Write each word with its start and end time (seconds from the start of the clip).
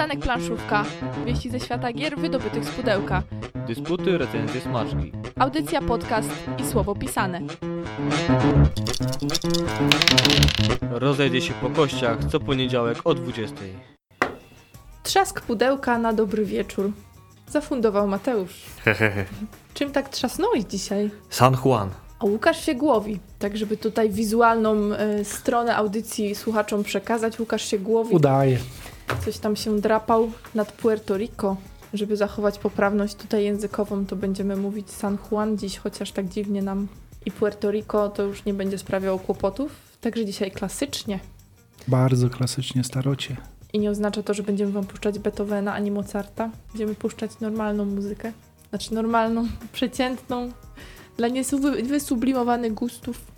Przystanek 0.00 0.24
Planszówka. 0.24 0.84
Wieści 1.26 1.50
ze 1.50 1.60
świata 1.60 1.92
gier 1.92 2.18
wydobytych 2.18 2.64
z 2.64 2.70
pudełka. 2.70 3.22
Dysputy, 3.66 4.18
recenzje, 4.18 4.60
smaczki. 4.60 5.12
Audycja, 5.38 5.82
podcast 5.82 6.30
i 6.58 6.66
słowo 6.66 6.94
pisane. 6.94 7.40
Rozejdzie 10.90 11.40
się 11.40 11.54
po 11.54 11.70
kościach 11.70 12.18
co 12.32 12.40
poniedziałek 12.40 12.98
o 13.04 13.14
20. 13.14 13.56
Trzask 15.02 15.40
pudełka 15.40 15.98
na 15.98 16.12
dobry 16.12 16.44
wieczór. 16.44 16.92
Zafundował 17.48 18.08
Mateusz. 18.08 18.62
Hehehe. 18.84 19.24
Czym 19.74 19.92
tak 19.92 20.08
trzasnąłeś 20.08 20.64
dzisiaj? 20.64 21.10
San 21.30 21.56
Juan. 21.64 21.90
A 22.18 22.24
Łukasz 22.24 22.66
się 22.66 22.74
głowi, 22.74 23.20
tak 23.38 23.56
żeby 23.56 23.76
tutaj 23.76 24.10
wizualną 24.10 24.92
y, 25.20 25.24
stronę 25.24 25.76
audycji 25.76 26.34
słuchaczom 26.34 26.82
przekazać. 26.84 27.40
Łukasz 27.40 27.64
się 27.64 27.78
głowi, 27.78 28.14
Udaje. 28.14 28.58
Coś 29.24 29.38
tam 29.38 29.56
się 29.56 29.80
drapał 29.80 30.32
nad 30.54 30.72
Puerto 30.72 31.16
Rico. 31.16 31.56
Żeby 31.94 32.16
zachować 32.16 32.58
poprawność 32.58 33.14
tutaj 33.14 33.44
językową, 33.44 34.06
to 34.06 34.16
będziemy 34.16 34.56
mówić 34.56 34.90
San 34.90 35.18
Juan 35.30 35.58
dziś, 35.58 35.78
chociaż 35.78 36.12
tak 36.12 36.28
dziwnie 36.28 36.62
nam 36.62 36.88
i 37.26 37.30
Puerto 37.30 37.70
Rico 37.70 38.08
to 38.08 38.22
już 38.22 38.44
nie 38.44 38.54
będzie 38.54 38.78
sprawiało 38.78 39.18
kłopotów. 39.18 39.72
Także 40.00 40.26
dzisiaj 40.26 40.50
klasycznie. 40.50 41.20
Bardzo 41.88 42.30
klasycznie 42.30 42.84
starocie. 42.84 43.36
I 43.72 43.78
nie 43.78 43.90
oznacza 43.90 44.22
to, 44.22 44.34
że 44.34 44.42
będziemy 44.42 44.72
wam 44.72 44.86
puszczać 44.86 45.18
Beethovena 45.18 45.74
ani 45.74 45.90
Mozarta. 45.90 46.50
Będziemy 46.68 46.94
puszczać 46.94 47.30
normalną 47.40 47.84
muzykę. 47.84 48.32
Znaczy 48.70 48.94
normalną, 48.94 49.46
przeciętną, 49.72 50.52
dla 51.16 51.28
niewysublimowanych 51.28 52.74
gustów. 52.74 53.29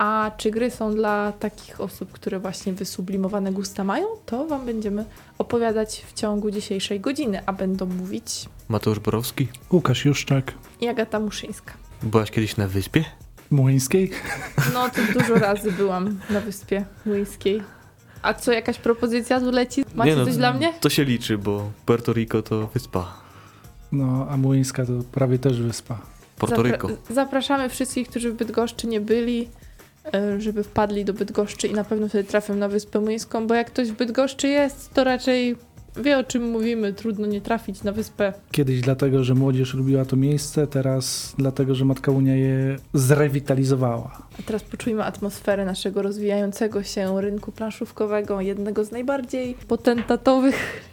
A 0.00 0.30
czy 0.36 0.50
gry 0.50 0.70
są 0.70 0.94
dla 0.94 1.32
takich 1.32 1.80
osób, 1.80 2.12
które 2.12 2.38
właśnie 2.38 2.72
wysublimowane 2.72 3.52
gusta 3.52 3.84
mają, 3.84 4.06
to 4.26 4.46
wam 4.46 4.66
będziemy 4.66 5.04
opowiadać 5.38 6.04
w 6.06 6.12
ciągu 6.12 6.50
dzisiejszej 6.50 7.00
godziny, 7.00 7.42
a 7.46 7.52
będą 7.52 7.86
mówić 7.86 8.48
Mateusz 8.68 8.98
Borowski. 8.98 9.48
Łukasz 9.72 10.04
Juszczak. 10.04 10.52
i 10.80 10.88
Agata 10.88 11.20
Muszyńska. 11.20 11.74
Byłaś 12.02 12.30
kiedyś 12.30 12.56
na 12.56 12.68
wyspie? 12.68 13.04
Młyńskiej. 13.50 14.10
No 14.74 14.90
to 14.90 15.18
dużo 15.18 15.34
razy 15.34 15.72
byłam 15.72 16.18
na 16.30 16.40
Wyspie 16.40 16.84
Łyńskiej. 17.06 17.62
A 18.22 18.34
co, 18.34 18.52
jakaś 18.52 18.78
propozycja 18.78 19.40
tu 19.40 19.50
leci? 19.50 19.84
Macie 19.94 20.16
no, 20.16 20.24
coś 20.24 20.36
dla 20.36 20.52
mnie? 20.52 20.72
To 20.80 20.90
się 20.90 21.04
liczy, 21.04 21.38
bo 21.38 21.70
Puerto 21.86 22.12
Rico 22.12 22.42
to 22.42 22.66
wyspa. 22.66 23.14
No, 23.92 24.26
a 24.30 24.36
Młyńska 24.36 24.86
to 24.86 24.92
prawie 25.12 25.38
też 25.38 25.62
wyspa. 25.62 25.98
Puerto 26.38 26.62
Rico. 26.62 26.88
Zapraszamy 27.10 27.68
wszystkich, 27.68 28.08
którzy 28.08 28.32
w 28.32 28.34
Bydgoszczy 28.34 28.86
nie 28.86 29.00
byli, 29.00 29.48
żeby 30.38 30.62
wpadli 30.64 31.04
do 31.04 31.12
Bydgoszczy 31.14 31.66
i 31.66 31.74
na 31.74 31.84
pewno 31.84 32.08
wtedy 32.08 32.24
trafią 32.28 32.54
na 32.54 32.68
Wyspę 32.68 33.00
Młyńską, 33.00 33.46
bo 33.46 33.54
jak 33.54 33.66
ktoś 33.66 33.88
w 33.88 33.96
Bydgoszczy 33.96 34.48
jest, 34.48 34.94
to 34.94 35.04
raczej 35.04 35.56
wie 35.96 36.18
o 36.18 36.24
czym 36.24 36.50
mówimy. 36.50 36.92
Trudno 36.92 37.26
nie 37.26 37.40
trafić 37.40 37.82
na 37.82 37.92
wyspę. 37.92 38.32
Kiedyś 38.52 38.80
dlatego, 38.80 39.24
że 39.24 39.34
młodzież 39.34 39.74
lubiła 39.74 40.04
to 40.04 40.16
miejsce, 40.16 40.66
teraz 40.66 41.34
dlatego, 41.38 41.74
że 41.74 41.84
Matka 41.84 42.12
Unia 42.12 42.36
je 42.36 42.76
zrewitalizowała. 42.94 44.28
A 44.38 44.42
teraz 44.42 44.62
poczujmy 44.62 45.04
atmosferę 45.04 45.64
naszego 45.64 46.02
rozwijającego 46.02 46.82
się 46.82 47.20
rynku 47.20 47.52
planszówkowego, 47.52 48.40
jednego 48.40 48.84
z 48.84 48.90
najbardziej 48.92 49.54
potentatowych. 49.68 50.90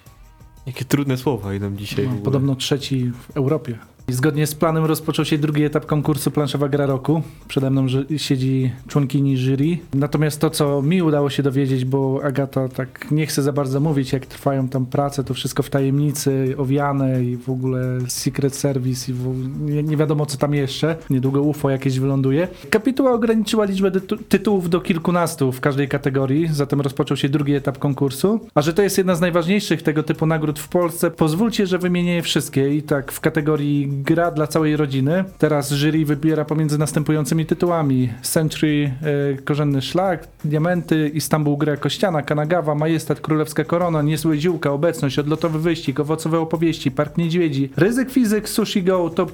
Jakie 0.66 0.85
trudne 0.85 1.17
słowa 1.17 1.53
idą 1.53 1.75
dzisiaj 1.75 2.05
w 2.05 2.08
No, 2.08 2.11
ogóle. 2.11 2.25
podobno 2.25 2.55
trzeci 2.55 3.11
w 3.28 3.38
Europie. 3.38 3.78
Zgodnie 4.11 4.47
z 4.47 4.55
planem 4.55 4.86
rozpoczął 4.86 5.25
się 5.25 5.38
drugi 5.38 5.63
etap 5.63 5.86
konkursu 5.86 6.31
Planszowa 6.31 6.69
Gra 6.69 6.86
Roku. 6.86 7.22
Przede 7.47 7.69
mną 7.69 7.88
siedzi 8.17 8.72
członkini 8.88 9.38
jury. 9.38 9.77
Natomiast 9.94 10.41
to, 10.41 10.50
co 10.50 10.81
mi 10.81 11.02
udało 11.02 11.30
się 11.30 11.44
dowiedzieć, 11.44 11.86
bo 11.86 12.22
Agata 12.23 12.69
tak 12.69 13.11
nie 13.11 13.25
chce 13.25 13.44
za 13.44 13.53
bardzo 13.53 13.80
mówić, 13.80 14.13
jak 14.13 14.25
trwają 14.25 14.67
tam 14.67 14.85
prace, 14.85 15.23
to 15.23 15.33
wszystko 15.33 15.63
w 15.63 15.69
tajemnicy, 15.69 16.55
owiane 16.58 17.23
i 17.23 17.38
w 17.38 17.50
ogóle 17.50 17.97
Secret 18.08 18.55
Service 18.55 19.11
i 19.11 19.16
nie, 19.59 19.83
nie 19.83 19.97
wiadomo, 19.97 20.25
co 20.25 20.38
tam 20.38 20.53
jeszcze. 20.53 20.95
Niedługo 21.09 21.41
UFO 21.41 21.69
jakieś 21.69 22.00
wyląduje. 22.00 22.47
Kapituła 22.69 23.13
ograniczyła 23.13 23.66
liczbę 23.66 23.91
tytu- 23.91 24.24
tytułów 24.29 24.69
do 24.69 24.81
kilkunastu 24.81 25.51
w 25.51 25.62
każdej 25.62 25.88
kategorii, 25.88 26.50
zatem 26.51 26.81
rozpoczął 26.81 27.18
się 27.18 27.29
drugi 27.29 27.53
etap 27.53 27.78
konkursu. 27.78 28.39
A 28.56 28.62
że 28.62 28.74
to 28.74 28.81
jest 28.81 28.97
jedna 28.97 29.16
z 29.16 29.22
najważniejszych 29.22 29.81
tego 29.81 30.03
typu 30.03 30.25
nagród 30.25 30.59
w 30.59 30.69
Polsce, 30.69 31.12
pozwólcie, 31.12 31.68
że 31.68 31.78
wymienię 31.78 32.16
je 32.16 32.22
wszystkie 32.22 32.75
i 32.75 32.84
tak 32.84 33.12
w 33.12 33.19
kategorii 33.19 33.97
gra 34.03 34.31
dla 34.31 34.47
całej 34.47 34.78
rodziny. 34.78 35.24
Teraz 35.38 35.72
jury 35.72 36.06
wybiera 36.06 36.46
pomiędzy 36.46 36.78
następującymi 36.78 37.46
tytułami. 37.46 38.09
Century, 38.22 38.94
e, 39.34 39.41
Korzenny 39.41 39.81
Szlak, 39.81 40.28
Diamenty, 40.46 41.12
Istanbul 41.13 41.58
Gra 41.58 41.78
Kościana, 41.78 42.22
Kanagawa, 42.22 42.75
Majestat, 42.75 43.22
Królewska 43.22 43.63
Korona, 43.63 44.02
Niezłe 44.02 44.38
Ziółka, 44.38 44.72
Obecność, 44.72 45.19
Odlotowy 45.19 45.59
Wyścig, 45.59 46.00
Owocowe 46.00 46.40
Opowieści, 46.40 46.91
Park 46.91 47.18
Niedźwiedzi, 47.18 47.69
Ryzyk 47.78 48.12
Fizyk, 48.12 48.50
Sushi 48.50 48.84
Go, 48.84 49.09
Top, 49.09 49.31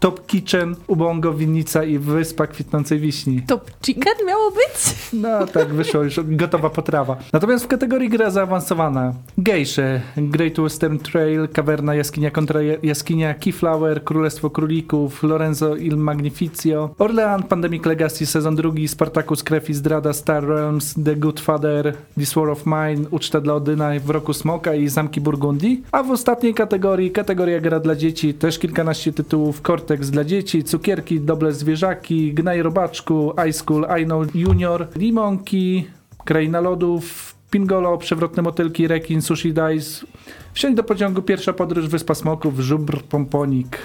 Top 0.00 0.26
Kitchen, 0.26 0.76
Ubongo, 0.86 1.32
Winnica 1.32 1.84
i 1.84 1.98
Wyspa 1.98 2.46
Kwitnącej 2.46 2.98
Wiśni. 2.98 3.42
Top 3.42 3.70
chicken 3.86 4.26
miało 4.26 4.50
być? 4.50 4.96
No 5.12 5.46
tak, 5.46 5.68
wyszło 5.68 6.02
już 6.02 6.20
gotowa 6.24 6.70
potrawa. 6.70 7.16
Natomiast 7.32 7.64
w 7.64 7.68
kategorii 7.68 8.08
gra 8.08 8.30
zaawansowana 8.30 9.14
Gejsze, 9.38 10.00
Great 10.16 10.60
Western 10.60 10.98
Trail, 10.98 11.48
Kawerna 11.48 11.94
Jaskinia 11.94 12.30
kontra 12.30 12.60
Jaskinia, 12.82 13.34
Keyflower, 13.34 13.95
Królestwo 14.04 14.50
Królików, 14.50 15.22
Lorenzo 15.22 15.76
il 15.76 15.96
Magnificio, 15.96 16.94
Orlean, 16.98 17.42
Pandemic 17.42 17.86
Legacy, 17.86 18.26
sezon 18.26 18.56
drugi, 18.56 18.88
Spartacus, 18.88 19.42
Krew 19.42 19.70
i 19.70 19.74
Zdrada, 19.74 20.12
Star 20.12 20.46
Realms, 20.46 20.94
The 21.04 21.16
Good 21.16 21.40
Father, 21.40 21.94
This 22.18 22.34
War 22.34 22.48
of 22.48 22.66
Mine, 22.66 23.08
Uczta 23.10 23.40
dla 23.40 23.54
Odyna 23.54 23.90
w 24.00 24.10
roku 24.10 24.32
Smoka 24.32 24.74
i 24.74 24.88
Zamki 24.88 25.20
Burgundii. 25.20 25.82
A 25.92 26.02
w 26.02 26.10
ostatniej 26.10 26.54
kategorii, 26.54 27.10
kategoria 27.10 27.60
gra 27.60 27.80
dla 27.80 27.94
dzieci, 27.94 28.34
też 28.34 28.58
kilkanaście 28.58 29.12
tytułów, 29.12 29.62
Cortex 29.62 30.10
dla 30.10 30.24
dzieci, 30.24 30.64
Cukierki, 30.64 31.20
Doble 31.20 31.52
Zwierzaki, 31.52 32.34
Gnaj 32.34 32.62
Robaczku, 32.62 33.32
High 33.44 33.54
School, 33.54 33.86
I 34.00 34.04
Know 34.04 34.34
Junior, 34.34 34.86
Limonki, 34.96 35.86
Kraina 36.24 36.60
Lodów, 36.60 37.35
Pingolo, 37.50 37.98
Przewrotne 37.98 38.42
Motylki, 38.42 38.88
Rekin, 38.88 39.22
Sushi 39.22 39.52
Dice, 39.52 40.06
Wsiądź 40.52 40.76
do 40.76 40.84
pociągu, 40.84 41.22
pierwsza 41.22 41.52
podróż, 41.52 41.88
Wyspa 41.88 42.14
Smoków, 42.14 42.60
Żubr, 42.60 43.02
Pomponik. 43.02 43.78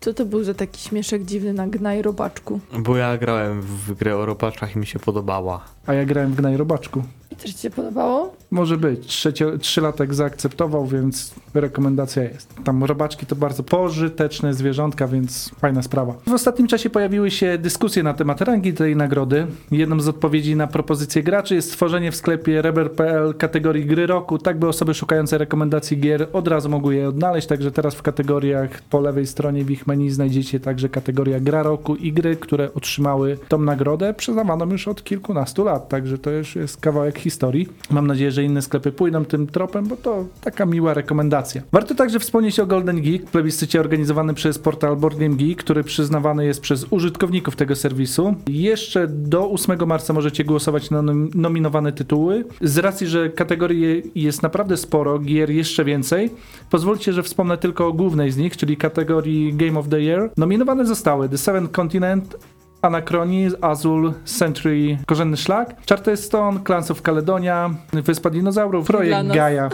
Co 0.00 0.14
to 0.14 0.26
był 0.26 0.44
za 0.44 0.54
taki 0.54 0.80
śmieszek 0.80 1.24
dziwny 1.24 1.52
na 1.52 1.66
gnaj 1.66 2.02
robaczku? 2.02 2.60
Bo 2.78 2.96
ja 2.96 3.18
grałem 3.18 3.62
w 3.62 3.94
grę 3.94 4.16
o 4.16 4.26
robaczkach 4.26 4.76
i 4.76 4.78
mi 4.78 4.86
się 4.86 4.98
podobała. 4.98 5.64
A 5.86 5.94
ja 5.94 6.04
grałem 6.04 6.32
w 6.32 6.36
Gnaj 6.36 6.56
Robaczku. 6.56 7.02
I 7.30 7.36
też 7.36 7.52
ci 7.54 7.58
się 7.58 7.70
podobało? 7.70 8.35
Może 8.50 8.76
być. 8.76 9.06
Trzecio, 9.06 9.58
trzylatek 9.58 10.14
zaakceptował, 10.14 10.86
więc 10.86 11.34
rekomendacja 11.54 12.22
jest. 12.22 12.54
Tam 12.64 12.84
robaczki 12.84 13.26
to 13.26 13.36
bardzo 13.36 13.62
pożyteczne 13.62 14.54
zwierzątka, 14.54 15.08
więc 15.08 15.50
fajna 15.60 15.82
sprawa. 15.82 16.14
W 16.26 16.32
ostatnim 16.32 16.68
czasie 16.68 16.90
pojawiły 16.90 17.30
się 17.30 17.58
dyskusje 17.58 18.02
na 18.02 18.14
temat 18.14 18.40
rangi 18.40 18.74
tej 18.74 18.96
nagrody. 18.96 19.46
Jedną 19.70 20.00
z 20.00 20.08
odpowiedzi 20.08 20.56
na 20.56 20.66
propozycję 20.66 21.22
graczy 21.22 21.54
jest 21.54 21.72
stworzenie 21.72 22.12
w 22.12 22.16
sklepie 22.16 22.62
Rebel.pl 22.62 23.34
kategorii 23.34 23.86
gry 23.86 24.06
roku, 24.06 24.38
tak 24.38 24.58
by 24.58 24.68
osoby 24.68 24.94
szukające 24.94 25.38
rekomendacji 25.38 25.98
gier 25.98 26.28
od 26.32 26.48
razu 26.48 26.68
mogły 26.68 26.94
je 26.94 27.08
odnaleźć. 27.08 27.46
Także 27.46 27.72
teraz 27.72 27.94
w 27.94 28.02
kategoriach 28.02 28.82
po 28.82 29.00
lewej 29.00 29.26
stronie 29.26 29.64
w 29.64 29.70
ich 29.70 29.86
menu 29.86 30.10
znajdziecie 30.10 30.60
także 30.60 30.88
kategoria 30.88 31.40
gra 31.40 31.62
roku 31.62 31.96
i 31.96 32.12
gry, 32.12 32.36
które 32.36 32.74
otrzymały 32.74 33.38
tą 33.48 33.58
nagrodę, 33.58 34.14
przyznawaną 34.14 34.70
już 34.70 34.88
od 34.88 35.04
kilkunastu 35.04 35.64
lat. 35.64 35.88
Także 35.88 36.18
to 36.18 36.30
już 36.30 36.56
jest 36.56 36.80
kawałek 36.80 37.18
historii. 37.18 37.68
Mam 37.90 38.06
nadzieję, 38.06 38.30
że 38.30 38.35
inne 38.42 38.62
sklepy 38.62 38.92
pójdą 38.92 39.24
tym 39.24 39.46
tropem, 39.46 39.86
bo 39.88 39.96
to 39.96 40.24
taka 40.40 40.66
miła 40.66 40.94
rekomendacja. 40.94 41.62
Warto 41.72 41.94
także 41.94 42.18
wspomnieć 42.18 42.60
o 42.60 42.66
Golden 42.66 43.02
Geek, 43.02 43.24
plebiscycie 43.30 43.80
organizowanym 43.80 44.34
przez 44.34 44.58
portal 44.58 44.96
Board 44.96 45.18
Game 45.18 45.36
Geek, 45.36 45.58
który 45.58 45.84
przyznawany 45.84 46.46
jest 46.46 46.60
przez 46.60 46.86
użytkowników 46.90 47.56
tego 47.56 47.76
serwisu. 47.76 48.34
Jeszcze 48.48 49.06
do 49.08 49.50
8 49.50 49.86
marca 49.86 50.12
możecie 50.12 50.44
głosować 50.44 50.90
na 50.90 51.02
nom- 51.02 51.28
nominowane 51.34 51.92
tytuły. 51.92 52.44
Z 52.60 52.78
racji, 52.78 53.06
że 53.06 53.28
kategorii 53.30 54.02
jest 54.14 54.42
naprawdę 54.42 54.76
sporo, 54.76 55.18
gier 55.18 55.50
jeszcze 55.50 55.84
więcej, 55.84 56.30
pozwólcie, 56.70 57.12
że 57.12 57.22
wspomnę 57.22 57.58
tylko 57.58 57.86
o 57.86 57.92
głównej 57.92 58.30
z 58.30 58.36
nich, 58.36 58.56
czyli 58.56 58.76
kategorii 58.76 59.54
Game 59.54 59.78
of 59.78 59.88
the 59.88 60.00
Year. 60.00 60.30
Nominowane 60.36 60.86
zostały 60.86 61.28
The 61.28 61.38
Seventh 61.38 61.72
Continent, 61.72 62.36
Anachronii, 62.82 63.50
Azul, 63.60 64.12
Century, 64.24 64.98
Korzenny 65.06 65.36
Szlak, 65.36 65.86
Charterstone, 65.88 66.60
Clans 66.64 66.90
of 66.90 67.02
Caledonia, 67.02 67.70
Wyspa 67.92 68.30
Dinozaurów, 68.30 68.86
Projekt. 68.86 69.28
Gaia, 69.34 69.68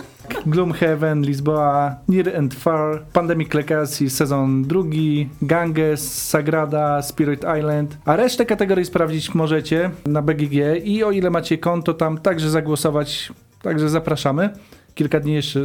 Gloomhaven, 0.46 1.22
Lisboa, 1.22 1.96
Near 2.08 2.36
and 2.36 2.54
Far, 2.54 3.02
Pandemic 3.12 3.54
Legacy, 3.54 4.10
sezon 4.10 4.62
drugi, 4.62 5.28
Ganges, 5.42 6.28
Sagrada, 6.28 7.02
Spirit 7.02 7.44
Island, 7.58 7.96
a 8.04 8.16
resztę 8.16 8.46
kategorii 8.46 8.84
sprawdzić 8.84 9.34
możecie 9.34 9.90
na 10.06 10.22
BGG 10.22 10.84
i 10.84 11.04
o 11.04 11.10
ile 11.10 11.30
macie 11.30 11.58
konto 11.58 11.94
tam 11.94 12.18
także 12.18 12.50
zagłosować, 12.50 13.32
także 13.62 13.88
zapraszamy. 13.88 14.50
Kilka 14.94 15.20
dni 15.20 15.34
jeszcze 15.34 15.60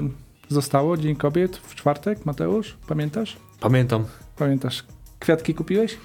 zostało, 0.49 0.97
Dzień 0.97 1.15
Kobiet 1.15 1.57
w 1.57 1.75
czwartek, 1.75 2.25
Mateusz, 2.25 2.77
pamiętasz? 2.87 3.37
Pamiętam. 3.59 4.05
Pamiętasz, 4.37 4.83
kwiatki 5.19 5.53
kupiłeś? 5.53 5.97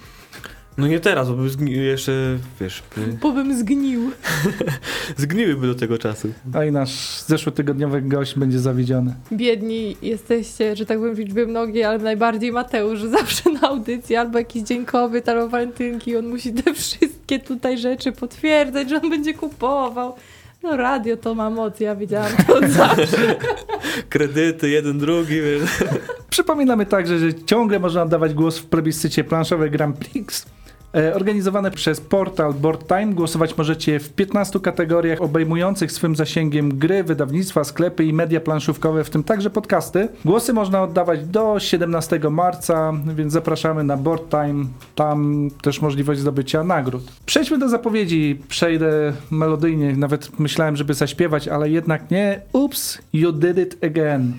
No 0.79 0.87
nie 0.87 1.01
teraz, 1.01 1.29
bo 1.29 1.35
by 1.35 1.49
zgni- 1.49 1.71
jeszcze, 1.71 2.39
wiesz, 2.61 2.83
by 2.97 3.13
Bo 3.13 3.33
bym 3.33 3.59
zgnił. 3.59 4.11
zgniłyby 5.17 5.67
do 5.67 5.75
tego 5.75 5.99
czasu. 5.99 6.29
A 6.55 6.65
i 6.65 6.73
nasz 6.73 7.21
zeszłotygodniowy 7.27 8.03
gość 8.03 8.39
będzie 8.39 8.59
zawiedziony. 8.59 9.15
Biedni 9.33 9.97
jesteście, 10.03 10.77
że 10.77 10.87
tak 10.87 10.99
powiem, 10.99 11.15
w 11.15 11.19
liczbie 11.19 11.47
mnogiej, 11.47 11.85
ale 11.85 11.99
najbardziej 11.99 12.53
Mateusz, 12.53 12.99
że 12.99 13.09
zawsze 13.19 13.51
na 13.51 13.69
audycji 13.69 14.17
albo 14.17 14.39
jakiś 14.39 14.63
dzień 14.63 14.85
kobiet, 14.85 15.29
albo 15.29 15.49
walentynki, 15.49 16.17
on 16.17 16.29
musi 16.29 16.53
te 16.53 16.75
wszystkie 16.75 17.39
tutaj 17.39 17.79
rzeczy 17.79 18.13
potwierdzać, 18.13 18.91
że 18.91 19.01
on 19.03 19.11
będzie 19.11 19.35
kupował. 19.35 20.15
No 20.63 20.77
radio 20.77 21.17
to 21.17 21.35
ma 21.35 21.51
moc, 21.51 21.81
ja 21.81 21.97
wiedziałam 21.97 22.33
to 22.47 22.69
zawsze. 22.69 23.37
Kredyty, 24.09 24.71
jeden, 24.71 24.99
drugi, 24.99 25.35
wiesz. 25.41 25.71
Przypominamy 26.31 26.87
także, 26.87 27.19
że 27.19 27.35
ciągle 27.35 27.79
można 27.79 28.03
oddawać 28.03 28.35
głos 28.35 28.59
w 28.59 28.67
plebiscycie 28.67 29.25
planszowe 29.25 29.71
Grand 29.71 29.97
Prix. 29.99 30.47
E, 30.95 31.15
Organizowane 31.15 31.71
przez 31.71 32.01
portal 32.01 32.55
Board 32.55 32.89
Time 32.89 33.07
głosować 33.07 33.59
możecie 33.59 33.99
w 34.01 34.13
15 34.13 34.61
kategoriach 34.61 35.21
obejmujących 35.23 35.93
swym 35.93 36.17
zasięgiem 36.17 36.79
gry, 36.79 37.05
wydawnictwa, 37.05 37.65
sklepy 37.65 38.05
i 38.05 38.13
media 38.13 38.41
planszówkowe, 38.41 39.05
w 39.05 39.11
tym 39.11 39.25
także 39.25 39.51
podcasty. 39.51 40.09
Głosy 40.25 40.53
można 40.53 40.83
oddawać 40.83 41.27
do 41.27 41.61
17 41.61 42.21
marca, 42.31 42.93
więc 43.17 43.33
zapraszamy 43.33 43.85
na 43.85 43.97
Board 43.97 44.31
Time. 44.31 44.65
Tam 44.95 45.49
też 45.63 45.83
możliwość 45.83 46.21
zdobycia 46.21 46.65
nagród. 46.65 47.03
Przejdźmy 47.27 47.59
do 47.59 47.69
zapowiedzi. 47.69 48.41
Przejdę 48.49 49.13
melodyjnie, 49.31 49.97
nawet 49.97 50.39
myślałem, 50.41 50.77
żeby 50.77 50.95
zaśpiewać, 50.95 51.49
ale 51.49 51.71
jednak 51.71 52.11
nie. 52.11 52.41
Oops, 52.53 52.99
you 53.13 53.33
did 53.33 53.59
it 53.59 53.85
again. 53.85 54.33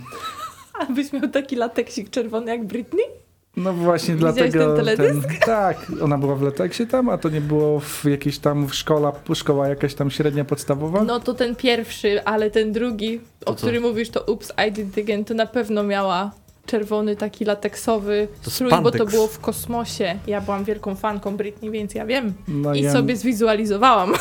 A 0.79 0.85
byś 0.85 1.13
miał 1.13 1.27
taki 1.27 1.55
lateksik 1.55 2.09
czerwony 2.09 2.51
jak 2.51 2.65
Britney? 2.65 3.22
No 3.57 3.73
właśnie 3.73 4.15
Widziałeś 4.15 4.35
dlatego. 4.35 4.75
ten 4.75 4.85
teledysk? 4.85 5.29
tak, 5.45 5.77
ona 6.01 6.17
była 6.17 6.35
w 6.35 6.41
lateksie 6.41 6.87
tam, 6.87 7.09
a 7.09 7.17
to 7.17 7.29
nie 7.29 7.41
było 7.41 7.79
w 7.79 8.05
jakiejś 8.05 8.39
tam 8.39 8.69
szkoła, 8.69 9.11
szkoła 9.35 9.67
jakaś 9.67 9.93
tam 9.93 10.11
średnia 10.11 10.45
podstawowa. 10.45 11.03
No 11.03 11.19
to 11.19 11.33
ten 11.33 11.55
pierwszy, 11.55 12.23
ale 12.25 12.51
ten 12.51 12.71
drugi, 12.71 13.21
o 13.41 13.45
To 13.45 13.55
co? 13.55 13.57
którym 13.57 13.83
mówisz, 13.83 14.09
to 14.09 14.25
Oops, 14.27 14.53
I 14.67 14.71
Did 14.71 14.97
It 14.97 15.05
Again, 15.05 15.25
to 15.25 15.33
na 15.33 15.45
pewno 15.45 15.83
miała 15.83 16.31
czerwony, 16.65 17.15
taki 17.15 17.45
lateksowy 17.45 18.27
strój, 18.41 18.71
bo 18.83 18.91
to 18.91 19.05
było 19.05 19.27
w 19.27 19.39
kosmosie. 19.39 20.15
Ja 20.27 20.41
byłam 20.41 20.63
wielką 20.63 20.95
fanką 20.95 21.37
Britney, 21.37 21.71
więc 21.71 21.93
ja 21.95 22.05
wiem. 22.05 22.33
No 22.47 22.73
I 22.75 22.81
ja- 22.81 22.93
sobie 22.93 23.15
zwizualizowałam, 23.15 24.13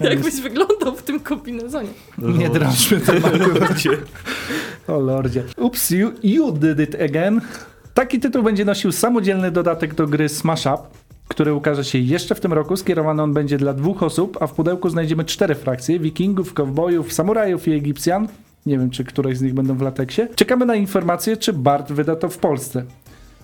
ja 0.00 0.08
jakbyś 0.14 0.40
wyglądał 0.40 0.96
w 0.96 1.02
tym 1.02 1.20
kombinezonie. 1.20 1.88
nie, 2.18 2.32
nie 2.38 2.48
drążmy 2.50 3.00
tematu. 3.00 3.38
o 4.88 4.98
lordzie. 5.00 5.42
Oops, 5.60 5.90
you, 5.90 6.10
you 6.22 6.52
did 6.52 6.80
it 6.80 6.94
again. 7.02 7.40
Taki 7.96 8.20
tytuł 8.20 8.42
będzie 8.42 8.64
nosił 8.64 8.92
samodzielny 8.92 9.50
dodatek 9.50 9.94
do 9.94 10.06
gry 10.06 10.28
Smash 10.28 10.66
Up, 10.66 10.78
który 11.28 11.54
ukaże 11.54 11.84
się 11.84 11.98
jeszcze 11.98 12.34
w 12.34 12.40
tym 12.40 12.52
roku. 12.52 12.76
Skierowany 12.76 13.22
on 13.22 13.32
będzie 13.32 13.58
dla 13.58 13.74
dwóch 13.74 14.02
osób, 14.02 14.38
a 14.40 14.46
w 14.46 14.54
pudełku 14.54 14.88
znajdziemy 14.88 15.24
cztery 15.24 15.54
frakcje: 15.54 15.98
wikingów, 15.98 16.54
kowbojów, 16.54 17.12
samurajów 17.12 17.68
i 17.68 17.72
Egipcjan. 17.72 18.28
Nie 18.66 18.78
wiem, 18.78 18.90
czy 18.90 19.04
któreś 19.04 19.38
z 19.38 19.42
nich 19.42 19.54
będą 19.54 19.74
w 19.74 19.82
lateksie. 19.82 20.22
Czekamy 20.34 20.66
na 20.66 20.74
informację, 20.74 21.36
czy 21.36 21.52
Bart 21.52 21.92
wyda 21.92 22.16
to 22.16 22.28
w 22.28 22.38
Polsce. 22.38 22.84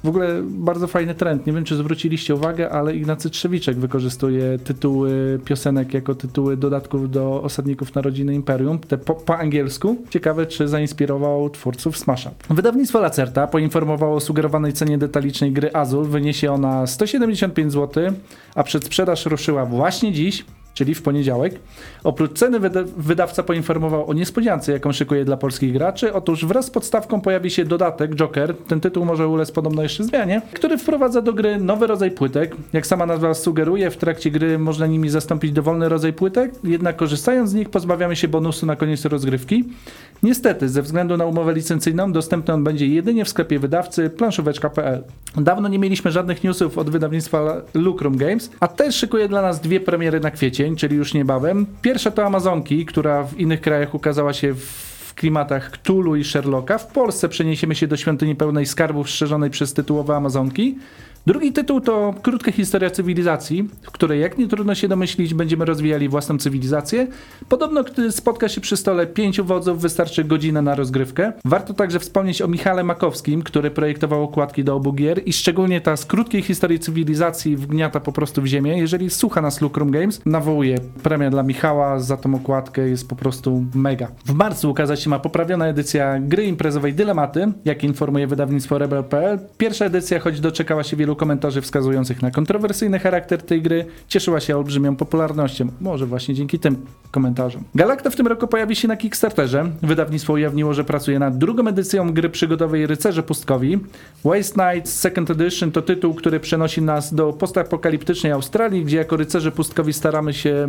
W 0.05 0.09
ogóle 0.09 0.43
bardzo 0.43 0.87
fajny 0.87 1.15
trend. 1.15 1.47
Nie 1.47 1.53
wiem, 1.53 1.65
czy 1.65 1.77
zwróciliście 1.77 2.35
uwagę, 2.35 2.71
ale 2.71 2.97
Ignacy 2.97 3.31
Trzewiczek 3.31 3.77
wykorzystuje 3.77 4.59
tytuły 4.59 5.41
piosenek 5.45 5.95
jako 5.95 6.15
tytuły 6.15 6.57
dodatków 6.57 7.11
do 7.11 7.43
osadników 7.43 7.95
Narodziny 7.95 8.35
Imperium, 8.35 8.79
te 8.79 8.99
po, 8.99 9.15
po 9.15 9.39
angielsku. 9.39 9.97
Ciekawe, 10.11 10.47
czy 10.47 10.69
zainspirował 10.69 11.51
twórców 11.51 11.99
Smash 11.99 12.27
Up. 12.27 12.55
Wydawnictwo 12.55 13.01
Lacerta 13.01 13.47
poinformowało 13.47 14.17
o 14.17 14.21
sugerowanej 14.21 14.73
cenie 14.73 14.99
detalicznej 14.99 15.53
gry 15.53 15.71
Azul. 15.73 16.05
Wyniesie 16.05 16.53
ona 16.53 16.87
175 16.87 17.73
zł, 17.73 18.05
a 18.55 18.63
przedsprzedaż 18.63 19.27
ruszyła 19.27 19.67
właśnie 19.67 20.13
dziś 20.13 20.45
czyli 20.75 20.95
w 20.95 21.03
poniedziałek. 21.03 21.55
Oprócz 22.05 22.33
ceny 22.33 22.61
wyda- 22.61 22.85
wydawca 22.97 23.43
poinformował 23.43 24.11
o 24.11 24.15
niespodziance, 24.15 24.73
jaką 24.73 24.93
szykuje 24.93 25.25
dla 25.25 25.37
polskich 25.37 25.73
graczy. 25.73 26.13
Otóż 26.13 26.45
wraz 26.45 26.67
z 26.67 26.71
podstawką 26.71 27.21
pojawi 27.21 27.51
się 27.51 27.65
dodatek 27.65 28.15
Joker, 28.15 28.55
ten 28.69 28.81
tytuł 28.81 29.05
może 29.05 29.29
ulec 29.29 29.53
podobno 29.53 29.83
jeszcze 29.83 30.05
zmianie, 30.05 30.43
który 30.53 30.79
wprowadza 30.79 31.23
do 31.23 31.33
gry 31.33 31.59
nowy 31.59 31.87
rodzaj 31.87 32.11
płytek. 32.11 32.57
Jak 32.73 32.87
sama 32.87 33.07
nazwa 33.07 33.35
sugeruje, 33.35 33.91
w 33.91 33.97
trakcie 33.97 34.31
gry 34.31 34.59
można 34.59 34.87
nimi 34.87 35.09
zastąpić 35.09 35.53
dowolny 35.53 35.89
rodzaj 35.89 36.13
płytek, 36.13 36.53
jednak 36.65 36.97
korzystając 36.97 37.51
z 37.51 37.55
nich 37.55 37.71
pozbawiamy 37.71 38.17
się 38.17 38.29
bonusu 38.29 38.67
na 38.67 38.77
koniec 38.77 39.05
rozgrywki. 39.05 39.65
Niestety, 40.23 40.69
ze 40.69 40.83
względu 40.83 41.17
na 41.17 41.25
umowę 41.25 41.55
licencyjną, 41.55 42.13
dostępny 42.13 42.55
on 42.55 42.65
będzie 42.65 42.87
jedynie 42.87 43.25
w 43.25 43.29
sklepie 43.29 43.59
wydawcy 43.59 44.11
planszóweczka.pl. 44.11 45.03
Dawno 45.37 45.69
nie 45.69 45.79
mieliśmy 45.79 46.11
żadnych 46.11 46.45
newsów 46.45 46.79
od 46.79 46.91
wydawnictwa 46.91 47.63
Lucrum 47.75 48.17
Games, 48.17 48.51
a 48.61 48.69
też 48.69 48.95
szykuje 48.97 49.29
dla 49.29 49.43
nas 49.43 49.61
dwie 49.61 49.81
premiery 49.81 50.21
na 50.21 50.31
kwiecień, 50.63 50.77
czyli 50.77 50.97
już 50.97 51.15
niebawem. 51.15 51.67
Pierwsza 51.83 52.11
to 52.11 52.27
Amazonki, 52.27 52.87
która 52.87 53.25
w 53.25 53.41
innych 53.41 53.61
krajach 53.61 53.95
ukazała 53.95 54.33
się 54.33 54.55
w 54.55 55.15
klimatach 55.15 55.71
Cthulhu 55.71 56.17
i 56.17 56.25
Sherlocka. 56.25 56.79
W 56.79 56.87
Polsce 56.87 57.29
przeniesiemy 57.29 57.75
się 57.75 57.87
do 57.87 57.97
świątyni 57.97 58.37
pełnej 58.37 58.67
skarbów 58.67 59.11
strzeżonej 59.11 59.51
przez 59.51 59.75
tytułowe 59.75 60.17
Amazonki. 60.17 60.79
Drugi 61.27 61.53
tytuł 61.53 61.81
to 61.81 62.15
krótka 62.23 62.53
historia 62.53 62.91
cywilizacji, 62.91 63.69
w 63.83 63.91
której, 63.91 64.21
jak 64.21 64.39
nie 64.39 64.49
trudno 64.49 64.75
się 64.75 64.89
domyślić, 64.89 65.35
będziemy 65.35 65.65
rozwijali 65.65 66.09
własną 66.09 66.39
cywilizację. 66.39 67.07
Podobno, 67.49 67.85
gdy 67.85 68.13
spotka 68.13 68.49
się 68.49 68.61
przy 68.61 68.77
stole 68.77 69.07
pięciu 69.07 69.45
wodzów, 69.45 69.81
wystarczy 69.81 70.25
godzina 70.25 70.63
na 70.63 70.75
rozgrywkę. 70.75 71.33
Warto 71.45 71.75
także 71.75 71.99
wspomnieć 71.99 72.43
o 72.43 72.49
Michale 72.49 72.85
Makowskim, 72.85 73.43
który 73.43 73.71
projektował 73.71 74.23
okładki 74.23 74.65
do 74.65 74.77
obu 74.77 74.93
gier 74.93 75.21
i 75.27 75.33
szczególnie 75.33 75.81
ta 75.81 75.97
z 75.97 76.07
krótkiej 76.07 76.43
historii 76.43 76.79
cywilizacji 76.79 77.57
wgniata 77.57 78.01
po 78.01 78.13
prostu 78.13 78.43
w 78.43 78.47
ziemię. 78.47 78.79
Jeżeli 78.79 79.11
słucha 79.11 79.41
nas 79.41 79.61
Lucrum 79.61 79.91
Games, 79.91 80.21
nawołuję. 80.27 80.79
Premia 81.03 81.31
dla 81.31 81.43
Michała 81.43 81.99
za 81.99 82.17
tą 82.17 82.35
okładkę 82.35 82.89
jest 82.89 83.09
po 83.09 83.17
prostu 83.17 83.65
mega. 83.75 84.09
W 84.27 84.35
marcu 84.35 84.71
ukazać 84.71 85.03
się 85.03 85.11
ma 85.11 85.19
poprawiona 85.19 85.67
edycja 85.67 86.19
gry 86.21 86.45
imprezowej 86.45 86.95
Dylematy, 86.95 87.53
jak 87.65 87.85
informuje 87.85 88.27
wydawnictwo 88.27 88.79
Rebel.pl. 88.79 89.39
Pierwsza 89.59 89.85
edycja, 89.85 90.21
choć 90.21 90.41
doczekała 90.41 90.83
się 90.83 90.97
wielu 90.97 91.12
komentarzy 91.17 91.61
wskazujących 91.61 92.23
na 92.23 92.31
kontrowersyjny 92.31 92.99
charakter 92.99 93.43
tej 93.43 93.63
gry, 93.63 93.85
cieszyła 94.09 94.41
się 94.41 94.57
olbrzymią 94.57 94.97
popularnością. 94.97 95.69
Może 95.81 96.07
właśnie 96.07 96.35
dzięki 96.35 96.59
tym 96.59 96.77
komentarzom. 97.11 97.65
Galacta 97.75 98.11
w 98.11 98.17
tym 98.17 98.27
roku 98.27 98.47
pojawi 98.47 98.77
się 98.77 98.89
na 98.89 98.97
Kickstarterze. 98.97 99.71
Wydawnictwo 99.83 100.33
ujawniło, 100.33 100.75
że 100.75 100.85
pracuje 100.85 101.19
nad 101.19 101.39
drugą 101.39 101.69
edycją 101.69 102.13
gry 102.13 102.29
przygodowej 102.29 102.87
Rycerze 102.87 103.23
Pustkowi. 103.23 103.79
Waste 104.25 104.55
Knights 104.55 105.01
Second 105.01 105.31
Edition 105.31 105.73
to 105.73 105.83
tytuł, 105.83 106.15
który 106.15 106.41
przenosi 106.41 106.83
nas 106.83 107.15
do 107.15 107.33
postapokaliptycznej 107.33 108.33
Australii, 108.33 108.85
gdzie 108.85 108.97
jako 108.97 109.17
rycerze 109.17 109.53
pustkowi 109.53 109.93
staramy 109.93 110.33
się 110.33 110.69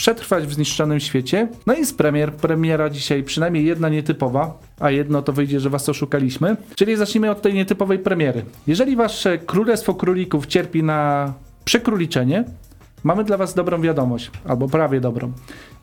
przetrwać 0.00 0.46
w 0.46 0.52
zniszczonym 0.52 1.00
świecie. 1.00 1.48
No 1.66 1.74
i 1.74 1.84
z 1.84 1.92
premier, 1.92 2.32
premiera 2.32 2.90
dzisiaj 2.90 3.22
przynajmniej 3.22 3.64
jedna 3.64 3.88
nietypowa, 3.88 4.58
a 4.78 4.90
jedno 4.90 5.22
to 5.22 5.32
wyjdzie, 5.32 5.60
że 5.60 5.70
was 5.70 5.88
oszukaliśmy. 5.88 6.56
Czyli 6.74 6.96
zacznijmy 6.96 7.30
od 7.30 7.42
tej 7.42 7.54
nietypowej 7.54 7.98
premiery. 7.98 8.44
Jeżeli 8.66 8.96
wasze 8.96 9.38
królestwo 9.38 9.94
królików 9.94 10.46
cierpi 10.46 10.82
na 10.82 11.32
przekróliczenie, 11.64 12.44
mamy 13.04 13.24
dla 13.24 13.36
was 13.36 13.54
dobrą 13.54 13.80
wiadomość, 13.82 14.30
albo 14.48 14.68
prawie 14.68 15.00
dobrą. 15.00 15.32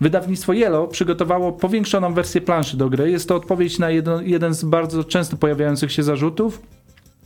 Wydawnictwo 0.02 0.54
Yellow 0.54 0.90
przygotowało 0.90 1.52
powiększoną 1.52 2.14
wersję 2.14 2.42
planszy 2.42 2.78
do 2.78 2.90
gry. 2.90 3.12
Jest 3.12 3.28
to 3.28 3.36
odpowiedź 3.36 3.80
na 3.80 3.90
jeden, 3.90 4.28
jeden 4.28 4.54
z 4.54 4.64
bardzo 4.64 5.04
często 5.04 5.38
pojawiających 5.38 5.92
się 5.92 6.04
zarzutów, 6.04 6.62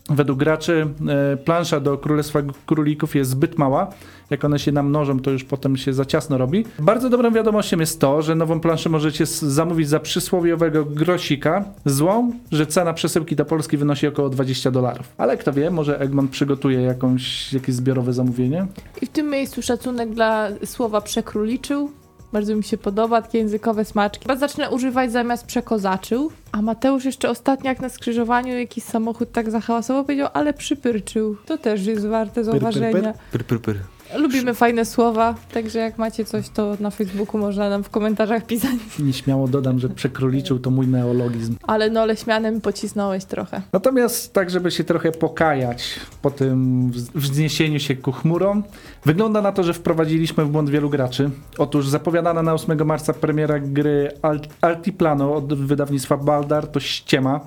Według 0.09 0.39
graczy 0.39 0.87
e, 1.33 1.37
plansza 1.37 1.79
do 1.79 1.97
Królestwa 1.97 2.39
Królików 2.65 3.15
jest 3.15 3.31
zbyt 3.31 3.57
mała. 3.57 3.87
Jak 4.31 4.45
one 4.45 4.59
się 4.59 4.71
namnożą, 4.71 5.19
to 5.19 5.31
już 5.31 5.43
potem 5.43 5.77
się 5.77 5.93
za 5.93 6.05
ciasno 6.05 6.37
robi. 6.37 6.65
Bardzo 6.79 7.09
dobrą 7.09 7.31
wiadomością 7.31 7.79
jest 7.79 7.99
to, 7.99 8.21
że 8.21 8.35
nową 8.35 8.59
planszę 8.59 8.89
możecie 8.89 9.25
zamówić 9.25 9.89
za 9.89 9.99
przysłowiowego 9.99 10.85
grosika. 10.85 11.65
Złą, 11.85 12.31
że 12.51 12.65
cena 12.65 12.93
przesyłki 12.93 13.35
do 13.35 13.45
Polski 13.45 13.77
wynosi 13.77 14.07
około 14.07 14.29
20 14.29 14.71
dolarów. 14.71 15.09
Ale 15.17 15.37
kto 15.37 15.53
wie, 15.53 15.71
może 15.71 15.99
Egmont 15.99 16.31
przygotuje 16.31 16.81
jakąś, 16.81 17.53
jakieś 17.53 17.75
zbiorowe 17.75 18.13
zamówienie. 18.13 18.67
I 19.01 19.05
w 19.05 19.09
tym 19.09 19.29
miejscu 19.29 19.61
szacunek 19.61 20.09
dla 20.09 20.47
słowa 20.65 21.01
przekróliczył. 21.01 21.91
Bardzo 22.33 22.55
mi 22.55 22.63
się 22.63 22.77
podoba, 22.77 23.21
takie 23.21 23.37
językowe 23.37 23.85
smaczki. 23.85 24.23
Chyba 24.23 24.35
zacznę 24.35 24.69
używać 24.69 25.11
zamiast 25.11 25.45
przekozaczył. 25.45 26.31
A 26.51 26.61
Mateusz 26.61 27.05
jeszcze 27.05 27.29
ostatnio, 27.29 27.69
jak 27.69 27.81
na 27.81 27.89
skrzyżowaniu 27.89 28.57
jakiś 28.57 28.83
samochód 28.83 29.31
tak 29.31 29.51
zahałasował, 29.51 30.03
powiedział, 30.05 30.29
ale 30.33 30.53
przypyrczył. 30.53 31.35
To 31.45 31.57
też 31.57 31.85
jest 31.85 32.07
warte 32.07 32.35
pyr, 32.35 32.43
zauważenia. 32.43 33.13
Pyr, 33.31 33.45
pyr, 33.45 33.61
pyr. 33.61 33.75
Lubimy 34.17 34.53
fajne 34.53 34.85
słowa, 34.85 35.35
także 35.53 35.79
jak 35.79 35.97
macie 35.97 36.25
coś, 36.25 36.49
to 36.49 36.77
na 36.79 36.89
Facebooku 36.91 37.37
można 37.41 37.69
nam 37.69 37.83
w 37.83 37.89
komentarzach 37.89 38.45
pisać. 38.45 38.71
Nieśmiało 38.99 39.47
dodam, 39.47 39.79
że 39.79 39.89
przekróliczył 39.89 40.59
to 40.59 40.69
mój 40.71 40.87
neologizm. 40.87 41.55
Ale 41.67 41.89
no, 41.89 42.05
leśmianem 42.05 42.61
pocisnąłeś 42.61 43.25
trochę. 43.25 43.61
Natomiast 43.73 44.33
tak, 44.33 44.49
żeby 44.49 44.71
się 44.71 44.83
trochę 44.83 45.11
pokajać 45.11 45.99
po 46.21 46.31
tym 46.31 46.89
wz- 46.91 47.11
wzniesieniu 47.15 47.79
się 47.79 47.95
ku 47.95 48.11
chmurom, 48.11 48.63
wygląda 49.05 49.41
na 49.41 49.51
to, 49.51 49.63
że 49.63 49.73
wprowadziliśmy 49.73 50.45
w 50.45 50.49
błąd 50.49 50.69
wielu 50.69 50.89
graczy. 50.89 51.29
Otóż 51.57 51.87
zapowiadana 51.87 52.43
na 52.43 52.53
8 52.53 52.85
marca 52.85 53.13
premiera 53.13 53.59
gry 53.59 54.11
Alt- 54.21 54.47
Altiplano 54.61 55.35
od 55.35 55.53
wydawnictwa 55.53 56.17
Baldar 56.17 56.67
to 56.67 56.79
ściema. 56.79 57.39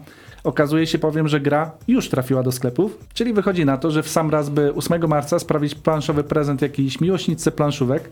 Okazuje 0.44 0.86
się 0.86 0.98
powiem, 0.98 1.28
że 1.28 1.40
gra 1.40 1.70
już 1.88 2.08
trafiła 2.08 2.42
do 2.42 2.52
sklepów, 2.52 2.98
czyli 3.14 3.32
wychodzi 3.32 3.64
na 3.64 3.76
to, 3.76 3.90
że 3.90 4.02
w 4.02 4.08
sam 4.08 4.30
raz 4.30 4.50
by 4.50 4.74
8 4.74 5.08
marca 5.08 5.38
sprawić 5.38 5.74
planszowy 5.74 6.24
prezent 6.24 6.62
jakiejś 6.62 7.00
miłośnicy 7.00 7.50
planszówek. 7.50 8.10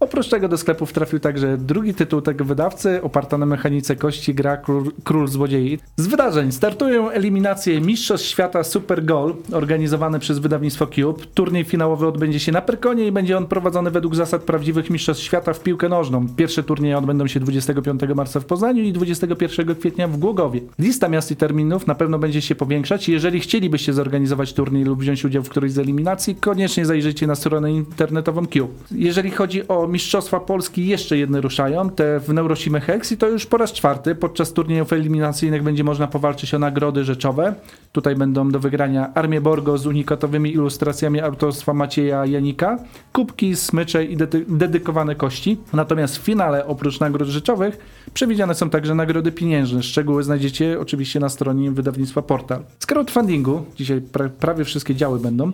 Oprócz 0.00 0.28
tego 0.28 0.48
do 0.48 0.58
sklepów 0.58 0.92
trafił 0.92 1.20
także 1.20 1.58
drugi 1.58 1.94
tytuł 1.94 2.20
tego 2.20 2.44
wydawcy, 2.44 3.02
oparta 3.02 3.38
na 3.38 3.46
mechanice 3.46 3.96
kości 3.96 4.34
gra 4.34 4.56
Król, 4.56 4.92
Król 5.04 5.28
Złodziei. 5.28 5.78
Z 5.96 6.06
wydarzeń 6.06 6.52
startują 6.52 7.10
eliminacje 7.10 7.80
Mistrzostw 7.80 8.26
Świata 8.26 8.64
Super 8.64 9.04
Goal, 9.04 9.34
organizowane 9.52 10.18
przez 10.18 10.38
wydawnictwo 10.38 10.86
Cube. 10.86 11.24
Turniej 11.34 11.64
finałowy 11.64 12.06
odbędzie 12.06 12.40
się 12.40 12.52
na 12.52 12.62
Pyrkonie 12.62 13.06
i 13.06 13.12
będzie 13.12 13.36
on 13.36 13.46
prowadzony 13.46 13.90
według 13.90 14.14
zasad 14.14 14.42
prawdziwych 14.42 14.90
Mistrzostw 14.90 15.24
Świata 15.24 15.52
w 15.52 15.60
piłkę 15.60 15.88
nożną. 15.88 16.26
Pierwsze 16.36 16.62
turnieje 16.62 16.98
odbędą 16.98 17.26
się 17.26 17.40
25 17.40 18.00
marca 18.14 18.40
w 18.40 18.44
Poznaniu 18.44 18.82
i 18.82 18.92
21 18.92 19.74
kwietnia 19.74 20.08
w 20.08 20.16
Głogowie. 20.16 20.60
Lista 20.78 21.08
miast 21.08 21.30
i 21.30 21.36
terminów 21.36 21.86
na 21.86 21.94
pewno 21.94 22.18
będzie 22.18 22.42
się 22.42 22.54
powiększać. 22.54 23.08
Jeżeli 23.08 23.40
chcielibyście 23.40 23.92
zorganizować 23.92 24.52
turniej 24.52 24.84
lub 24.84 25.00
wziąć 25.00 25.24
udział 25.24 25.42
w 25.42 25.48
którejś 25.48 25.72
z 25.72 25.78
eliminacji, 25.78 26.34
koniecznie 26.34 26.86
zajrzyjcie 26.86 27.26
na 27.26 27.34
stronę 27.34 27.72
internetową 27.72 28.46
Cube. 28.46 28.74
Jeżeli 28.90 29.30
chodzi 29.30 29.68
o 29.68 29.85
Mistrzostwa 29.88 30.40
Polski, 30.40 30.86
jeszcze 30.86 31.18
jedne 31.18 31.40
ruszają, 31.40 31.90
te 31.90 32.20
w 32.20 32.28
Neurosimie 32.32 32.80
Hex 32.80 33.12
i 33.12 33.16
to 33.16 33.28
już 33.28 33.46
po 33.46 33.56
raz 33.56 33.72
czwarty. 33.72 34.14
Podczas 34.14 34.52
turniejów 34.52 34.92
eliminacyjnych 34.92 35.62
będzie 35.62 35.84
można 35.84 36.06
powalczyć 36.06 36.54
o 36.54 36.58
nagrody 36.58 37.04
rzeczowe. 37.04 37.54
Tutaj 37.92 38.16
będą 38.16 38.50
do 38.50 38.60
wygrania 38.60 39.14
Armię 39.14 39.40
Borgo 39.40 39.78
z 39.78 39.86
unikatowymi 39.86 40.52
ilustracjami 40.52 41.20
autorstwa 41.20 41.72
Macieja 41.74 42.26
Janika, 42.26 42.78
kubki, 43.12 43.56
smycze 43.56 44.04
i 44.04 44.16
dedy- 44.16 44.44
dedykowane 44.48 45.14
kości. 45.14 45.58
Natomiast 45.72 46.18
w 46.18 46.20
finale, 46.22 46.66
oprócz 46.66 47.00
nagród 47.00 47.28
rzeczowych, 47.28 47.78
przewidziane 48.14 48.54
są 48.54 48.70
także 48.70 48.94
nagrody 48.94 49.32
pieniężne. 49.32 49.82
Szczegóły 49.82 50.22
znajdziecie 50.22 50.80
oczywiście 50.80 51.20
na 51.20 51.28
stronie 51.28 51.70
wydawnictwa 51.70 52.22
Portal. 52.22 52.60
Z 52.78 52.86
crowdfundingu, 52.86 53.64
dzisiaj 53.76 54.00
pra- 54.00 54.28
prawie 54.28 54.64
wszystkie 54.64 54.94
działy 54.94 55.18
będą, 55.18 55.52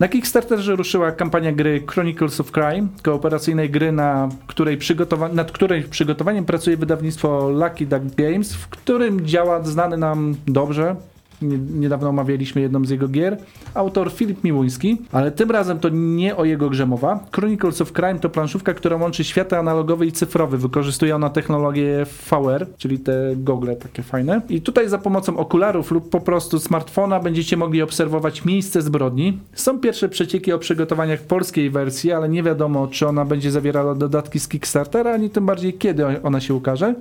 na 0.00 0.08
Kickstarterze 0.08 0.76
ruszyła 0.76 1.12
kampania 1.12 1.52
gry 1.52 1.82
Chronicles 1.86 2.40
of 2.40 2.52
Crime, 2.52 2.88
kooperacyjnej 3.02 3.70
gry, 3.70 3.92
na 3.92 4.28
której 4.46 4.78
przygotowa- 4.78 5.34
nad 5.34 5.52
której 5.52 5.82
przygotowaniem 5.82 6.44
pracuje 6.44 6.76
wydawnictwo 6.76 7.48
Lucky 7.50 7.86
Duck 7.86 8.14
Games, 8.16 8.54
w 8.54 8.68
którym 8.68 9.26
działa 9.26 9.62
znany 9.62 9.96
nam 9.96 10.34
dobrze. 10.46 10.96
Nie- 11.42 11.58
Niedawno 11.58 12.08
omawialiśmy 12.08 12.60
jedną 12.60 12.84
z 12.84 12.90
jego 12.90 13.08
gier. 13.08 13.36
Autor 13.74 14.12
Filip 14.12 14.44
Miłuński, 14.44 14.96
ale 15.12 15.30
tym 15.30 15.50
razem 15.50 15.78
to 15.78 15.88
nie 15.92 16.36
o 16.36 16.44
jego 16.44 16.70
grze 16.70 16.86
mowa. 16.86 17.20
Chronicles 17.32 17.80
of 17.80 17.92
Crime 17.92 18.18
to 18.18 18.28
planszówka, 18.28 18.74
która 18.74 18.96
łączy 18.96 19.24
światy 19.24 19.56
analogowy 19.56 20.06
i 20.06 20.12
cyfrowy. 20.12 20.58
Wykorzystuje 20.58 21.14
ona 21.16 21.30
technologię 21.30 22.06
VR, 22.30 22.66
czyli 22.78 22.98
te 22.98 23.32
gogle 23.36 23.76
takie 23.76 24.02
fajne. 24.02 24.40
I 24.48 24.60
tutaj 24.60 24.88
za 24.88 24.98
pomocą 24.98 25.36
okularów 25.36 25.90
lub 25.90 26.10
po 26.10 26.20
prostu 26.20 26.58
smartfona 26.58 27.20
będziecie 27.20 27.56
mogli 27.56 27.82
obserwować 27.82 28.44
miejsce 28.44 28.82
zbrodni. 28.82 29.38
Są 29.52 29.78
pierwsze 29.78 30.08
przecieki 30.08 30.52
o 30.52 30.58
przygotowaniach 30.58 31.20
polskiej 31.20 31.70
wersji, 31.70 32.12
ale 32.12 32.28
nie 32.28 32.42
wiadomo, 32.42 32.86
czy 32.88 33.08
ona 33.08 33.24
będzie 33.24 33.50
zawierała 33.50 33.94
dodatki 33.94 34.40
z 34.40 34.48
Kickstartera, 34.48 35.12
ani 35.14 35.30
tym 35.30 35.46
bardziej 35.46 35.74
kiedy 35.74 36.22
ona 36.22 36.40
się 36.40 36.54
ukaże. 36.54 36.94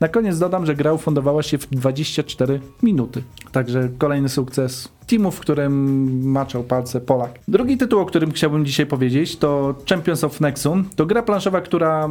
Na 0.00 0.08
koniec 0.08 0.38
dodam, 0.38 0.66
że 0.66 0.74
gra 0.74 0.92
ufundowała 0.92 1.42
się 1.42 1.58
w 1.58 1.66
24 1.70 2.60
minuty. 2.82 3.22
Także 3.52 3.88
kolejny 3.98 4.28
sukces 4.28 4.88
teamu, 5.06 5.30
w 5.30 5.40
którym 5.40 6.26
maczał 6.28 6.62
palce 6.62 7.00
Polak. 7.00 7.38
Drugi 7.48 7.76
tytuł, 7.76 8.00
o 8.00 8.06
którym 8.06 8.32
chciałbym 8.32 8.66
dzisiaj 8.66 8.86
powiedzieć, 8.86 9.36
to 9.36 9.74
Champions 9.88 10.24
of 10.24 10.40
Nexum. 10.40 10.84
To 10.96 11.06
gra 11.06 11.22
planszowa, 11.22 11.60
która 11.60 12.08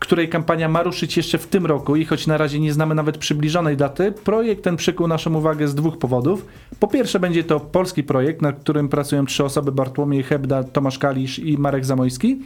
której 0.00 0.28
kampania 0.28 0.68
ma 0.68 0.82
ruszyć 0.82 1.16
jeszcze 1.16 1.38
w 1.38 1.46
tym 1.46 1.66
roku 1.66 1.96
i 1.96 2.04
choć 2.04 2.26
na 2.26 2.38
razie 2.38 2.60
nie 2.60 2.72
znamy 2.72 2.94
nawet 2.94 3.18
przybliżonej 3.18 3.76
daty, 3.76 4.12
projekt 4.12 4.64
ten 4.64 4.76
przykuł 4.76 5.08
naszą 5.08 5.34
uwagę 5.34 5.68
z 5.68 5.74
dwóch 5.74 5.98
powodów. 5.98 6.46
Po 6.80 6.88
pierwsze 6.88 7.20
będzie 7.20 7.44
to 7.44 7.60
polski 7.60 8.02
projekt, 8.02 8.42
nad 8.42 8.60
którym 8.60 8.88
pracują 8.88 9.26
trzy 9.26 9.44
osoby, 9.44 9.72
Bartłomiej 9.72 10.22
Hebda, 10.22 10.64
Tomasz 10.64 10.98
Kalisz 10.98 11.38
i 11.38 11.58
Marek 11.58 11.84
Zamojski. 11.84 12.38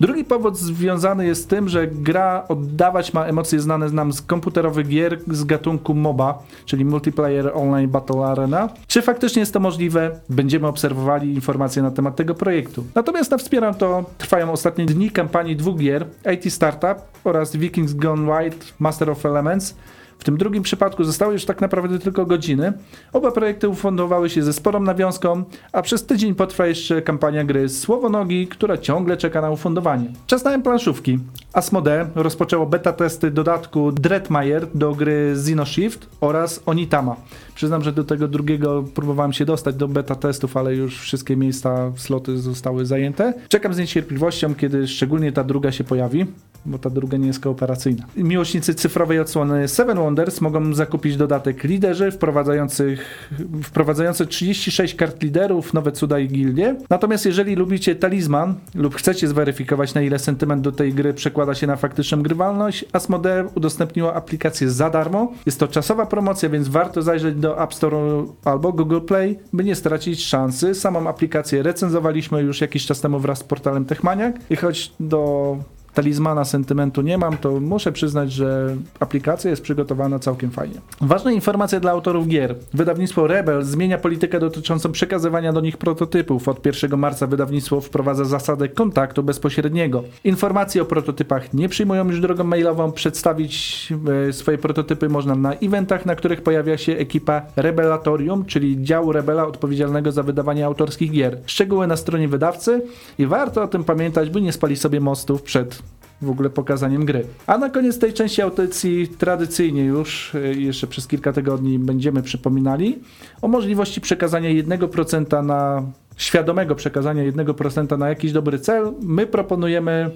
Drugi 0.00 0.24
powód 0.24 0.58
związany 0.58 1.26
jest 1.26 1.42
z 1.42 1.46
tym, 1.46 1.68
że 1.68 1.86
gra 1.86 2.44
oddawać 2.48 3.14
ma 3.14 3.24
emocje 3.24 3.60
znane 3.60 3.90
nam 3.90 4.12
z 4.12 4.22
komputerowych 4.22 4.88
gier 4.88 5.18
z 5.30 5.44
gatunku 5.44 5.94
MOBA, 5.94 6.42
czyli 6.64 6.84
Multiplayer 6.84 7.50
Online 7.54 7.90
Battle 7.90 8.26
Arena. 8.26 8.68
Czy 8.86 9.02
faktycznie 9.02 9.40
jest 9.40 9.52
to 9.52 9.60
możliwe? 9.60 10.20
Będziemy 10.28 10.66
obserwowali 10.66 11.34
informacje 11.34 11.82
na 11.82 11.90
temat 11.90 12.16
tego 12.16 12.34
projektu. 12.34 12.84
Natomiast 12.94 13.30
na 13.30 13.38
wspieram 13.38 13.74
to 13.74 14.04
trwają 14.18 14.52
ostatnie 14.52 14.86
dni 14.86 15.10
kampanii 15.10 15.56
dwóch 15.56 15.78
gier, 15.78 16.06
IT 16.34 16.52
Startup 16.52 16.98
oraz 17.24 17.56
Vikings 17.56 17.92
Gone 17.92 18.42
Wild 18.42 18.74
Master 18.78 19.10
of 19.10 19.26
Elements. 19.26 19.74
W 20.20 20.24
tym 20.24 20.36
drugim 20.36 20.62
przypadku 20.62 21.04
zostały 21.04 21.32
już 21.32 21.44
tak 21.44 21.60
naprawdę 21.60 21.98
tylko 21.98 22.26
godziny. 22.26 22.72
Oba 23.12 23.30
projekty 23.30 23.68
ufundowały 23.68 24.30
się 24.30 24.42
ze 24.42 24.52
sporą 24.52 24.80
nawiązką, 24.80 25.44
a 25.72 25.82
przez 25.82 26.06
tydzień 26.06 26.34
potrwa 26.34 26.66
jeszcze 26.66 27.02
kampania 27.02 27.44
gry 27.44 27.68
Słowonogi, 27.68 28.46
która 28.46 28.78
ciągle 28.78 29.16
czeka 29.16 29.40
na 29.40 29.50
ufundowanie. 29.50 30.06
Czas 30.26 30.44
na 30.44 30.58
planszówki. 30.58 31.18
Asmodee 31.52 32.06
rozpoczęło 32.14 32.66
beta 32.66 32.92
testy 32.92 33.30
dodatku 33.30 33.92
Dreadmire 33.92 34.66
do 34.74 34.94
gry 34.94 35.34
Zino 35.44 35.66
Shift 35.66 36.08
oraz 36.20 36.62
Onitama. 36.66 37.16
Przyznam, 37.54 37.82
że 37.82 37.92
do 37.92 38.04
tego 38.04 38.28
drugiego 38.28 38.84
próbowałem 38.94 39.32
się 39.32 39.44
dostać 39.44 39.74
do 39.74 39.88
beta 39.88 40.14
testów, 40.14 40.56
ale 40.56 40.74
już 40.74 41.00
wszystkie 41.00 41.36
miejsca, 41.36 41.92
sloty 41.96 42.38
zostały 42.38 42.86
zajęte. 42.86 43.34
Czekam 43.48 43.74
z 43.74 43.78
niecierpliwością, 43.78 44.54
kiedy 44.54 44.88
szczególnie 44.88 45.32
ta 45.32 45.44
druga 45.44 45.72
się 45.72 45.84
pojawi 45.84 46.26
bo 46.66 46.78
ta 46.78 46.90
druga 46.90 47.18
nie 47.18 47.26
jest 47.26 47.40
kooperacyjna. 47.40 48.04
Miłośnicy 48.16 48.74
cyfrowej 48.74 49.20
odsłony 49.20 49.68
Seven 49.68 49.96
Wonders 49.96 50.40
mogą 50.40 50.74
zakupić 50.74 51.16
dodatek 51.16 51.64
liderzy 51.64 52.10
wprowadzających, 52.10 53.30
wprowadzający 53.64 54.26
36 54.26 54.94
kart 54.94 55.22
liderów, 55.22 55.74
nowe 55.74 55.92
cuda 55.92 56.18
i 56.18 56.28
gildie. 56.28 56.76
Natomiast 56.90 57.26
jeżeli 57.26 57.54
lubicie 57.56 57.94
talizman 57.94 58.54
lub 58.74 58.94
chcecie 58.94 59.28
zweryfikować 59.28 59.94
na 59.94 60.02
ile 60.02 60.18
sentyment 60.18 60.62
do 60.62 60.72
tej 60.72 60.94
gry 60.94 61.14
przekłada 61.14 61.54
się 61.54 61.66
na 61.66 61.76
faktyczną 61.76 62.22
grywalność, 62.22 62.84
Asmodee 62.92 63.44
udostępniła 63.54 64.14
aplikację 64.14 64.70
za 64.70 64.90
darmo. 64.90 65.32
Jest 65.46 65.60
to 65.60 65.68
czasowa 65.68 66.06
promocja, 66.06 66.48
więc 66.48 66.68
warto 66.68 67.02
zajrzeć 67.02 67.34
do 67.36 67.62
App 67.62 67.74
Store 67.74 68.24
albo 68.44 68.72
Google 68.72 69.00
Play, 69.00 69.38
by 69.52 69.64
nie 69.64 69.74
stracić 69.74 70.24
szansy. 70.24 70.74
Samą 70.74 71.08
aplikację 71.08 71.62
recenzowaliśmy 71.62 72.42
już 72.42 72.60
jakiś 72.60 72.86
czas 72.86 73.00
temu 73.00 73.18
wraz 73.18 73.38
z 73.38 73.44
portalem 73.44 73.84
Techmaniak 73.84 74.36
i 74.50 74.56
choć 74.56 74.92
do 75.00 75.56
talizmana 75.94 76.44
sentymentu 76.44 77.02
nie 77.02 77.18
mam, 77.18 77.36
to 77.36 77.60
muszę 77.60 77.92
przyznać, 77.92 78.32
że 78.32 78.76
aplikacja 79.00 79.50
jest 79.50 79.62
przygotowana 79.62 80.18
całkiem 80.18 80.50
fajnie. 80.50 80.80
Ważna 81.00 81.32
informacja 81.32 81.80
dla 81.80 81.90
autorów 81.90 82.28
gier. 82.28 82.54
Wydawnictwo 82.74 83.26
Rebel 83.26 83.62
zmienia 83.62 83.98
politykę 83.98 84.40
dotyczącą 84.40 84.92
przekazywania 84.92 85.52
do 85.52 85.60
nich 85.60 85.76
prototypów. 85.76 86.48
Od 86.48 86.66
1 86.66 86.98
marca 86.98 87.26
wydawnictwo 87.26 87.80
wprowadza 87.80 88.24
zasadę 88.24 88.68
kontaktu 88.68 89.22
bezpośredniego. 89.22 90.04
Informacje 90.24 90.82
o 90.82 90.84
prototypach 90.84 91.54
nie 91.54 91.68
przyjmują 91.68 92.06
już 92.08 92.20
drogą 92.20 92.44
mailową. 92.44 92.92
Przedstawić 92.92 93.88
e, 94.28 94.32
swoje 94.32 94.58
prototypy 94.58 95.08
można 95.08 95.34
na 95.34 95.54
eventach, 95.54 96.06
na 96.06 96.14
których 96.14 96.42
pojawia 96.42 96.78
się 96.78 96.92
ekipa 96.92 97.42
Rebelatorium, 97.56 98.44
czyli 98.44 98.84
działu 98.84 99.12
Rebela 99.12 99.46
odpowiedzialnego 99.46 100.12
za 100.12 100.22
wydawanie 100.22 100.66
autorskich 100.66 101.10
gier. 101.10 101.38
Szczegóły 101.46 101.86
na 101.86 101.96
stronie 101.96 102.28
wydawcy 102.28 102.82
i 103.18 103.26
warto 103.26 103.62
o 103.62 103.68
tym 103.68 103.84
pamiętać, 103.84 104.30
by 104.30 104.40
nie 104.40 104.52
spalić 104.52 104.80
sobie 104.80 105.00
mostów 105.00 105.42
przed 105.42 105.82
w 106.22 106.30
ogóle 106.30 106.50
pokazaniem 106.50 107.04
gry. 107.04 107.24
A 107.46 107.58
na 107.58 107.70
koniec 107.70 107.98
tej 107.98 108.12
części 108.12 108.42
audycji 108.42 109.08
tradycyjnie 109.08 109.84
już, 109.84 110.34
y, 110.34 110.54
jeszcze 110.54 110.86
przez 110.86 111.06
kilka 111.06 111.32
tygodni 111.32 111.78
będziemy 111.78 112.22
przypominali 112.22 112.98
o 113.42 113.48
możliwości 113.48 114.00
przekazania 114.00 114.50
1% 114.50 115.42
na 115.42 115.82
świadomego 116.16 116.74
przekazania 116.74 117.24
1% 117.24 117.98
na 117.98 118.08
jakiś 118.08 118.32
dobry 118.32 118.58
cel. 118.58 118.92
My 119.02 119.26
proponujemy 119.26 120.10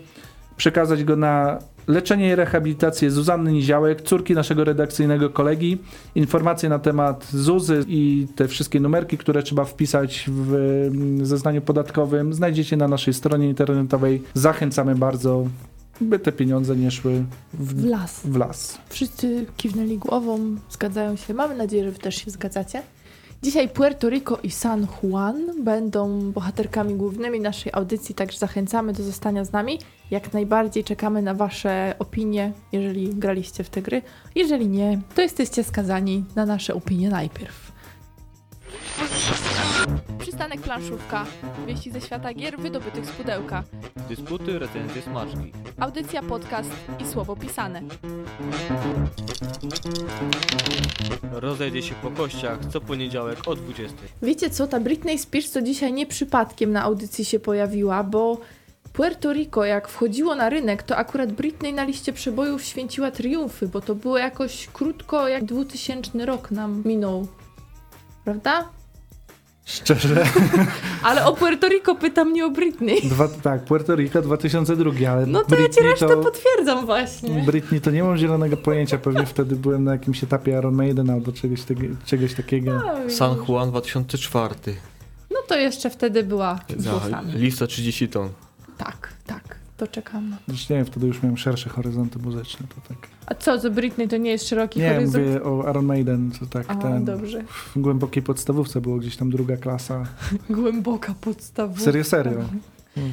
przekazać 0.57 1.05
go 1.05 1.17
na 1.17 1.59
leczenie 1.89 2.29
i 2.29 2.35
rehabilitację 2.35 3.11
Zuzanny 3.11 3.53
Niziołek, 3.53 4.03
córki 4.03 4.35
naszego 4.35 4.65
redakcyjnego 4.65 5.31
kolegi. 5.31 5.79
Informacje 6.15 6.69
na 6.69 6.79
temat 6.79 7.27
Zuzy 7.33 7.85
i 7.89 8.27
te 8.37 8.49
wszystkie 8.49 8.81
numerki, 8.81 9.19
które 9.19 9.43
trzeba 9.43 9.65
wpisać 9.65 10.25
w 10.29 10.55
mm, 10.55 11.27
zeznaniu 11.27 11.63
podatkowym 11.63 12.35
znajdziecie 12.35 12.77
na 12.77 12.89
naszej 12.89 13.15
stronie 13.15 13.49
internetowej. 13.49 14.23
Zachęcamy 14.35 14.95
bardzo, 14.95 15.47
by 16.01 16.19
te 16.19 16.33
pieniądze 16.33 16.77
nie 16.77 16.91
szły 16.91 17.25
w, 17.53 17.75
W 17.75 17.87
las. 17.87 18.21
w 18.25 18.37
las. 18.37 18.79
Wszyscy 18.89 19.47
kiwnęli 19.57 19.99
głową, 19.99 20.57
zgadzają 20.71 21.17
się. 21.17 21.35
Mamy 21.35 21.55
nadzieję, 21.55 21.85
że 21.85 21.91
wy 21.91 21.99
też 21.99 22.15
się 22.15 22.31
zgadzacie. 22.31 22.83
Dzisiaj 23.43 23.69
Puerto 23.69 24.09
Rico 24.09 24.39
i 24.43 24.51
San 24.51 24.87
Juan 25.03 25.65
będą 25.65 26.33
bohaterkami 26.33 26.95
głównymi 26.95 27.41
naszej 27.41 27.73
audycji, 27.73 28.15
także 28.15 28.39
zachęcamy 28.39 28.93
do 28.93 29.03
zostania 29.03 29.45
z 29.45 29.53
nami. 29.53 29.79
Jak 30.11 30.33
najbardziej 30.33 30.85
czekamy 30.85 31.23
na 31.23 31.35
Wasze 31.35 31.95
opinie, 31.99 32.53
jeżeli 32.73 33.15
graliście 33.15 33.65
w 33.65 33.71
te 33.71 33.83
gry. 33.83 34.03
Jeżeli 34.35 34.69
nie, 34.69 35.01
to 35.15 35.23
jesteście 35.23 35.65
skazani 35.65 36.25
na 36.35 36.47
nasze 36.47 36.75
opinie 36.75 37.09
najpierw. 37.09 37.73
Przy 39.85 40.19
Przystanek 40.19 40.61
Planszówka. 40.61 41.27
Wieści 41.67 41.91
ze 41.91 42.01
świata 42.01 42.35
gier 42.35 42.59
wydobytych 42.59 43.07
z 43.07 43.11
pudełka. 43.11 43.63
Dysputy, 44.09 44.59
recenzje, 44.59 45.03
smaczki. 45.03 45.53
Audycja, 45.81 46.23
podcast 46.23 46.71
i 47.01 47.07
słowo 47.07 47.37
pisane. 47.37 47.83
Rozejdzie 51.33 51.83
się 51.83 51.95
po 51.95 52.11
kościach 52.11 52.59
co 52.73 52.81
poniedziałek 52.81 53.39
o 53.47 53.55
20. 53.55 53.97
Wiecie 54.23 54.51
co, 54.51 54.67
ta 54.67 54.81
Britney 54.81 55.19
Spears 55.19 55.53
to 55.53 55.63
dzisiaj 55.63 55.93
nie 55.93 56.07
przypadkiem 56.07 56.73
na 56.73 56.83
audycji 56.83 57.25
się 57.25 57.41
pojawiła, 57.41 58.05
bo 58.05 58.41
Puerto 58.93 59.33
Rico 59.33 59.65
jak 59.65 59.89
wchodziło 59.89 60.35
na 60.35 60.49
rynek, 60.49 60.83
to 60.83 60.97
akurat 60.97 61.33
Britney 61.33 61.73
na 61.73 61.85
liście 61.85 62.13
przebojów 62.13 62.63
święciła 62.63 63.11
triumfy, 63.11 63.69
bo 63.69 63.81
to 63.81 63.95
było 63.95 64.19
jakoś 64.19 64.67
krótko, 64.73 65.29
jak 65.29 65.45
2000 65.45 66.27
rok 66.27 66.51
nam 66.51 66.83
minął. 66.85 67.27
Prawda? 68.25 68.69
Szczerze, 69.65 70.25
Ale 71.03 71.25
o 71.27 71.33
Puerto 71.37 71.69
Rico 71.69 71.95
pytam 71.95 72.33
nie 72.33 72.47
o 72.47 72.51
Britney. 72.51 73.01
dwa, 73.03 73.29
tak, 73.29 73.65
Puerto 73.65 73.95
Rico 73.97 74.23
2002, 74.23 75.11
ale 75.11 75.27
No 75.27 75.45
to 75.45 75.55
ja 75.55 75.61
ci 75.61 75.67
Britney 75.69 75.91
resztę 75.91 76.09
to, 76.09 76.17
potwierdzam 76.17 76.87
właśnie. 76.87 77.43
Britney 77.43 77.81
to 77.81 77.91
nie 77.91 78.03
mam 78.05 78.17
zielonego 78.17 78.57
pojęcia, 78.57 78.99
pewnie 78.99 79.27
wtedy 79.27 79.57
byłem 79.57 79.85
na 79.85 79.93
jakimś 79.93 80.25
etapie 80.25 80.53
Iron 80.53 80.75
Maiden 80.75 81.11
albo 81.11 81.33
czegoś, 81.33 81.61
tege- 81.61 81.95
czegoś 82.07 82.35
takiego. 82.35 82.81
Oj, 83.05 83.11
San 83.11 83.37
Juan 83.49 83.71
2004. 83.71 84.55
No 85.31 85.37
to 85.49 85.57
jeszcze 85.57 85.91
wtedy 85.91 86.23
była 86.23 86.61
Za 86.77 87.23
lista 87.35 87.67
30 87.67 88.09
ton. 88.09 88.29
Tak, 88.79 89.14
to 89.87 89.93
czekam. 89.93 90.37
Zresztą 90.49 90.75
nie 90.75 90.79
wiem, 90.79 90.87
wtedy 90.87 91.07
już 91.07 91.23
miałem 91.23 91.37
szersze 91.37 91.71
horyzonty 91.71 92.19
muzyczne, 92.19 92.67
to 92.75 92.95
tak. 92.95 93.09
A 93.27 93.35
co, 93.35 93.61
że 93.61 93.71
Britney 93.71 94.09
to 94.09 94.17
nie 94.17 94.31
jest 94.31 94.49
szeroki 94.49 94.81
Nie, 94.81 94.95
horyzont? 94.95 95.25
mówię 95.27 95.43
o 95.43 95.71
Iron 95.71 95.85
Maiden, 95.87 96.31
to 96.41 96.47
tak 96.47 96.65
A, 96.69 96.75
ten... 96.75 97.05
dobrze. 97.05 97.45
W 97.49 97.79
głębokiej 97.79 98.23
podstawówce 98.23 98.81
było 98.81 98.97
gdzieś 98.99 99.17
tam 99.17 99.31
druga 99.31 99.57
klasa. 99.57 100.05
Głęboka 100.51 101.15
podstawa. 101.21 101.81
Serio, 101.81 102.05
serio. 102.05 102.41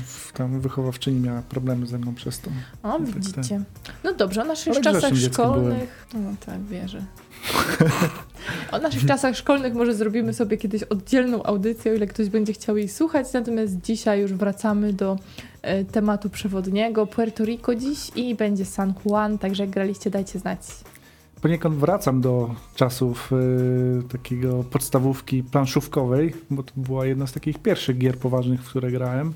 W- 0.06 0.32
Tam 0.34 0.60
wychowawczyni 0.60 1.20
miała 1.20 1.42
problemy 1.42 1.86
ze 1.86 1.98
mną 1.98 2.16
przez 2.16 2.40
to. 2.40 2.52
O, 2.84 2.92
tak, 3.00 3.08
widzicie. 3.10 3.62
No 4.04 4.14
dobrze, 4.14 4.42
o 4.42 4.46
naszych 4.46 4.74
Ale 4.74 4.82
czasach 4.82 5.16
szkolnych. 5.16 6.08
No 6.14 6.34
tak, 6.46 6.62
wierzę. 6.64 7.06
o 8.72 8.78
naszych 8.80 9.06
czasach 9.06 9.36
szkolnych 9.38 9.74
może 9.74 9.94
zrobimy 9.96 10.34
sobie 10.34 10.58
kiedyś 10.58 10.84
oddzielną 10.84 11.44
audycję, 11.44 11.92
o 11.92 11.96
ile 11.96 12.08
ktoś 12.08 12.30
będzie 12.30 12.54
chciał 12.54 12.78
jej 12.78 12.90
słuchać. 12.90 13.34
Natomiast 13.34 13.82
dzisiaj 13.82 14.22
już 14.22 14.34
wracamy 14.34 14.94
do 14.94 15.20
tematu 15.92 16.30
przewodniego. 16.30 17.08
Puerto 17.08 17.46
Rico 17.46 17.76
dziś 17.76 18.12
i 18.16 18.36
będzie 18.36 18.66
San 18.66 18.94
Juan, 19.06 19.38
także 19.38 19.64
jak 19.64 19.70
graliście, 19.70 20.10
dajcie 20.10 20.40
znać. 20.40 20.60
Poniekąd 21.42 21.76
wracam 21.76 22.22
do 22.22 22.56
czasów 22.76 23.32
y, 23.32 24.04
takiego 24.12 24.64
podstawówki 24.64 25.44
planszówkowej, 25.44 26.34
bo 26.50 26.64
to 26.64 26.74
była 26.76 27.06
jedna 27.06 27.28
z 27.28 27.32
takich 27.34 27.60
pierwszych 27.60 27.98
gier 27.98 28.18
poważnych, 28.18 28.64
w 28.64 28.70
które 28.70 28.92
grałem. 28.92 29.34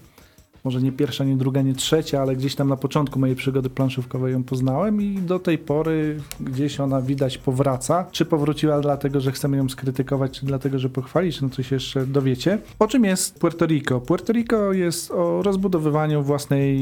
Może 0.66 0.82
nie 0.82 0.92
pierwsza, 0.92 1.24
nie 1.24 1.38
druga, 1.38 1.62
nie 1.62 1.74
trzecia, 1.74 2.22
ale 2.22 2.36
gdzieś 2.36 2.56
tam 2.56 2.70
na 2.70 2.78
początku 2.78 3.20
mojej 3.20 3.36
przygody 3.36 3.70
planszówkowej 3.70 4.34
ją 4.34 4.44
poznałem 4.44 5.02
i 5.02 5.18
do 5.18 5.40
tej 5.40 5.58
pory 5.58 6.20
gdzieś 6.40 6.80
ona 6.80 7.02
widać 7.02 7.38
powraca. 7.38 8.06
Czy 8.12 8.26
powróciła 8.26 8.82
dlatego, 8.82 9.22
że 9.22 9.32
chcemy 9.32 9.58
ją 9.58 9.70
skrytykować, 9.70 10.40
czy 10.40 10.46
dlatego, 10.46 10.80
że 10.80 10.90
pochwalić, 10.90 11.42
no 11.42 11.50
się 11.64 11.76
jeszcze 11.76 12.06
dowiecie. 12.08 12.60
O 12.80 12.88
czym 12.88 13.06
jest 13.06 13.40
Puerto 13.40 13.66
Rico? 13.66 14.02
Puerto 14.02 14.34
Rico 14.34 14.74
jest 14.74 15.12
o 15.12 15.42
rozbudowywaniu 15.44 16.24
własnej 16.24 16.78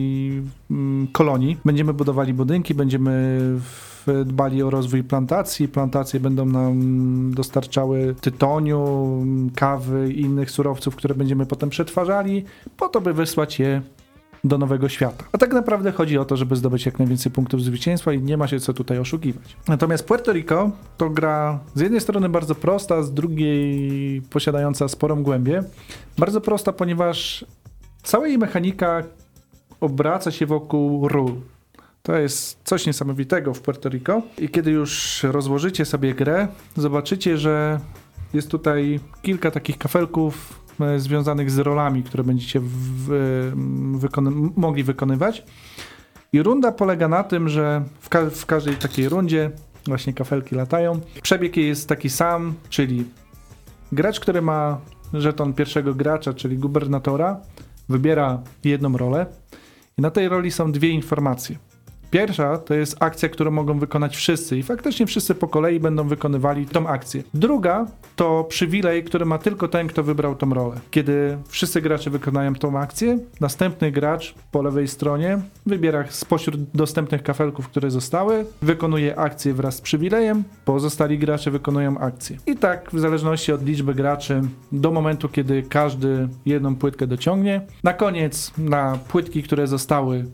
mm, 0.72 1.08
kolonii. 1.08 1.58
Będziemy 1.66 1.94
budowali 1.94 2.34
budynki, 2.34 2.74
będziemy 2.74 3.40
w 3.60 3.93
dbali 4.26 4.64
o 4.64 4.70
rozwój 4.70 5.04
plantacji. 5.04 5.68
Plantacje 5.68 6.20
będą 6.20 6.46
nam 6.46 7.34
dostarczały 7.34 8.16
tytoniu, 8.22 9.26
kawy 9.56 10.14
i 10.14 10.22
innych 10.22 10.52
surowców, 10.52 10.96
które 10.96 11.16
będziemy 11.16 11.46
potem 11.46 11.70
przetwarzali, 11.70 12.46
po 12.78 12.90
to, 12.90 13.02
by 13.02 13.14
wysłać 13.14 13.60
je 13.60 13.82
do 14.44 14.58
nowego 14.58 14.90
świata. 14.90 15.24
A 15.32 15.38
tak 15.38 15.54
naprawdę 15.54 15.92
chodzi 15.92 16.18
o 16.18 16.26
to, 16.26 16.38
żeby 16.38 16.56
zdobyć 16.56 16.86
jak 16.86 17.00
najwięcej 17.00 17.32
punktów 17.32 17.64
zwycięstwa 17.64 18.14
i 18.14 18.22
nie 18.22 18.38
ma 18.38 18.48
się 18.48 18.60
co 18.60 18.74
tutaj 18.74 19.00
oszukiwać. 19.00 19.58
Natomiast 19.68 20.06
Puerto 20.06 20.34
Rico 20.34 20.72
to 20.98 21.10
gra 21.10 21.60
z 21.76 21.82
jednej 21.82 22.02
strony 22.02 22.30
bardzo 22.30 22.56
prosta, 22.56 23.04
z 23.04 23.14
drugiej 23.14 24.22
posiadająca 24.22 24.88
sporą 24.88 25.24
głębię. 25.24 25.64
Bardzo 26.18 26.42
prosta, 26.42 26.74
ponieważ 26.74 27.46
cała 28.04 28.28
jej 28.28 28.38
mechanika 28.38 29.04
obraca 29.80 30.32
się 30.32 30.46
wokół 30.46 31.08
ról. 31.08 31.34
To 32.06 32.18
jest 32.18 32.60
coś 32.64 32.86
niesamowitego 32.86 33.54
w 33.54 33.62
Puerto 33.62 33.90
Rico. 33.90 34.22
I 34.38 34.50
kiedy 34.50 34.72
już 34.72 35.24
rozłożycie 35.24 35.86
sobie 35.86 36.14
grę, 36.14 36.48
zobaczycie, 36.76 37.38
że 37.38 37.80
jest 38.34 38.52
tutaj 38.52 39.00
kilka 39.22 39.52
takich 39.52 39.78
kafelków 39.78 40.60
e, 40.80 41.00
związanych 41.00 41.52
z 41.52 41.58
rolami, 41.60 42.04
które 42.04 42.24
będziecie 42.24 42.62
wykony- 43.98 44.52
mogli 44.56 44.84
wykonywać. 44.84 45.44
I 46.34 46.44
runda 46.44 46.72
polega 46.72 47.08
na 47.08 47.24
tym, 47.24 47.50
że 47.50 47.84
w, 48.00 48.10
ka- 48.10 48.30
w 48.30 48.46
każdej 48.46 48.76
takiej 48.76 49.10
rundzie 49.10 49.52
właśnie 49.86 50.14
kafelki 50.14 50.56
latają. 50.56 51.00
Przebieg 51.22 51.58
jest 51.58 51.90
taki 51.90 52.10
sam, 52.10 52.54
czyli 52.70 53.06
gracz, 53.92 54.20
który 54.20 54.42
ma 54.42 54.80
żeton 55.14 55.54
pierwszego 55.54 55.94
gracza, 55.94 56.34
czyli 56.34 56.58
gubernatora, 56.58 57.40
wybiera 57.90 58.42
jedną 58.64 58.98
rolę 58.98 59.26
i 59.98 60.02
na 60.02 60.12
tej 60.12 60.30
roli 60.30 60.52
są 60.52 60.72
dwie 60.72 60.90
informacje. 60.90 61.58
Pierwsza 62.14 62.58
to 62.58 62.74
jest 62.74 62.96
akcja, 63.00 63.30
którą 63.30 63.52
mogą 63.52 63.80
wykonać 63.80 64.16
wszyscy 64.16 64.58
i 64.58 64.64
faktycznie 64.64 65.06
wszyscy 65.06 65.36
po 65.36 65.48
kolei 65.48 65.80
będą 65.80 66.08
wykonywali 66.08 66.66
tą 66.66 66.88
akcję. 66.88 67.24
Druga 67.34 67.86
to 68.16 68.44
przywilej, 68.44 69.04
który 69.04 69.26
ma 69.26 69.38
tylko 69.38 69.68
ten, 69.68 69.88
kto 69.88 70.04
wybrał 70.04 70.36
tą 70.36 70.54
rolę. 70.54 70.76
Kiedy 70.92 71.38
wszyscy 71.48 71.82
gracze 71.82 72.10
wykonają 72.10 72.56
tą 72.56 72.80
akcję, 72.80 73.20
następny 73.42 73.92
gracz 73.92 74.36
po 74.52 74.62
lewej 74.62 74.88
stronie 74.88 75.42
wybiera 75.66 76.06
spośród 76.10 76.64
dostępnych 76.74 77.24
kafelków, 77.24 77.68
które 77.68 77.92
zostały, 77.92 78.46
wykonuje 78.62 79.20
akcję 79.20 79.54
wraz 79.54 79.76
z 79.76 79.82
przywilejem, 79.82 80.44
pozostali 80.66 81.20
gracze 81.20 81.52
wykonują 81.52 81.98
akcję. 81.98 82.38
I 82.48 82.56
tak 82.56 82.90
w 82.94 83.00
zależności 83.00 83.52
od 83.52 83.66
liczby 83.66 83.94
graczy 83.94 84.42
do 84.72 84.92
momentu, 84.92 85.30
kiedy 85.30 85.64
każdy 85.64 86.28
jedną 86.46 86.76
płytkę 86.76 87.08
dociągnie. 87.08 87.62
Na 87.84 87.94
koniec 87.94 88.52
na 88.58 89.00
płytki, 89.08 89.44
które 89.44 89.68
zostały 89.68 90.26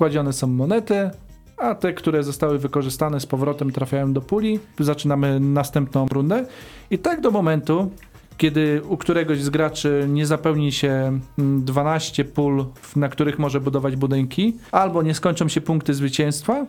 kładzione 0.00 0.32
są 0.32 0.46
monety, 0.46 1.10
a 1.56 1.74
te, 1.74 1.92
które 1.92 2.22
zostały 2.22 2.58
wykorzystane 2.58 3.20
z 3.20 3.26
powrotem 3.26 3.72
trafiają 3.72 4.12
do 4.12 4.20
puli. 4.20 4.58
Zaczynamy 4.78 5.40
następną 5.40 6.06
rundę 6.08 6.46
i 6.90 6.98
tak 6.98 7.20
do 7.20 7.30
momentu, 7.30 7.90
kiedy 8.36 8.82
u 8.88 8.96
któregoś 8.96 9.42
z 9.42 9.50
graczy 9.50 10.06
nie 10.08 10.26
zapełni 10.26 10.72
się 10.72 11.18
mm, 11.38 11.64
12 11.64 12.24
pól, 12.24 12.64
w- 12.82 12.96
na 12.96 13.08
których 13.08 13.38
może 13.38 13.60
budować 13.60 13.96
budynki, 13.96 14.56
albo 14.72 15.02
nie 15.02 15.14
skończą 15.14 15.48
się 15.48 15.60
punkty 15.60 15.94
zwycięstwa, 15.94 16.66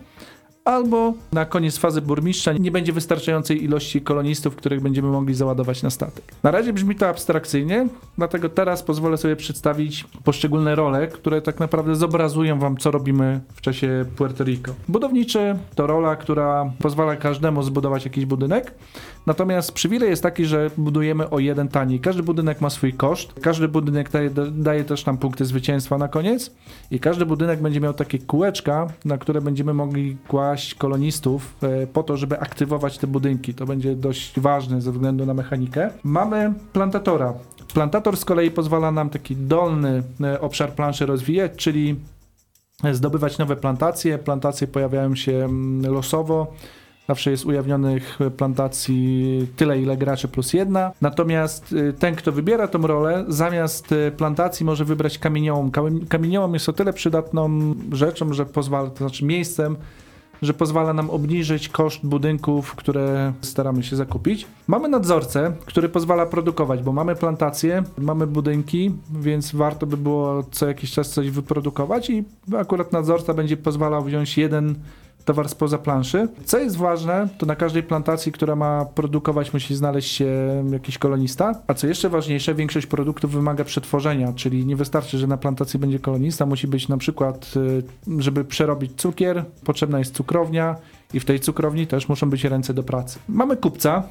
albo 0.66 1.14
na 1.32 1.46
koniec 1.46 1.78
fazy 1.78 2.02
burmistrza 2.02 2.54
nie 2.54 2.72
będzie 2.72 2.94
wystarczającej 2.94 3.64
ilości 3.64 4.02
kolonistów, 4.02 4.56
których 4.56 4.82
będziemy 4.82 5.08
mogli 5.08 5.34
załadować 5.34 5.84
na 5.84 5.90
statek. 5.90 6.24
Na 6.44 6.52
razie 6.52 6.74
brzmi 6.74 6.96
to 6.96 7.08
abstrakcyjnie, 7.08 7.88
dlatego 8.18 8.50
teraz 8.50 8.84
pozwolę 8.84 9.18
sobie 9.18 9.36
przedstawić 9.36 10.06
poszczególne 10.24 10.76
role, 10.76 11.08
które 11.08 11.42
tak 11.42 11.60
naprawdę 11.60 11.96
zobrazują 11.96 12.60
wam, 12.60 12.78
co 12.78 12.92
robimy 12.92 13.42
w 13.54 13.62
czasie 13.62 14.06
Puerto 14.16 14.44
Rico. 14.44 14.74
Budowniczy 14.88 15.56
to 15.76 15.88
rola, 15.88 16.16
która 16.16 16.72
pozwala 16.80 17.16
każdemu 17.16 17.64
zbudować 17.64 18.06
jakiś 18.06 18.26
budynek, 18.26 18.74
natomiast 19.26 19.72
przywilej 19.72 20.10
jest 20.10 20.24
taki, 20.24 20.46
że 20.46 20.72
budujemy 20.78 21.30
o 21.30 21.40
jeden 21.40 21.68
taniej. 21.68 22.00
Każdy 22.00 22.24
budynek 22.24 22.62
ma 22.62 22.70
swój 22.70 22.94
koszt, 22.94 23.34
każdy 23.42 23.68
budynek 23.68 24.10
daje, 24.10 24.30
daje 24.52 24.84
też 24.84 25.06
nam 25.06 25.18
punkty 25.18 25.46
zwycięstwa 25.46 25.98
na 25.98 26.08
koniec 26.08 26.52
i 26.92 27.00
każdy 27.00 27.26
budynek 27.26 27.62
będzie 27.62 27.80
miał 27.80 27.94
takie 27.94 28.20
kółeczka, 28.20 28.88
na 29.06 29.18
które 29.18 29.42
będziemy 29.42 29.74
mogli 29.74 30.18
kłaść 30.28 30.51
kolonistów 30.78 31.56
e, 31.64 31.88
po 31.88 32.04
to, 32.04 32.18
żeby 32.18 32.40
aktywować 32.40 32.98
te 32.98 33.08
budynki. 33.08 33.54
To 33.54 33.66
będzie 33.66 33.96
dość 33.96 34.40
ważne 34.40 34.82
ze 34.82 34.92
względu 34.92 35.26
na 35.26 35.34
mechanikę. 35.34 35.90
Mamy 36.04 36.54
plantatora. 36.74 37.34
Plantator 37.74 38.18
z 38.18 38.26
kolei 38.26 38.52
pozwala 38.52 38.92
nam 38.92 39.10
taki 39.10 39.36
dolny 39.36 40.04
e, 40.22 40.42
obszar 40.42 40.74
planszy 40.74 41.06
rozwijać, 41.06 41.52
czyli 41.56 41.96
zdobywać 42.92 43.38
nowe 43.38 43.56
plantacje. 43.56 44.18
Plantacje 44.18 44.68
pojawiają 44.68 45.16
się 45.16 45.32
mm, 45.32 45.94
losowo. 45.94 46.54
Zawsze 47.08 47.32
jest 47.32 47.46
ujawnionych 47.46 48.20
plantacji 48.38 49.48
tyle, 49.56 49.82
ile 49.82 49.98
graczy 49.98 50.28
plus 50.28 50.54
jedna. 50.54 50.92
Natomiast 51.02 51.74
y, 51.74 51.94
ten, 51.94 52.16
kto 52.16 52.32
wybiera 52.32 52.68
tą 52.68 52.88
rolę, 52.88 53.26
zamiast 53.28 53.96
plantacji 54.18 54.66
może 54.66 54.86
wybrać 54.86 55.18
kamieniołom. 55.18 55.72
Kami- 55.72 56.08
Kamieniołom 56.08 56.54
jest 56.54 56.70
o 56.70 56.74
tyle 56.74 56.94
przydatną 56.94 57.76
rzeczą, 57.92 58.34
że 58.34 58.46
pozwala, 58.46 58.90
to 58.90 58.98
znaczy 58.98 59.26
miejscem, 59.26 59.78
że 60.42 60.54
pozwala 60.54 60.94
nam 60.94 61.10
obniżyć 61.10 61.70
koszt 61.70 62.06
budynków, 62.06 62.76
które 62.76 63.34
staramy 63.42 63.84
się 63.84 63.96
zakupić. 63.96 64.48
Mamy 64.68 64.90
nadzorcę, 64.90 65.54
który 65.66 65.90
pozwala 65.90 66.26
produkować, 66.26 66.84
bo 66.84 66.94
mamy 66.94 67.16
plantacje, 67.16 67.84
mamy 67.98 68.28
budynki, 68.28 68.92
więc 69.22 69.52
warto 69.52 69.86
by 69.86 69.98
było 69.98 70.44
co 70.52 70.68
jakiś 70.68 70.92
czas 70.92 71.10
coś 71.10 71.30
wyprodukować 71.30 72.10
i 72.10 72.24
akurat 72.58 72.92
nadzorca 72.92 73.34
będzie 73.34 73.58
pozwalał 73.58 74.04
wziąć 74.04 74.38
jeden 74.38 74.76
towar 75.26 75.50
spoza 75.50 75.78
planszy. 75.78 76.28
Co 76.46 76.60
jest 76.60 76.78
ważne, 76.78 77.28
to 77.38 77.46
na 77.46 77.56
każdej 77.56 77.84
plantacji, 77.84 78.32
która 78.32 78.56
ma 78.56 78.86
produkować, 78.86 79.54
musi 79.54 79.76
znaleźć 79.76 80.12
się 80.12 80.28
jakiś 80.72 80.98
kolonista. 80.98 81.62
A 81.68 81.74
co 81.74 81.88
jeszcze 81.88 82.10
ważniejsze, 82.10 82.56
większość 82.56 82.88
produktów 82.88 83.32
wymaga 83.32 83.64
przetworzenia, 83.64 84.34
czyli 84.34 84.66
nie 84.66 84.76
wystarczy, 84.76 85.18
że 85.18 85.28
na 85.28 85.38
plantacji 85.38 85.80
będzie 85.80 86.00
kolonista, 86.00 86.46
musi 86.46 86.68
być 86.68 86.88
na 86.88 86.98
przykład, 86.98 87.54
y, 88.08 88.22
żeby 88.22 88.46
przerobić 88.46 88.92
cukier, 88.98 89.46
potrzebna 89.66 90.00
jest 90.00 90.16
cukrownia 90.16 90.76
i 91.14 91.20
w 91.20 91.26
tej 91.26 91.40
cukrowni 91.40 91.88
też 91.88 92.10
muszą 92.10 92.30
być 92.30 92.44
ręce 92.44 92.74
do 92.74 92.84
pracy. 92.84 93.20
Mamy 93.28 93.58
kupca, 93.58 94.04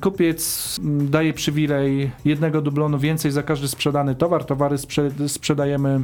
Kupiec 0.00 0.78
mm, 0.82 1.10
daje 1.10 1.32
przywilej 1.32 2.10
jednego 2.24 2.62
dublonu 2.62 2.98
więcej 2.98 3.30
za 3.30 3.42
każdy 3.42 3.68
sprzedany 3.68 4.14
towar. 4.14 4.44
Towary 4.44 4.76
sprze- 4.76 5.28
sprzedajemy 5.28 6.00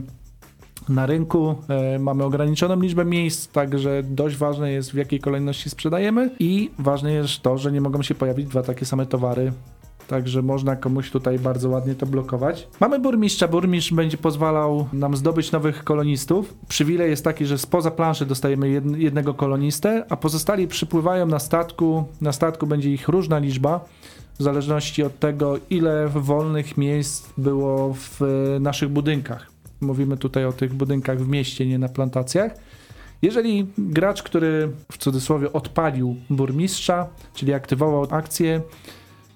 na 0.89 1.07
rynku. 1.07 1.55
E, 1.69 1.99
mamy 1.99 2.25
ograniczoną 2.25 2.81
liczbę 2.81 3.05
miejsc, 3.05 3.49
także 3.49 4.03
dość 4.03 4.37
ważne 4.37 4.73
jest 4.73 4.91
w 4.91 4.95
jakiej 4.95 5.21
kolejności 5.21 5.71
sprzedajemy 5.71 6.31
i 6.39 6.71
ważne 6.79 7.13
jest 7.13 7.43
to, 7.43 7.59
że 7.59 7.73
nie 7.73 7.81
mogą 7.81 8.03
się 8.03 8.15
pojawić 8.15 8.47
dwa 8.47 8.63
takie 8.63 8.87
same 8.87 9.07
towary. 9.07 9.53
Także 10.09 10.43
można 10.43 10.77
komuś 10.77 11.11
tutaj 11.11 11.39
bardzo 11.39 11.69
ładnie 11.69 11.95
to 11.95 12.07
blokować. 12.07 12.69
Mamy 12.81 12.99
burmistrza. 12.99 13.49
Burmistrz 13.49 13.93
będzie 13.93 14.19
pozwalał 14.19 14.89
nam 14.93 15.17
zdobyć 15.17 15.53
nowych 15.53 15.85
kolonistów. 15.85 16.55
Przywilej 16.69 17.11
jest 17.11 17.25
taki, 17.25 17.47
że 17.47 17.59
spoza 17.59 17.91
planszy 17.91 18.27
dostajemy 18.27 18.67
jed- 18.67 18.97
jednego 18.97 19.35
kolonistę, 19.35 20.05
a 20.09 20.17
pozostali 20.17 20.69
przypływają 20.69 21.27
na 21.27 21.39
statku. 21.39 22.05
Na 22.21 22.33
statku 22.33 22.67
będzie 22.67 22.93
ich 22.93 23.09
różna 23.09 23.39
liczba 23.39 23.85
w 24.39 24.43
zależności 24.43 25.03
od 25.03 25.19
tego, 25.19 25.57
ile 25.71 26.09
wolnych 26.09 26.77
miejsc 26.77 27.29
było 27.39 27.95
w 27.95 28.23
e, 28.23 28.61
naszych 28.61 28.89
budynkach. 28.89 29.58
Mówimy 29.81 30.17
tutaj 30.17 30.45
o 30.45 30.53
tych 30.53 30.75
budynkach 30.75 31.19
w 31.19 31.29
mieście, 31.29 31.67
nie 31.67 31.79
na 31.79 31.89
plantacjach. 31.89 32.55
Jeżeli 33.23 33.67
gracz, 33.79 34.23
który 34.23 34.71
w 34.93 34.99
cudzysłowie 34.99 35.53
odpalił 35.53 36.17
burmistrza, 36.31 37.09
czyli 37.35 37.55
aktywował 37.55 38.07
akcję, 38.11 38.61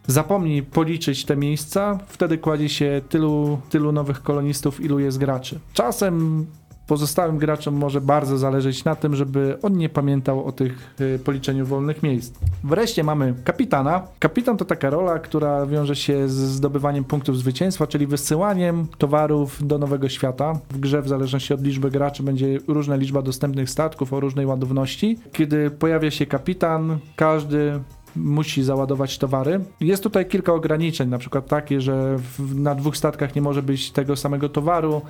zapomni 0.07 0.63
policzyć 0.63 1.25
te 1.25 1.37
miejsca, 1.37 1.99
wtedy 2.09 2.39
kładzie 2.39 2.69
się 2.69 3.01
tylu, 3.09 3.59
tylu 3.71 3.93
nowych 3.93 4.23
kolonistów, 4.23 4.81
ilu 4.81 4.99
jest 4.99 5.19
graczy. 5.19 5.61
Czasem 5.73 6.47
pozostałym 6.93 7.39
graczom 7.39 7.75
może 7.75 8.01
bardzo 8.01 8.39
zależeć 8.39 8.85
na 8.85 8.97
tym, 8.97 9.17
żeby 9.17 9.59
on 9.63 9.77
nie 9.77 9.89
pamiętał 9.89 10.45
o 10.45 10.53
tych 10.53 10.95
y, 11.01 11.19
policzeniu 11.19 11.67
wolnych 11.67 12.03
miejsc. 12.03 12.39
Wreszcie 12.65 13.05
mamy 13.05 13.35
kapitana. 13.45 14.03
Kapitan 14.19 14.57
to 14.57 14.65
taka 14.65 14.91
rola, 14.91 15.19
która 15.19 15.67
wiąże 15.67 15.97
się 15.97 16.29
z 16.29 16.33
zdobywaniem 16.33 17.05
punktów 17.05 17.39
zwycięstwa, 17.39 17.87
czyli 17.87 18.07
wysyłaniem 18.07 18.87
towarów 18.99 19.67
do 19.67 19.79
nowego 19.79 20.09
świata. 20.09 20.59
W 20.71 20.79
grze 20.79 21.03
w 21.03 21.09
zależności 21.09 21.55
od 21.55 21.63
liczby 21.63 21.91
graczy 21.91 22.23
będzie 22.23 22.59
różna 22.69 22.97
liczba 22.97 23.23
dostępnych 23.23 23.71
statków 23.71 24.13
o 24.13 24.21
różnej 24.21 24.47
ładowności. 24.47 25.19
Kiedy 25.33 25.71
pojawia 25.71 26.11
się 26.11 26.27
kapitan, 26.27 26.99
każdy 27.17 27.81
musi 28.17 28.63
załadować 28.63 29.19
towary. 29.19 29.61
Jest 29.81 30.03
tutaj 30.03 30.27
kilka 30.27 30.53
ograniczeń, 30.53 31.09
na 31.09 31.19
przykład 31.19 31.47
takie, 31.47 31.81
że 31.81 32.19
na 32.55 32.75
dwóch 32.75 32.97
statkach 32.97 33.35
nie 33.35 33.43
może 33.43 33.63
być 33.63 33.91
tego 33.91 34.17
samego 34.17 34.49
towaru. 34.49 35.03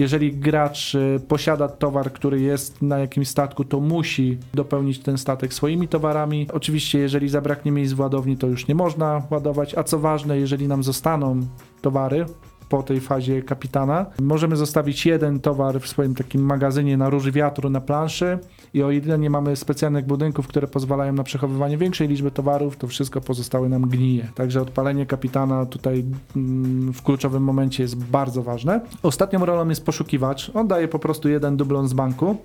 Jeżeli 0.00 0.32
gracz 0.32 0.94
y, 0.94 1.20
posiada 1.28 1.68
towar, 1.68 2.12
który 2.12 2.40
jest 2.40 2.82
na 2.82 2.98
jakimś 2.98 3.28
statku, 3.28 3.64
to 3.64 3.80
musi 3.80 4.38
dopełnić 4.54 4.98
ten 4.98 5.18
statek 5.18 5.54
swoimi 5.54 5.88
towarami. 5.88 6.46
Oczywiście, 6.52 6.98
jeżeli 6.98 7.28
zabraknie 7.28 7.72
miejsc 7.72 7.92
w 7.92 8.00
ładowni, 8.00 8.36
to 8.36 8.46
już 8.46 8.68
nie 8.68 8.74
można 8.74 9.22
ładować. 9.30 9.74
A 9.74 9.84
co 9.84 9.98
ważne, 9.98 10.38
jeżeli 10.38 10.68
nam 10.68 10.82
zostaną 10.82 11.40
towary 11.82 12.26
po 12.70 12.82
tej 12.82 13.00
fazie 13.00 13.42
kapitana, 13.42 14.06
możemy 14.20 14.56
zostawić 14.56 15.06
jeden 15.06 15.40
towar 15.40 15.80
w 15.80 15.88
swoim 15.88 16.14
takim 16.14 16.42
magazynie 16.42 16.96
na 16.96 17.10
róży 17.10 17.32
wiatru 17.32 17.70
na 17.70 17.80
planszy 17.80 18.38
i 18.74 18.82
o 18.82 18.90
ile 18.90 19.18
nie 19.18 19.30
mamy 19.30 19.56
specjalnych 19.56 20.06
budynków, 20.06 20.46
które 20.46 20.66
pozwalają 20.66 21.12
na 21.12 21.22
przechowywanie 21.22 21.78
większej 21.78 22.08
liczby 22.08 22.30
towarów, 22.30 22.76
to 22.76 22.86
wszystko 22.86 23.20
pozostałe 23.20 23.68
nam 23.68 23.82
gnije. 23.82 24.28
Także 24.34 24.62
odpalenie 24.62 25.06
kapitana 25.06 25.66
tutaj 25.66 26.04
mm, 26.36 26.92
w 26.92 27.02
kluczowym 27.02 27.42
momencie 27.42 27.82
jest 27.82 27.96
bardzo 27.96 28.42
ważne. 28.42 28.80
Ostatnią 29.02 29.46
rolą 29.46 29.68
jest 29.68 29.84
poszukiwacz. 29.84 30.50
On 30.54 30.68
daje 30.68 30.88
po 30.88 30.98
prostu 30.98 31.28
jeden 31.28 31.56
dublon 31.56 31.88
z 31.88 31.92
banku. 31.92 32.36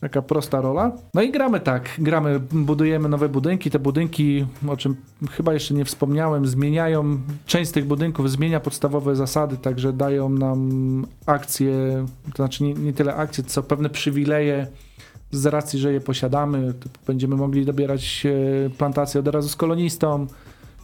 Taka 0.00 0.22
prosta 0.22 0.60
rola. 0.60 0.92
No 1.14 1.22
i 1.22 1.32
gramy 1.32 1.60
tak, 1.60 1.90
gramy, 1.98 2.40
budujemy 2.40 3.08
nowe 3.08 3.28
budynki. 3.28 3.70
Te 3.70 3.78
budynki, 3.78 4.46
o 4.68 4.76
czym 4.76 4.96
chyba 5.30 5.54
jeszcze 5.54 5.74
nie 5.74 5.84
wspomniałem, 5.84 6.46
zmieniają, 6.46 7.20
część 7.46 7.70
z 7.70 7.72
tych 7.72 7.84
budynków 7.84 8.30
zmienia 8.30 8.60
podstawowe 8.60 9.16
zasady, 9.16 9.56
także 9.56 9.92
dają 9.92 10.28
nam 10.28 11.06
akcje, 11.26 12.06
to 12.30 12.36
znaczy 12.36 12.64
nie, 12.64 12.74
nie 12.74 12.92
tyle 12.92 13.14
akcje, 13.14 13.44
co 13.44 13.62
pewne 13.62 13.90
przywileje 13.90 14.66
z 15.30 15.46
racji, 15.46 15.78
że 15.78 15.92
je 15.92 16.00
posiadamy. 16.00 16.74
Będziemy 17.06 17.36
mogli 17.36 17.64
dobierać 17.64 18.26
e, 18.26 18.70
plantacje 18.70 19.20
od 19.20 19.28
razu 19.28 19.48
z 19.48 19.56
kolonistą, 19.56 20.26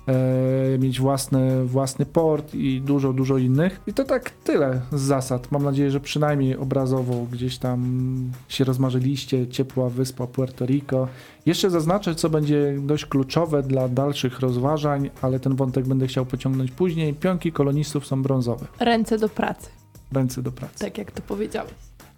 e, 0.08 0.78
mieć 0.78 1.00
własny, 1.00 1.64
własny 1.64 2.06
port 2.06 2.54
i 2.54 2.80
dużo, 2.80 3.12
dużo 3.12 3.38
innych. 3.38 3.80
I 3.86 3.92
to 3.94 4.04
tak 4.04 4.30
tyle 4.30 4.80
z 4.92 5.00
zasad. 5.00 5.52
Mam 5.52 5.62
nadzieję, 5.64 5.90
że 5.90 6.00
przynajmniej 6.00 6.56
obrazowo 6.56 7.26
gdzieś 7.32 7.58
tam 7.58 8.14
się 8.48 8.64
rozmarzyliście. 8.64 9.48
Ciepła 9.48 9.88
wyspa 9.90 10.26
Puerto 10.26 10.66
Rico. 10.66 11.08
Jeszcze 11.46 11.70
zaznaczę, 11.70 12.14
co 12.14 12.30
będzie 12.30 12.76
dość 12.80 13.06
kluczowe 13.06 13.62
dla 13.62 13.88
dalszych 13.88 14.40
rozważań, 14.40 15.10
ale 15.22 15.40
ten 15.40 15.56
wątek 15.56 15.86
będę 15.86 16.06
chciał 16.06 16.26
pociągnąć 16.26 16.70
później. 16.70 17.14
Pionki 17.14 17.52
kolonistów 17.52 18.06
są 18.06 18.22
brązowe. 18.22 18.66
Ręce 18.80 19.18
do 19.18 19.28
pracy, 19.28 19.68
Ręce 20.12 20.42
do 20.42 20.52
pracy. 20.52 20.78
tak 20.78 20.98
jak 20.98 21.10
to 21.12 21.22
powiedziałeś. 21.22 21.72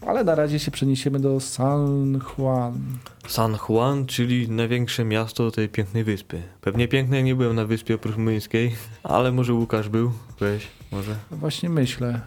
Ale 0.06 0.24
na 0.24 0.34
razie 0.34 0.58
się 0.58 0.70
przeniesiemy 0.70 1.20
do 1.20 1.40
San 1.40 2.20
Juan. 2.38 2.74
San 3.28 3.56
Juan, 3.68 4.06
czyli 4.06 4.50
największe 4.50 5.04
miasto 5.04 5.50
tej 5.50 5.68
pięknej 5.68 6.04
wyspy. 6.04 6.42
Pewnie 6.60 6.88
piękne 6.88 7.22
nie 7.22 7.34
byłem 7.34 7.56
na 7.56 7.64
wyspie 7.64 7.94
oprócz 7.94 8.16
Młyńskiej, 8.16 8.74
ale 9.02 9.32
może 9.32 9.54
Łukasz 9.54 9.88
był. 9.88 10.12
Weź, 10.40 10.66
może. 10.92 11.16
No 11.30 11.36
Właśnie 11.36 11.70
myślę. 11.70 12.20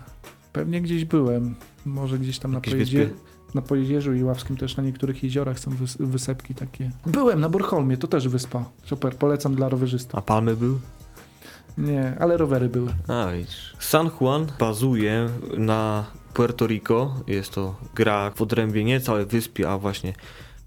Pewnie 0.53 0.81
gdzieś 0.81 1.05
byłem. 1.05 1.55
Może 1.85 2.19
gdzieś 2.19 2.39
tam 2.39 2.51
na, 2.51 2.57
Jakieś 2.57 2.73
pojedzie... 2.73 3.05
wyspy? 3.05 3.29
na 3.53 3.61
Pojezierzu 3.61 4.13
i 4.13 4.23
Ławskim 4.23 4.57
też 4.57 4.77
na 4.77 4.83
niektórych 4.83 5.23
jeziorach 5.23 5.59
są 5.59 5.71
wys... 5.71 5.97
wysepki 5.99 6.55
takie. 6.55 6.91
Byłem 7.05 7.39
na 7.39 7.49
Bornholmie, 7.49 7.97
to 7.97 8.07
też 8.07 8.27
wyspa. 8.27 8.65
Super, 8.85 9.15
polecam 9.15 9.55
dla 9.55 9.69
rowerzystów. 9.69 10.15
A 10.19 10.21
Palmy 10.21 10.55
był? 10.55 10.79
Nie, 11.77 12.13
ale 12.19 12.37
rowery 12.37 12.69
były. 12.69 12.93
A 13.07 13.27
widzisz. 13.31 13.75
San 13.79 14.09
Juan 14.21 14.47
bazuje 14.59 15.29
na 15.57 16.05
Puerto 16.33 16.67
Rico. 16.67 17.15
Jest 17.27 17.53
to 17.53 17.75
gra 17.95 18.31
w 18.35 18.41
odrębie 18.41 18.83
nie 18.83 19.01
całej 19.01 19.25
wyspy, 19.25 19.67
a 19.67 19.77
właśnie 19.77 20.13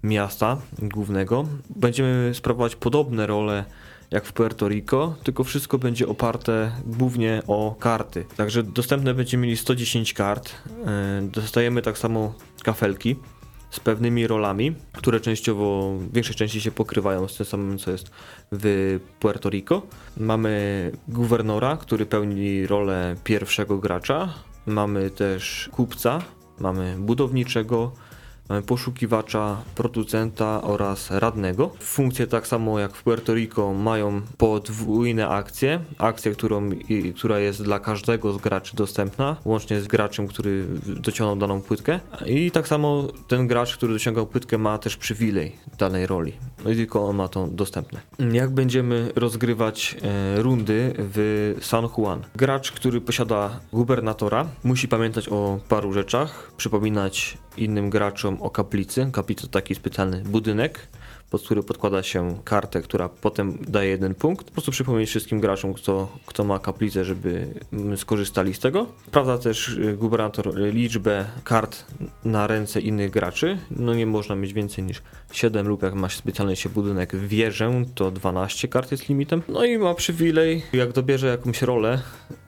miasta 0.03 0.57
głównego. 0.79 1.45
Będziemy 1.75 2.31
sprawować 2.33 2.75
podobne 2.75 3.27
role 3.27 3.65
jak 4.11 4.25
w 4.25 4.33
Puerto 4.33 4.67
Rico, 4.67 5.15
tylko 5.23 5.43
wszystko 5.43 5.77
będzie 5.77 6.07
oparte 6.07 6.71
głównie 6.85 7.41
o 7.47 7.75
karty. 7.79 8.25
Także 8.37 8.63
dostępne 8.63 9.13
będziemy 9.13 9.43
mieli 9.43 9.57
110 9.57 10.13
kart. 10.13 10.53
E, 10.85 11.21
Dostajemy 11.21 11.81
tak 11.81 11.97
samo 11.97 12.33
kafelki 12.63 13.15
z 13.69 13.79
pewnymi 13.79 14.27
rolami, 14.27 14.75
które 14.91 15.19
częściowo, 15.19 15.97
w 15.97 16.13
większej 16.13 16.35
części 16.35 16.61
się 16.61 16.71
pokrywają 16.71 17.27
z 17.27 17.37
tym 17.37 17.45
samym, 17.45 17.77
co 17.77 17.91
jest 17.91 18.11
w 18.51 18.99
Puerto 19.19 19.49
Rico. 19.49 19.81
Mamy 20.17 20.91
guwernora, 21.07 21.77
który 21.77 22.05
pełni 22.05 22.67
rolę 22.67 23.15
pierwszego 23.23 23.77
gracza. 23.77 24.33
Mamy 24.65 25.09
też 25.09 25.69
kupca, 25.71 26.21
mamy 26.59 26.95
budowniczego, 26.99 27.91
mamy 28.49 28.61
poszukiwacza, 28.61 29.57
producenta 29.75 30.61
oraz 30.61 31.11
radnego. 31.11 31.71
Funkcje 31.79 32.27
tak 32.27 32.47
samo 32.47 32.79
jak 32.79 32.95
w 32.95 33.03
Puerto 33.03 33.33
Rico 33.33 33.73
mają 33.73 34.21
podwójne 34.37 35.27
akcje. 35.27 35.79
Akcję, 35.97 36.31
którą, 36.31 36.71
i, 36.71 37.13
która 37.13 37.39
jest 37.39 37.63
dla 37.63 37.79
każdego 37.79 38.33
z 38.33 38.37
graczy 38.37 38.75
dostępna, 38.75 39.35
łącznie 39.45 39.81
z 39.81 39.87
graczem, 39.87 40.27
który 40.27 40.65
dociągnął 40.85 41.35
daną 41.35 41.61
płytkę. 41.61 41.99
I 42.25 42.51
tak 42.51 42.67
samo 42.67 43.07
ten 43.27 43.47
gracz, 43.47 43.77
który 43.77 43.93
dociągał 43.93 44.27
płytkę 44.27 44.57
ma 44.57 44.77
też 44.77 44.97
przywilej 44.97 45.55
danej 45.77 46.07
roli. 46.07 46.33
No 46.65 46.71
i 46.71 46.75
tylko 46.75 47.05
on 47.05 47.15
ma 47.15 47.27
to 47.27 47.47
dostępne. 47.47 47.99
Jak 48.31 48.49
będziemy 48.49 49.11
rozgrywać 49.15 49.95
e, 50.01 50.41
rundy 50.41 50.93
w 50.97 51.55
San 51.61 51.87
Juan? 51.97 52.23
Gracz, 52.35 52.71
który 52.71 53.01
posiada 53.01 53.59
gubernatora, 53.73 54.45
musi 54.63 54.87
pamiętać 54.87 55.29
o 55.29 55.59
paru 55.69 55.93
rzeczach, 55.93 56.51
przypominać 56.57 57.37
innym 57.57 57.89
graczom 57.89 58.41
o 58.41 58.49
kaplicy. 58.49 59.09
Kaplica 59.11 59.41
to 59.41 59.47
taki 59.47 59.75
specjalny 59.75 60.23
budynek, 60.25 60.87
pod 61.29 61.41
który 61.41 61.63
podkłada 61.63 62.03
się 62.03 62.37
kartę, 62.43 62.81
która 62.81 63.09
potem 63.09 63.57
daje 63.67 63.89
jeden 63.89 64.15
punkt. 64.15 64.45
Po 64.45 64.51
prostu 64.51 64.71
przypomnieć 64.71 65.09
wszystkim 65.09 65.39
graczom, 65.39 65.73
kto, 65.73 66.17
kto 66.25 66.43
ma 66.43 66.59
kaplicę, 66.59 67.05
żeby 67.05 67.47
skorzystali 67.95 68.53
z 68.53 68.59
tego. 68.59 68.87
Sprawdza 69.07 69.37
też 69.37 69.67
y, 69.67 69.97
gubernator 69.97 70.55
liczbę 70.55 71.25
kart 71.43 71.85
na 72.25 72.47
ręce 72.47 72.81
innych 72.81 73.11
graczy. 73.11 73.57
No 73.71 73.93
nie 73.93 74.05
można 74.05 74.35
mieć 74.35 74.53
więcej 74.53 74.83
niż 74.83 75.01
7 75.31 75.67
lub 75.67 75.83
jak 75.83 75.93
ma 75.93 76.09
się 76.09 76.17
specjalny 76.17 76.55
się 76.55 76.69
budynek 76.69 77.15
wieżę, 77.15 77.83
to 77.95 78.11
12 78.11 78.67
kart 78.67 78.91
jest 78.91 79.09
limitem. 79.09 79.41
No 79.47 79.65
i 79.65 79.77
ma 79.77 79.93
przywilej, 79.93 80.63
jak 80.73 80.91
dobierze 80.91 81.27
jakąś 81.27 81.61
rolę, 81.61 81.99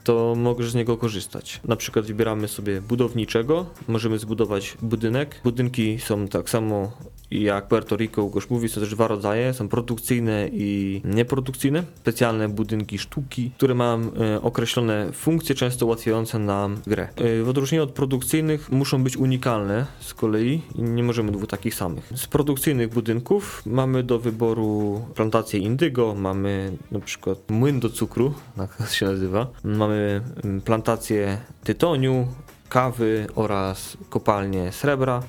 to 0.06 0.34
możesz 0.36 0.70
z 0.70 0.74
niego 0.74 0.96
korzystać. 0.96 1.60
Na 1.64 1.76
przykład 1.76 2.04
wybieramy 2.06 2.48
sobie 2.48 2.80
budowniczego, 2.80 3.66
możemy 3.88 4.18
zbudować 4.18 4.76
budynek. 4.82 5.40
Budynki 5.44 5.98
są 6.00 6.28
tak 6.28 6.50
samo 6.50 6.92
I 7.30 7.42
jak 7.42 7.68
Puerto 7.68 7.96
Rico 7.96 8.22
Łukasz 8.22 8.50
mówi, 8.50 8.68
są 8.68 8.80
też 8.80 8.90
dwa 8.90 9.08
rodzaje, 9.08 9.54
są 9.54 9.68
produkcyjne 9.68 10.48
i 10.52 11.00
nieprodukcyjne. 11.04 11.82
Specjalne 11.94 12.48
budynki 12.48 12.98
sztuki, 12.98 13.50
które 13.56 13.74
mają 13.74 14.00
e, 14.14 14.42
określone 14.42 15.12
funkcje, 15.12 15.54
często 15.54 15.86
ułatwiające 15.86 16.38
nam 16.38 16.80
grę. 16.86 17.08
E, 17.16 17.42
w 17.42 17.48
odróżnieniu 17.48 17.84
od 17.84 17.92
produkcyjnych 17.92 18.72
muszą 18.72 19.04
być 19.04 19.16
unikalne 19.16 19.86
z 20.00 20.14
kolei 20.14 20.62
i 20.74 20.82
nie 20.82 21.02
możemy 21.02 21.32
dwóch 21.32 21.46
takich 21.48 21.74
samych. 21.74 22.12
Z 22.16 22.26
produkcyjnych 22.26 22.88
budynków 22.88 23.62
mamy 23.66 24.02
do 24.02 24.18
wyboru 24.18 25.02
plantację 25.14 25.60
indygo, 25.60 26.14
mamy 26.14 26.72
na 26.90 27.00
przykład 27.00 27.38
młyn 27.50 27.80
do 27.80 27.90
cukru, 27.90 28.34
tak 28.78 28.90
się 28.90 29.06
nazywa. 29.06 29.46
Mamy 29.64 30.20
plantację 30.64 31.38
tytoniu, 31.64 32.28
kawy 32.68 33.26
oraz 33.34 33.96
kopalnię 34.10 34.72
srebra. 34.72 35.22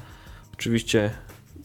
Oczywiście 0.54 1.12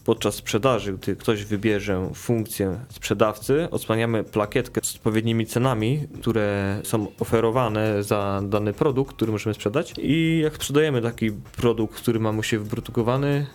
podczas 0.05 0.35
sprzedaży, 0.35 0.93
gdy 0.93 1.15
ktoś 1.15 1.45
wybierze 1.45 2.09
funkcję 2.13 2.79
sprzedawcy, 2.89 3.67
odsłaniamy 3.71 4.23
plakietkę 4.23 4.81
z 4.83 4.95
odpowiednimi 4.95 5.45
cenami, 5.45 6.07
które 6.21 6.79
są 6.83 7.07
oferowane 7.19 8.03
za 8.03 8.41
dany 8.45 8.73
produkt, 8.73 9.15
który 9.15 9.31
możemy 9.31 9.53
sprzedać. 9.53 9.93
I 9.97 10.39
jak 10.43 10.55
sprzedajemy 10.55 11.01
taki 11.01 11.31
produkt, 11.31 11.95
który 11.95 12.19
ma 12.19 12.31
mu 12.31 12.43
się 12.43 12.59
wyprodukowany, 12.59 13.45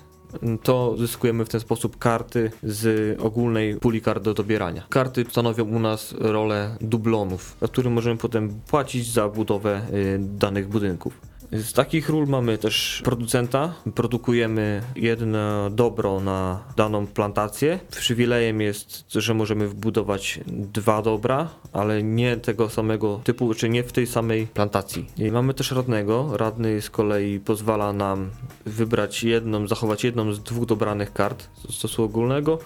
to 0.62 0.94
zyskujemy 0.98 1.44
w 1.44 1.48
ten 1.48 1.60
sposób 1.60 1.98
karty 1.98 2.50
z 2.62 3.16
ogólnej 3.20 3.76
puli 3.76 4.00
kart 4.00 4.22
do 4.22 4.34
dobierania. 4.34 4.86
Karty 4.88 5.24
stanowią 5.30 5.64
u 5.64 5.78
nas 5.78 6.14
rolę 6.18 6.76
dublonów, 6.80 7.56
za 7.60 7.68
które 7.68 7.90
możemy 7.90 8.16
potem 8.16 8.60
płacić 8.70 9.12
za 9.12 9.28
budowę 9.28 9.82
y, 9.92 10.18
danych 10.20 10.68
budynków. 10.68 11.20
Z 11.52 11.72
takich 11.72 12.08
ról 12.08 12.26
mamy 12.26 12.58
też 12.58 13.02
producenta. 13.04 13.74
Produkujemy 13.94 14.82
jedno 14.96 15.70
dobro 15.70 16.20
na 16.20 16.60
daną 16.76 17.06
plantację. 17.06 17.80
Przywilejem 17.90 18.60
jest, 18.60 19.04
że 19.08 19.34
możemy 19.34 19.68
wbudować 19.68 20.40
dwa 20.46 21.02
dobra, 21.02 21.48
ale 21.72 22.02
nie 22.02 22.36
tego 22.36 22.68
samego 22.68 23.20
typu, 23.24 23.54
czy 23.54 23.68
nie 23.68 23.82
w 23.82 23.92
tej 23.92 24.06
samej 24.06 24.46
plantacji. 24.46 25.06
I 25.16 25.30
mamy 25.30 25.54
też 25.54 25.72
radnego. 25.72 26.36
Radny 26.36 26.82
z 26.82 26.90
kolei 26.90 27.40
pozwala 27.40 27.92
nam 27.92 28.30
wybrać 28.66 29.24
jedną, 29.24 29.68
zachować 29.68 30.04
jedną 30.04 30.32
z 30.32 30.42
dwóch 30.42 30.66
dobranych 30.66 31.12
kart 31.12 31.48
z 31.68 31.74
stosu 31.74 32.04
ogólnego 32.04 32.58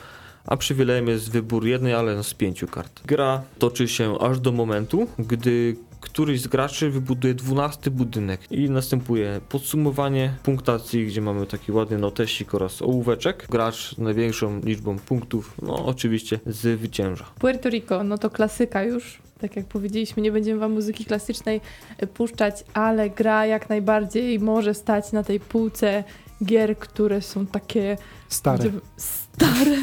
a 0.47 0.57
przywilejem 0.57 1.09
jest 1.09 1.31
wybór 1.31 1.67
jednej, 1.67 1.95
ale 1.95 2.23
z 2.25 2.35
pięciu 2.35 2.67
kart. 2.67 3.01
Gra 3.07 3.43
toczy 3.59 3.89
się 3.89 4.19
aż 4.21 4.41
do 4.41 4.53
momentu, 4.53 5.07
gdy 5.19 5.77
któryś 6.01 6.41
z 6.41 6.47
graczy 6.47 6.91
wybuduje 6.91 7.35
12 7.35 7.91
budynek 7.91 8.41
i 8.51 8.71
następuje 8.71 9.41
podsumowanie 9.49 10.35
punktacji, 10.43 11.07
gdzie 11.07 11.21
mamy 11.21 11.47
taki 11.47 11.73
ładny 11.73 11.99
notesik 11.99 12.55
oraz 12.55 12.83
ołóweczek. 12.83 13.47
Gracz 13.51 13.95
z 13.95 13.99
największą 13.99 14.61
liczbą 14.61 14.99
punktów, 14.99 15.55
no 15.63 15.87
oczywiście 15.87 16.41
zwycięża. 16.47 17.25
Puerto 17.39 17.69
Rico, 17.69 18.05
no 18.05 18.19
to 18.19 18.31
klasyka 18.31 18.83
już. 18.83 19.19
Tak 19.41 19.57
jak 19.57 19.67
powiedzieliśmy, 19.67 20.23
nie 20.23 20.33
będziemy 20.33 20.61
wam 20.61 20.73
muzyki 20.73 21.05
klasycznej 21.05 21.61
e, 21.99 22.07
puszczać, 22.07 22.65
ale 22.75 23.11
gra 23.11 23.47
jak 23.47 23.69
najbardziej 23.69 24.39
może 24.41 24.75
stać 24.75 25.13
na 25.13 25.23
tej 25.23 25.41
półce 25.41 26.05
gier, 26.45 26.79
które 26.79 27.23
są 27.23 27.47
takie 27.47 27.97
Stare. 28.29 28.59
Gdzie- 28.59 28.81
Stare. 28.97 29.77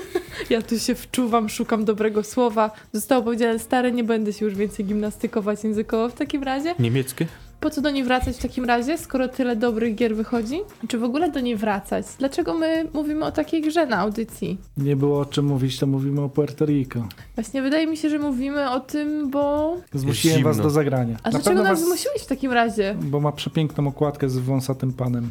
Ja 0.50 0.62
tu 0.62 0.78
się 0.78 0.94
wczuwam, 0.94 1.48
szukam 1.48 1.84
dobrego 1.84 2.22
słowa. 2.24 2.70
Zostało 2.92 3.22
powiedziane 3.22 3.58
stare, 3.58 3.92
nie 3.92 4.04
będę 4.04 4.32
się 4.32 4.44
już 4.44 4.54
więcej 4.54 4.84
gimnastykować 4.84 5.64
językowo 5.64 6.08
w 6.08 6.14
takim 6.14 6.42
razie. 6.42 6.74
Niemieckie? 6.78 7.26
Po 7.60 7.70
co 7.70 7.80
do 7.80 7.90
niej 7.90 8.04
wracać 8.04 8.36
w 8.36 8.42
takim 8.42 8.64
razie, 8.64 8.98
skoro 8.98 9.28
tyle 9.28 9.56
dobrych 9.56 9.94
gier 9.94 10.16
wychodzi? 10.16 10.60
Czy 10.88 10.98
w 10.98 11.04
ogóle 11.04 11.30
do 11.30 11.40
niej 11.40 11.56
wracać? 11.56 12.06
Dlaczego 12.18 12.54
my 12.54 12.88
mówimy 12.94 13.24
o 13.24 13.32
takiej 13.32 13.62
grze 13.62 13.86
na 13.86 13.96
audycji? 13.98 14.58
Nie 14.76 14.96
było 14.96 15.20
o 15.20 15.24
czym 15.24 15.44
mówić, 15.46 15.78
to 15.78 15.86
mówimy 15.86 16.20
o 16.20 16.28
Puerto 16.28 16.64
Rico. 16.66 17.08
Właśnie 17.34 17.62
wydaje 17.62 17.86
mi 17.86 17.96
się, 17.96 18.10
że 18.10 18.18
mówimy 18.18 18.70
o 18.70 18.80
tym, 18.80 19.30
bo... 19.30 19.76
Zmusiłem 19.94 20.42
was 20.42 20.56
do 20.56 20.70
zagrania. 20.70 21.16
A 21.22 21.28
Na 21.28 21.30
dlaczego 21.30 21.44
pewno 21.50 21.62
nas 21.62 21.78
was- 21.80 21.88
zmusiłeś 21.88 22.22
w 22.22 22.26
takim 22.26 22.52
razie? 22.52 22.96
Bo 23.02 23.20
ma 23.20 23.32
przepiękną 23.32 23.88
okładkę 23.88 24.28
z 24.28 24.38
wąsatym 24.38 24.92
panem. 24.92 25.30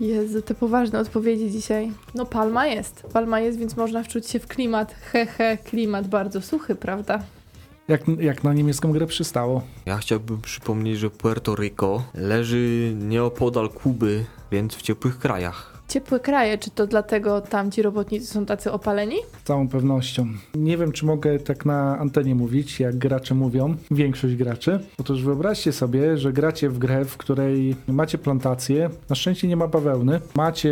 Jezu, 0.00 0.42
te 0.42 0.54
poważne 0.54 1.00
odpowiedzi 1.00 1.50
dzisiaj. 1.50 1.92
No 2.14 2.26
palma 2.26 2.66
jest. 2.66 3.02
Palma 3.12 3.40
jest, 3.40 3.58
więc 3.58 3.76
można 3.76 4.02
wczuć 4.02 4.28
się 4.28 4.38
w 4.38 4.46
klimat. 4.46 4.94
Hehe, 4.94 5.58
klimat 5.64 6.08
bardzo 6.08 6.40
suchy, 6.40 6.74
prawda? 6.74 7.22
Jak, 7.88 8.00
jak 8.18 8.44
na 8.44 8.54
niemiecką 8.54 8.92
grę 8.92 9.06
przystało. 9.06 9.62
Ja 9.86 9.98
chciałbym 9.98 10.40
przypomnieć, 10.40 10.98
że 10.98 11.10
Puerto 11.10 11.54
Rico 11.54 12.02
leży 12.14 12.92
nieopodal 12.96 13.68
Kuby, 13.68 14.24
więc 14.52 14.74
w 14.74 14.82
ciepłych 14.82 15.18
krajach. 15.18 15.79
Ciepłe 15.90 16.20
kraje, 16.20 16.58
czy 16.58 16.70
to 16.70 16.86
dlatego 16.86 17.40
tam 17.40 17.70
ci 17.70 17.82
robotnicy 17.82 18.26
są 18.26 18.46
tacy 18.46 18.72
opaleni? 18.72 19.16
Z 19.40 19.42
całą 19.42 19.68
pewnością. 19.68 20.26
Nie 20.54 20.76
wiem, 20.76 20.92
czy 20.92 21.06
mogę 21.06 21.38
tak 21.38 21.66
na 21.66 21.98
antenie 21.98 22.34
mówić, 22.34 22.80
jak 22.80 22.96
gracze 22.98 23.34
mówią, 23.34 23.74
większość 23.90 24.34
graczy. 24.36 24.80
Otóż 24.98 25.22
wyobraźcie 25.22 25.72
sobie, 25.72 26.18
że 26.18 26.32
gracie 26.32 26.68
w 26.68 26.78
grę, 26.78 27.04
w 27.04 27.16
której 27.16 27.76
macie 27.88 28.18
plantację, 28.18 28.90
na 29.08 29.16
szczęście 29.16 29.48
nie 29.48 29.56
ma 29.56 29.68
bawełny, 29.68 30.20
macie 30.36 30.70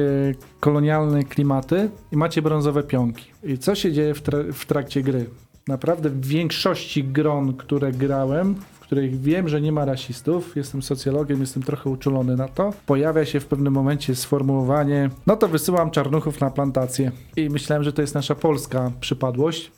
kolonialne 0.61 1.25
klimaty 1.25 1.91
i 2.13 2.17
macie 2.17 2.43
brązowe 2.43 2.83
pionki. 2.83 3.25
I 3.45 3.59
co 3.59 3.75
się 3.75 3.93
dzieje 3.93 4.15
w, 4.15 4.23
tra- 4.23 4.53
w 4.53 4.67
trakcie 4.67 5.03
gry? 5.03 5.27
Naprawdę 5.69 6.11
w 6.11 6.27
większości 6.27 7.05
gron, 7.05 7.55
które 7.57 7.93
grałem, 7.93 8.55
których 8.89 9.21
wiem, 9.21 9.49
że 9.49 9.61
nie 9.61 9.73
ma 9.73 9.85
rasistów, 9.85 10.57
jestem 10.57 10.83
socjologiem, 10.83 11.41
jestem 11.41 11.63
trochę 11.63 11.91
uczulony 11.91 12.37
na 12.37 12.49
to, 12.49 12.73
pojawia 12.87 13.25
się 13.25 13.41
w 13.41 13.47
pewnym 13.47 13.73
momencie 13.73 14.15
sformułowanie, 14.15 15.11
no 15.27 15.37
to 15.37 15.49
wysyłam 15.49 15.91
czarnuchów 15.91 16.41
na 16.41 16.51
plantację. 16.51 17.13
I 17.37 17.51
myślałem, 17.51 17.85
że 17.85 17.93
to 17.93 18.03
jest 18.03 18.15
nasza 18.15 18.35
polska 18.35 18.93
przypadłość. 19.01 19.73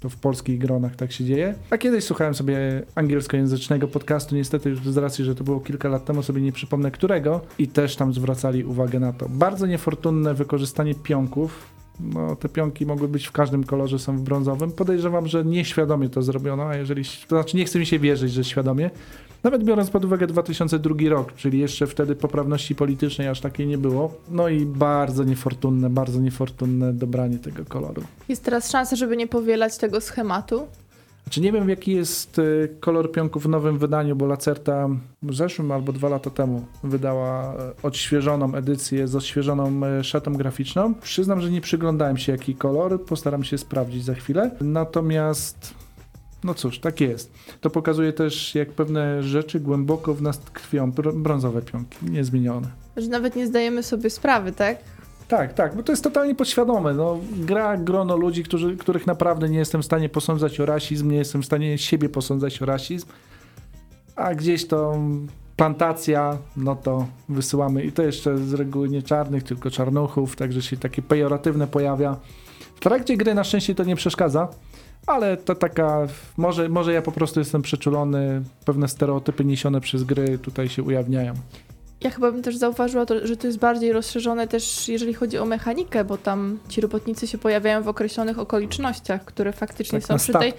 To 0.00 0.08
w 0.08 0.16
polskich 0.16 0.58
gronach 0.58 0.96
tak 0.96 1.12
się 1.12 1.24
dzieje. 1.24 1.54
A 1.70 1.78
kiedyś 1.78 2.04
słuchałem 2.04 2.34
sobie 2.34 2.82
angielskojęzycznego 2.94 3.88
podcastu, 3.88 4.34
niestety 4.34 4.70
już 4.70 4.80
z 4.80 4.96
racji, 4.96 5.24
że 5.24 5.34
to 5.34 5.44
było 5.44 5.60
kilka 5.60 5.88
lat 5.88 6.04
temu, 6.04 6.22
sobie 6.22 6.40
nie 6.40 6.52
przypomnę 6.52 6.90
którego, 6.90 7.40
i 7.58 7.68
też 7.68 7.96
tam 7.96 8.14
zwracali 8.14 8.64
uwagę 8.64 9.00
na 9.00 9.12
to. 9.12 9.28
Bardzo 9.28 9.66
niefortunne 9.66 10.34
wykorzystanie 10.34 10.94
pionków. 10.94 11.81
No, 12.14 12.36
te 12.36 12.48
pionki 12.48 12.86
mogły 12.86 13.08
być 13.08 13.26
w 13.26 13.32
każdym 13.32 13.64
kolorze, 13.64 13.98
są 13.98 14.16
w 14.18 14.20
brązowym. 14.20 14.72
Podejrzewam, 14.72 15.26
że 15.26 15.44
nieświadomie 15.44 16.08
to 16.08 16.22
zrobiono, 16.22 16.68
a 16.68 16.76
jeżeli, 16.76 17.04
to 17.04 17.36
znaczy 17.36 17.56
nie 17.56 17.64
chce 17.64 17.78
mi 17.78 17.86
się 17.86 17.98
wierzyć, 17.98 18.32
że 18.32 18.44
świadomie. 18.44 18.90
Nawet 19.42 19.64
biorąc 19.64 19.90
pod 19.90 20.04
uwagę 20.04 20.26
2002 20.26 20.94
rok, 21.08 21.32
czyli 21.34 21.58
jeszcze 21.58 21.86
wtedy 21.86 22.16
poprawności 22.16 22.74
politycznej 22.74 23.28
aż 23.28 23.40
takiej 23.40 23.66
nie 23.66 23.78
było. 23.78 24.14
No 24.30 24.48
i 24.48 24.66
bardzo 24.66 25.24
niefortunne, 25.24 25.90
bardzo 25.90 26.20
niefortunne 26.20 26.92
dobranie 26.92 27.38
tego 27.38 27.64
koloru. 27.64 28.02
Jest 28.28 28.44
teraz 28.44 28.70
szansa, 28.70 28.96
żeby 28.96 29.16
nie 29.16 29.26
powielać 29.26 29.78
tego 29.78 30.00
schematu. 30.00 30.66
Znaczy 31.24 31.40
nie 31.40 31.52
wiem 31.52 31.68
jaki 31.68 31.92
jest 31.92 32.38
y, 32.38 32.76
kolor 32.80 33.12
pionków 33.12 33.42
w 33.42 33.48
nowym 33.48 33.78
wydaniu, 33.78 34.16
bo 34.16 34.26
Lacerta 34.26 34.88
w 35.22 35.34
zeszłym 35.34 35.72
albo 35.72 35.92
dwa 35.92 36.08
lata 36.08 36.30
temu 36.30 36.64
wydała 36.84 37.54
e, 37.54 37.72
odświeżoną 37.82 38.54
edycję 38.54 39.08
z 39.08 39.16
odświeżoną 39.16 39.86
e, 39.86 40.04
szatą 40.04 40.34
graficzną. 40.34 40.94
Przyznam, 40.94 41.40
że 41.40 41.50
nie 41.50 41.60
przyglądałem 41.60 42.16
się 42.16 42.32
jaki 42.32 42.54
kolor, 42.54 43.04
postaram 43.04 43.44
się 43.44 43.58
sprawdzić 43.58 44.04
za 44.04 44.14
chwilę. 44.14 44.50
Natomiast 44.60 45.74
no 46.44 46.54
cóż, 46.54 46.78
tak 46.78 47.00
jest. 47.00 47.32
To 47.60 47.70
pokazuje 47.70 48.12
też 48.12 48.54
jak 48.54 48.70
pewne 48.72 49.22
rzeczy 49.22 49.60
głęboko 49.60 50.14
w 50.14 50.22
nas 50.22 50.38
tkwią. 50.38 50.92
Br- 50.92 51.14
brązowe 51.14 51.62
pionki, 51.62 51.98
niezmienione. 52.02 52.68
Że 52.96 53.08
nawet 53.08 53.36
nie 53.36 53.46
zdajemy 53.46 53.82
sobie 53.82 54.10
sprawy, 54.10 54.52
tak? 54.52 54.76
Tak, 55.28 55.54
tak, 55.54 55.76
bo 55.76 55.82
to 55.82 55.92
jest 55.92 56.04
totalnie 56.04 56.34
podświadome. 56.34 56.94
No, 56.94 57.18
gra 57.36 57.76
grono 57.76 58.16
ludzi, 58.16 58.44
którzy, 58.44 58.76
których 58.76 59.06
naprawdę 59.06 59.48
nie 59.48 59.58
jestem 59.58 59.82
w 59.82 59.84
stanie 59.84 60.08
posądzać 60.08 60.60
o 60.60 60.66
rasizm, 60.66 61.10
nie 61.10 61.16
jestem 61.16 61.42
w 61.42 61.46
stanie 61.46 61.78
siebie 61.78 62.08
posądzać 62.08 62.62
o 62.62 62.66
rasizm, 62.66 63.06
a 64.16 64.34
gdzieś 64.34 64.66
to 64.66 64.98
plantacja, 65.56 66.38
no 66.56 66.76
to 66.76 67.06
wysyłamy 67.28 67.84
i 67.84 67.92
to 67.92 68.02
jeszcze 68.02 68.38
z 68.38 68.54
reguły 68.54 68.88
nie 68.88 69.02
czarnych, 69.02 69.42
tylko 69.42 69.70
czarnuchów, 69.70 70.36
także 70.36 70.62
się 70.62 70.76
takie 70.76 71.02
pejoratywne 71.02 71.66
pojawia. 71.66 72.16
W 72.76 72.80
trakcie 72.80 73.16
gry 73.16 73.34
na 73.34 73.44
szczęście 73.44 73.74
to 73.74 73.84
nie 73.84 73.96
przeszkadza, 73.96 74.48
ale 75.06 75.36
to 75.36 75.54
taka, 75.54 76.06
może, 76.36 76.68
może 76.68 76.92
ja 76.92 77.02
po 77.02 77.12
prostu 77.12 77.40
jestem 77.40 77.62
przeczulony, 77.62 78.42
pewne 78.64 78.88
stereotypy 78.88 79.44
niesione 79.44 79.80
przez 79.80 80.04
gry 80.04 80.38
tutaj 80.38 80.68
się 80.68 80.82
ujawniają. 80.82 81.34
Ja 82.04 82.10
chyba 82.10 82.32
bym 82.32 82.42
też 82.42 82.56
zauważyła, 82.56 83.06
to, 83.06 83.26
że 83.26 83.36
to 83.36 83.46
jest 83.46 83.58
bardziej 83.58 83.92
rozszerzone 83.92 84.48
też 84.48 84.88
jeżeli 84.88 85.14
chodzi 85.14 85.38
o 85.38 85.44
mechanikę, 85.44 86.04
bo 86.04 86.18
tam 86.18 86.58
ci 86.68 86.80
robotnicy 86.80 87.26
się 87.26 87.38
pojawiają 87.38 87.82
w 87.82 87.88
określonych 87.88 88.38
okolicznościach, 88.38 89.24
które 89.24 89.52
faktycznie 89.52 90.00
Tak 90.00 90.08
są 90.08 90.14
na 90.14 90.18
przy 90.18 90.32
tej, 90.32 90.52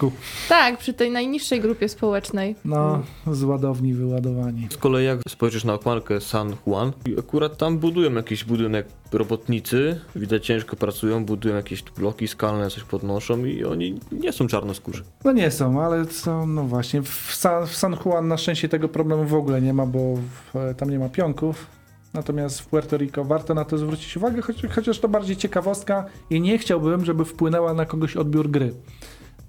tak, 0.50 0.78
przy 0.78 0.94
tej 0.94 1.12
najniższej 1.12 1.62
grupie 1.62 1.90
społecznej. 1.90 2.56
No, 2.66 3.04
z 3.32 3.44
ładowni 3.44 3.94
wyładowani. 3.94 4.68
Z 4.72 4.78
kolei 4.78 5.06
jak 5.06 5.20
spojrzysz 5.30 5.64
na 5.64 5.74
okładkę 5.74 6.22
San 6.22 6.56
Juan, 6.68 6.92
i 7.06 7.20
akurat 7.20 7.58
tam 7.58 7.78
budują 7.78 8.14
jakiś 8.14 8.44
budynek 8.44 8.88
robotnicy, 9.18 10.00
widać 10.16 10.46
ciężko 10.46 10.76
pracują, 10.76 11.26
budują 11.26 11.56
jakieś 11.56 11.84
bloki 11.84 12.28
skalne, 12.28 12.70
coś 12.70 12.84
podnoszą 12.84 13.46
i 13.46 13.64
oni 13.64 14.00
nie 14.12 14.32
są 14.32 14.48
czarnoskórzy. 14.48 15.04
No 15.26 15.32
nie 15.32 15.52
są, 15.52 15.84
ale 15.84 16.06
są, 16.06 16.48
no 16.48 16.64
właśnie, 16.64 17.02
w 17.02 17.36
San, 17.36 17.68
w 17.68 17.76
San 17.76 17.96
Juan 18.06 18.28
na 18.28 18.38
szczęście 18.38 18.70
tego 18.70 18.90
problemu 18.90 19.26
w 19.26 19.34
ogóle 19.34 19.62
nie 19.62 19.74
ma, 19.74 19.86
bo 19.86 20.16
w, 20.16 20.76
tam 20.78 20.90
nie 20.90 21.00
ma 21.00 21.10
pionków. 21.10 21.68
Natomiast 22.14 22.60
w 22.60 22.68
Puerto 22.68 22.98
Rico 22.98 23.24
warto 23.24 23.54
na 23.54 23.66
to 23.66 23.78
zwrócić 23.78 24.18
uwagę, 24.18 24.42
choć, 24.42 24.66
chociaż 24.76 25.00
to 25.00 25.10
bardziej 25.10 25.36
ciekawostka 25.36 26.06
i 26.30 26.42
nie 26.42 26.58
chciałbym, 26.58 27.06
żeby 27.06 27.26
wpłynęła 27.26 27.74
na 27.74 27.86
kogoś 27.86 28.16
odbiór 28.16 28.50
gry. 28.52 28.74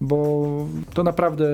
Bo 0.00 0.46
to 0.94 1.02
naprawdę 1.02 1.44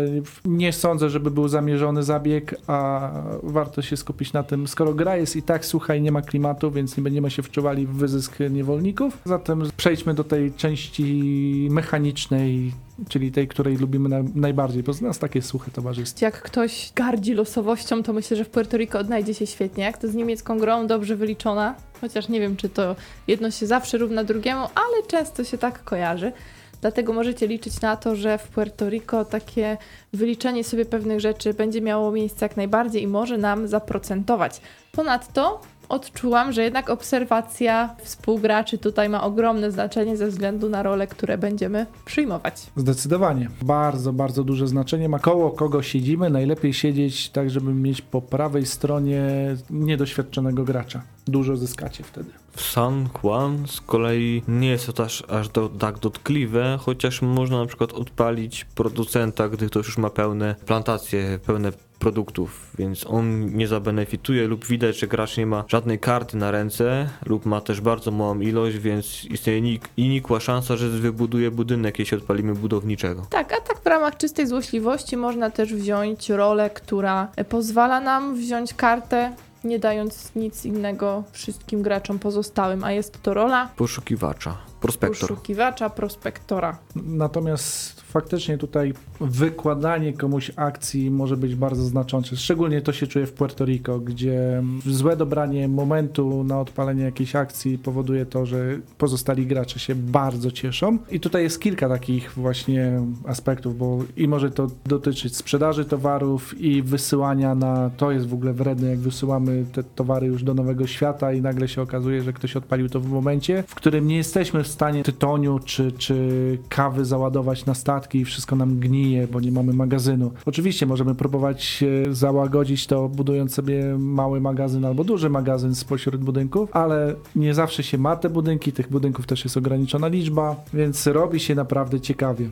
nie 0.44 0.72
sądzę, 0.72 1.10
żeby 1.10 1.30
był 1.30 1.48
zamierzony 1.48 2.02
zabieg, 2.02 2.54
a 2.66 3.10
warto 3.42 3.82
się 3.82 3.96
skupić 3.96 4.32
na 4.32 4.42
tym, 4.42 4.68
skoro 4.68 4.94
gra 4.94 5.16
jest 5.16 5.36
i 5.36 5.42
tak 5.42 5.64
sucha 5.64 5.94
i 5.94 6.02
nie 6.02 6.12
ma 6.12 6.22
klimatu, 6.22 6.70
więc 6.70 6.96
nie 6.96 7.02
będziemy 7.02 7.30
się 7.30 7.42
wczuwali 7.42 7.86
w 7.86 7.90
wyzysk 7.90 8.38
niewolników. 8.50 9.18
Zatem 9.24 9.62
przejdźmy 9.76 10.14
do 10.14 10.24
tej 10.24 10.52
części 10.52 11.68
mechanicznej, 11.70 12.72
czyli 13.08 13.32
tej, 13.32 13.48
której 13.48 13.76
lubimy 13.76 14.08
na, 14.08 14.18
najbardziej, 14.34 14.82
bo 14.82 14.92
z 14.92 15.00
nas 15.00 15.18
takie 15.18 15.42
suche 15.42 15.70
towarzystwo. 15.70 16.24
Jak 16.24 16.42
ktoś 16.42 16.92
gardzi 16.94 17.34
losowością, 17.34 18.02
to 18.02 18.12
myślę, 18.12 18.36
że 18.36 18.44
w 18.44 18.50
Puerto 18.50 18.76
Rico 18.76 18.98
odnajdzie 18.98 19.34
się 19.34 19.46
świetnie. 19.46 19.84
Jak 19.84 19.98
to 19.98 20.08
z 20.08 20.14
niemiecką 20.14 20.58
grą 20.58 20.86
dobrze 20.86 21.16
wyliczona, 21.16 21.74
chociaż 22.00 22.28
nie 22.28 22.40
wiem, 22.40 22.56
czy 22.56 22.68
to 22.68 22.96
jedno 23.28 23.50
się 23.50 23.66
zawsze 23.66 23.98
równa 23.98 24.24
drugiemu, 24.24 24.60
ale 24.60 25.06
często 25.08 25.44
się 25.44 25.58
tak 25.58 25.84
kojarzy. 25.84 26.32
Dlatego 26.80 27.12
możecie 27.12 27.46
liczyć 27.46 27.80
na 27.80 27.96
to, 27.96 28.16
że 28.16 28.38
w 28.38 28.48
Puerto 28.48 28.88
Rico 28.88 29.24
takie 29.24 29.76
wyliczenie 30.12 30.64
sobie 30.64 30.84
pewnych 30.84 31.20
rzeczy 31.20 31.54
będzie 31.54 31.80
miało 31.80 32.12
miejsce 32.12 32.44
jak 32.44 32.56
najbardziej 32.56 33.02
i 33.02 33.06
może 33.06 33.38
nam 33.38 33.68
zaprocentować. 33.68 34.60
Ponadto 34.92 35.60
odczułam, 35.88 36.52
że 36.52 36.62
jednak 36.62 36.90
obserwacja 36.90 37.96
współgraczy 38.02 38.78
tutaj 38.78 39.08
ma 39.08 39.22
ogromne 39.24 39.70
znaczenie 39.70 40.16
ze 40.16 40.26
względu 40.26 40.68
na 40.68 40.82
role, 40.82 41.06
które 41.06 41.38
będziemy 41.38 41.86
przyjmować. 42.04 42.66
Zdecydowanie. 42.76 43.48
Bardzo, 43.62 44.12
bardzo 44.12 44.44
duże 44.44 44.68
znaczenie 44.68 45.08
ma 45.08 45.18
koło 45.18 45.50
kogo 45.50 45.82
siedzimy. 45.82 46.30
Najlepiej 46.30 46.74
siedzieć 46.74 47.30
tak, 47.30 47.50
żeby 47.50 47.74
mieć 47.74 48.02
po 48.02 48.22
prawej 48.22 48.66
stronie 48.66 49.22
niedoświadczonego 49.70 50.64
gracza. 50.64 51.02
Dużo 51.26 51.56
zyskacie 51.56 52.04
wtedy. 52.04 52.30
W 52.52 52.62
San 52.62 53.08
Juan 53.22 53.64
z 53.68 53.80
kolei 53.80 54.42
nie 54.48 54.68
jest 54.68 54.86
to 54.86 54.92
też 54.92 55.24
aż 55.28 55.48
do, 55.48 55.68
tak 55.68 55.98
dotkliwe, 55.98 56.78
chociaż 56.80 57.22
można 57.22 57.58
na 57.58 57.66
przykład 57.66 57.92
odpalić 57.92 58.64
producenta, 58.74 59.48
gdy 59.48 59.66
ktoś 59.66 59.86
już 59.86 59.98
ma 59.98 60.10
pełne 60.10 60.54
plantacje, 60.66 61.38
pełne 61.46 61.72
produktów, 61.98 62.70
więc 62.78 63.06
on 63.06 63.56
nie 63.56 63.68
zabenefituje 63.68 64.46
lub 64.48 64.66
widać, 64.66 64.98
że 64.98 65.06
gracz 65.06 65.36
nie 65.36 65.46
ma 65.46 65.64
żadnej 65.68 65.98
karty 65.98 66.36
na 66.36 66.50
ręce 66.50 67.08
lub 67.26 67.46
ma 67.46 67.60
też 67.60 67.80
bardzo 67.80 68.10
małą 68.10 68.40
ilość, 68.40 68.76
więc 68.78 69.24
istnieje 69.24 69.62
nik- 69.62 69.88
i 69.96 70.08
nikła 70.08 70.40
szansa, 70.40 70.76
że 70.76 70.88
wybuduje 70.88 71.50
budynek, 71.50 71.98
jeśli 71.98 72.16
odpalimy 72.16 72.54
budowniczego. 72.54 73.26
Tak, 73.30 73.52
a 73.52 73.60
tak 73.60 73.82
w 73.82 73.86
ramach 73.86 74.16
czystej 74.16 74.46
złośliwości 74.46 75.16
można 75.16 75.50
też 75.50 75.74
wziąć 75.74 76.30
rolę, 76.30 76.70
która 76.70 77.28
pozwala 77.48 78.00
nam 78.00 78.36
wziąć 78.36 78.74
kartę, 78.74 79.32
nie 79.64 79.78
dając 79.78 80.34
nic 80.36 80.64
innego 80.64 81.22
wszystkim 81.32 81.82
graczom 81.82 82.18
pozostałym, 82.18 82.84
a 82.84 82.92
jest 82.92 83.22
to 83.22 83.34
rola 83.34 83.68
Poszukiwacza, 83.76 84.56
prospektor. 84.80 85.28
poszukiwacza, 85.28 85.90
prospektora. 85.90 86.78
Natomiast 86.96 87.99
faktycznie 88.10 88.58
tutaj 88.58 88.94
wykładanie 89.20 90.12
komuś 90.12 90.50
akcji 90.56 91.10
może 91.10 91.36
być 91.36 91.54
bardzo 91.54 91.82
znaczące. 91.82 92.36
Szczególnie 92.36 92.82
to 92.82 92.92
się 92.92 93.06
czuje 93.06 93.26
w 93.26 93.32
Puerto 93.32 93.64
Rico, 93.64 93.98
gdzie 93.98 94.62
złe 94.86 95.16
dobranie 95.16 95.68
momentu 95.68 96.44
na 96.44 96.60
odpalenie 96.60 97.04
jakiejś 97.04 97.36
akcji 97.36 97.78
powoduje 97.78 98.26
to, 98.26 98.46
że 98.46 98.78
pozostali 98.98 99.46
gracze 99.46 99.80
się 99.80 99.94
bardzo 99.94 100.50
cieszą. 100.50 100.98
I 101.10 101.20
tutaj 101.20 101.42
jest 101.42 101.60
kilka 101.60 101.88
takich 101.88 102.32
właśnie 102.32 103.02
aspektów, 103.26 103.78
bo 103.78 103.98
i 104.16 104.28
może 104.28 104.50
to 104.50 104.66
dotyczyć 104.86 105.36
sprzedaży 105.36 105.84
towarów 105.84 106.60
i 106.60 106.82
wysyłania 106.82 107.54
na 107.54 107.90
to 107.96 108.10
jest 108.10 108.28
w 108.28 108.34
ogóle 108.34 108.52
wredne, 108.52 108.90
jak 108.90 108.98
wysyłamy 108.98 109.64
te 109.72 109.82
towary 109.82 110.26
już 110.26 110.42
do 110.42 110.54
nowego 110.54 110.86
świata 110.86 111.32
i 111.32 111.40
nagle 111.40 111.68
się 111.68 111.82
okazuje, 111.82 112.22
że 112.22 112.32
ktoś 112.32 112.56
odpalił 112.56 112.88
to 112.88 113.00
w 113.00 113.08
momencie, 113.08 113.64
w 113.66 113.74
którym 113.74 114.06
nie 114.06 114.16
jesteśmy 114.16 114.64
w 114.64 114.68
stanie 114.68 115.02
tytoniu 115.02 115.58
czy, 115.64 115.92
czy 115.92 116.58
kawy 116.68 117.04
załadować 117.04 117.66
na 117.66 117.74
i 118.14 118.24
wszystko 118.24 118.56
nam 118.56 118.78
gnije, 118.78 119.28
bo 119.28 119.40
nie 119.40 119.52
mamy 119.52 119.72
magazynu. 119.72 120.32
Oczywiście 120.46 120.86
możemy 120.86 121.14
próbować 121.14 121.84
e, 122.08 122.14
załagodzić 122.14 122.86
to, 122.86 123.08
budując 123.08 123.54
sobie 123.54 123.98
mały 123.98 124.40
magazyn 124.40 124.84
albo 124.84 125.04
duży 125.04 125.30
magazyn 125.30 125.74
spośród 125.74 126.24
budynków, 126.24 126.70
ale 126.72 127.14
nie 127.36 127.54
zawsze 127.54 127.82
się 127.82 127.98
ma 127.98 128.16
te 128.16 128.30
budynki, 128.30 128.72
tych 128.72 128.88
budynków 128.90 129.26
też 129.26 129.44
jest 129.44 129.56
ograniczona 129.56 130.08
liczba, 130.08 130.56
więc 130.74 131.06
robi 131.06 131.40
się 131.40 131.54
naprawdę 131.54 132.00
ciekawie. 132.00 132.48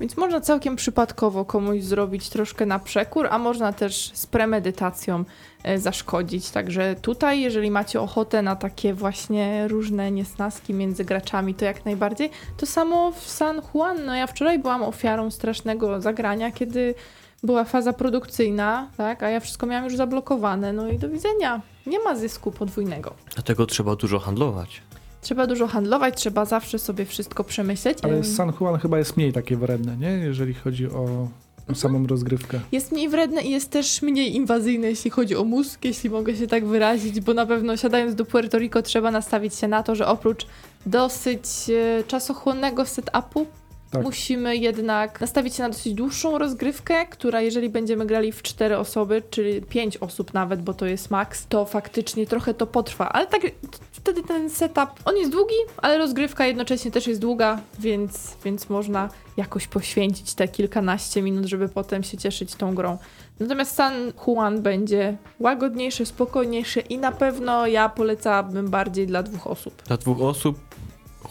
Więc 0.00 0.16
można 0.16 0.40
całkiem 0.40 0.76
przypadkowo 0.76 1.44
komuś 1.44 1.82
zrobić 1.82 2.28
troszkę 2.28 2.66
na 2.66 2.78
przekór, 2.78 3.28
a 3.30 3.38
można 3.38 3.72
też 3.72 4.10
z 4.14 4.26
premedytacją 4.26 5.24
e, 5.62 5.78
zaszkodzić. 5.78 6.50
Także 6.50 6.96
tutaj, 7.02 7.40
jeżeli 7.40 7.70
macie 7.70 8.00
ochotę 8.00 8.42
na 8.42 8.56
takie 8.56 8.94
właśnie 8.94 9.68
różne 9.68 10.10
niesnaski 10.10 10.74
między 10.74 11.04
graczami, 11.04 11.54
to 11.54 11.64
jak 11.64 11.84
najbardziej. 11.84 12.30
To 12.56 12.66
samo 12.66 13.12
w 13.12 13.20
San 13.20 13.62
Juan. 13.74 14.04
No 14.04 14.14
ja 14.14 14.26
wczoraj 14.26 14.58
byłam 14.58 14.82
ofiarą 14.82 15.30
strasznego 15.30 16.00
zagrania, 16.00 16.52
kiedy 16.52 16.94
była 17.42 17.64
faza 17.64 17.92
produkcyjna, 17.92 18.90
tak, 18.96 19.22
a 19.22 19.30
ja 19.30 19.40
wszystko 19.40 19.66
miałam 19.66 19.84
już 19.84 19.96
zablokowane. 19.96 20.72
No 20.72 20.88
i 20.88 20.98
do 20.98 21.08
widzenia. 21.08 21.60
Nie 21.86 22.00
ma 22.00 22.16
zysku 22.16 22.52
podwójnego. 22.52 23.14
Dlatego 23.34 23.66
trzeba 23.66 23.96
dużo 23.96 24.18
handlować. 24.18 24.82
Trzeba 25.20 25.46
dużo 25.46 25.66
handlować, 25.66 26.16
trzeba 26.16 26.44
zawsze 26.44 26.78
sobie 26.78 27.04
wszystko 27.04 27.44
przemyśleć. 27.44 27.98
Ale 28.02 28.24
San 28.24 28.52
Juan 28.60 28.78
chyba 28.78 28.98
jest 28.98 29.16
mniej 29.16 29.32
takie 29.32 29.56
wredne, 29.56 29.96
nie? 29.96 30.08
Jeżeli 30.08 30.54
chodzi 30.54 30.86
o 30.86 31.28
o 31.70 31.74
samą 31.74 32.06
rozgrywkę. 32.06 32.60
Jest 32.72 32.92
mniej 32.92 33.08
wredne 33.08 33.42
i 33.42 33.50
jest 33.50 33.70
też 33.70 34.02
mniej 34.02 34.36
inwazyjne, 34.36 34.86
jeśli 34.88 35.10
chodzi 35.10 35.36
o 35.36 35.44
mózg, 35.44 35.84
jeśli 35.84 36.10
mogę 36.10 36.36
się 36.36 36.46
tak 36.46 36.66
wyrazić, 36.66 37.20
bo 37.20 37.34
na 37.34 37.46
pewno 37.46 37.76
siadając 37.76 38.14
do 38.14 38.24
Puerto 38.24 38.58
Rico 38.58 38.82
trzeba 38.82 39.10
nastawić 39.10 39.54
się 39.54 39.68
na 39.68 39.82
to, 39.82 39.94
że 39.94 40.06
oprócz 40.06 40.46
dosyć 40.86 41.44
e, 41.70 42.04
czasochłonnego 42.04 42.86
setupu, 42.86 43.46
Tak. 43.90 44.02
musimy 44.02 44.56
jednak 44.56 45.20
nastawić 45.20 45.54
się 45.54 45.62
na 45.62 45.68
dosyć 45.68 45.94
dłuższą 45.94 46.38
rozgrywkę, 46.38 47.06
która 47.06 47.40
jeżeli 47.40 47.68
będziemy 47.68 48.06
grali 48.06 48.32
w 48.32 48.42
cztery 48.42 48.78
osoby, 48.78 49.22
czyli 49.30 49.62
pięć 49.62 49.96
osób 49.96 50.34
nawet, 50.34 50.62
bo 50.62 50.74
to 50.74 50.86
jest 50.86 51.10
maks, 51.10 51.46
to 51.46 51.64
faktycznie 51.64 52.26
trochę 52.26 52.54
to 52.54 52.66
potrwa. 52.66 53.08
Ale 53.08 53.26
tak 53.26 53.42
wtedy 53.92 54.22
ten 54.22 54.50
setup, 54.50 54.90
on 55.04 55.16
jest 55.16 55.32
długi, 55.32 55.54
ale 55.76 55.98
rozgrywka 55.98 56.46
jednocześnie 56.46 56.90
też 56.90 57.06
jest 57.06 57.20
długa, 57.20 57.60
więc, 57.78 58.36
więc 58.44 58.68
można 58.68 59.08
jakoś 59.36 59.66
poświęcić 59.66 60.34
te 60.34 60.48
kilkanaście 60.48 61.22
minut, 61.22 61.46
żeby 61.46 61.68
potem 61.68 62.02
się 62.02 62.18
cieszyć 62.18 62.54
tą 62.54 62.74
grą. 62.74 62.98
Natomiast 63.40 63.74
San 63.74 64.12
Juan 64.26 64.62
będzie 64.62 65.16
łagodniejszy, 65.40 66.06
spokojniejszy 66.06 66.80
i 66.80 66.98
na 66.98 67.12
pewno 67.12 67.66
ja 67.66 67.88
polecałabym 67.88 68.68
bardziej 68.68 69.06
dla 69.06 69.22
dwóch 69.22 69.46
osób. 69.46 69.82
Dla 69.82 69.96
dwóch 69.96 70.22
osób 70.22 70.58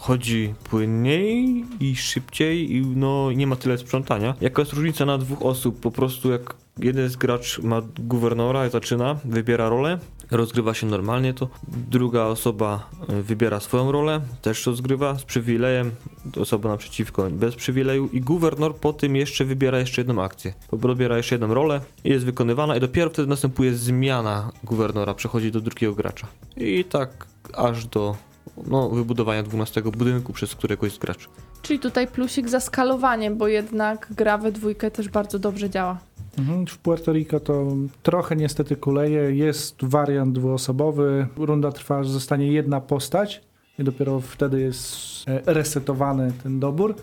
chodzi 0.00 0.54
płynniej 0.64 1.64
i 1.80 1.96
szybciej 1.96 2.72
i 2.76 2.86
no 2.86 3.32
nie 3.32 3.46
ma 3.46 3.56
tyle 3.56 3.78
sprzątania. 3.78 4.34
Jaka 4.40 4.62
jest 4.62 4.72
różnica 4.72 5.04
na 5.04 5.18
dwóch 5.18 5.42
osób? 5.42 5.80
Po 5.80 5.90
prostu 5.90 6.30
jak 6.30 6.54
jeden 6.78 7.08
z 7.08 7.16
gracz 7.16 7.58
ma 7.58 7.82
guwernora 7.98 8.66
i 8.66 8.70
zaczyna, 8.70 9.16
wybiera 9.24 9.68
rolę, 9.68 9.98
rozgrywa 10.30 10.74
się 10.74 10.86
normalnie, 10.86 11.34
to 11.34 11.48
druga 11.68 12.24
osoba 12.24 12.90
y, 13.10 13.22
wybiera 13.22 13.60
swoją 13.60 13.92
rolę, 13.92 14.20
też 14.42 14.66
rozgrywa 14.66 15.18
z 15.18 15.24
przywilejem, 15.24 15.90
osoba 16.40 16.68
naprzeciwko 16.68 17.30
bez 17.30 17.56
przywileju 17.56 18.08
i 18.12 18.20
guwernor 18.20 18.76
po 18.76 18.92
tym 18.92 19.16
jeszcze 19.16 19.44
wybiera 19.44 19.78
jeszcze 19.78 20.00
jedną 20.00 20.22
akcję. 20.22 20.54
Dobiera 20.72 21.16
jeszcze 21.16 21.34
jedną 21.34 21.54
rolę 21.54 21.80
jest 22.04 22.24
wykonywana 22.24 22.76
i 22.76 22.80
dopiero 22.80 23.10
wtedy 23.10 23.28
następuje 23.28 23.74
zmiana 23.74 24.52
guwernora, 24.64 25.14
przechodzi 25.14 25.52
do 25.52 25.60
drugiego 25.60 25.94
gracza. 25.94 26.26
I 26.56 26.84
tak 26.84 27.26
aż 27.54 27.86
do 27.86 28.29
no, 28.66 28.88
wybudowania 28.88 29.42
12 29.42 29.82
budynku 29.82 30.32
przez 30.32 30.54
któregoś 30.54 30.92
z 30.92 30.98
graczy. 30.98 31.28
Czyli 31.62 31.78
tutaj 31.78 32.06
plusik 32.06 32.48
za 32.48 32.60
skalowaniem, 32.60 33.36
bo 33.36 33.48
jednak 33.48 34.08
gra 34.16 34.38
we 34.38 34.52
dwójkę 34.52 34.90
też 34.90 35.08
bardzo 35.08 35.38
dobrze 35.38 35.70
działa. 35.70 35.98
Mhm. 36.38 36.66
W 36.66 36.78
Puerto 36.78 37.12
Rico 37.12 37.40
to 37.40 37.66
trochę 38.02 38.36
niestety 38.36 38.76
kuleje. 38.76 39.36
Jest 39.36 39.76
wariant 39.82 40.34
dwuosobowy. 40.34 41.26
Runda 41.36 41.72
trwa, 41.72 41.98
aż 41.98 42.08
zostanie 42.08 42.52
jedna 42.52 42.80
postać 42.80 43.40
i 43.78 43.84
dopiero 43.84 44.20
wtedy 44.20 44.60
jest 44.60 44.96
e, 45.28 45.54
resetowany 45.54 46.32
ten 46.42 46.60
dobór. 46.60 46.94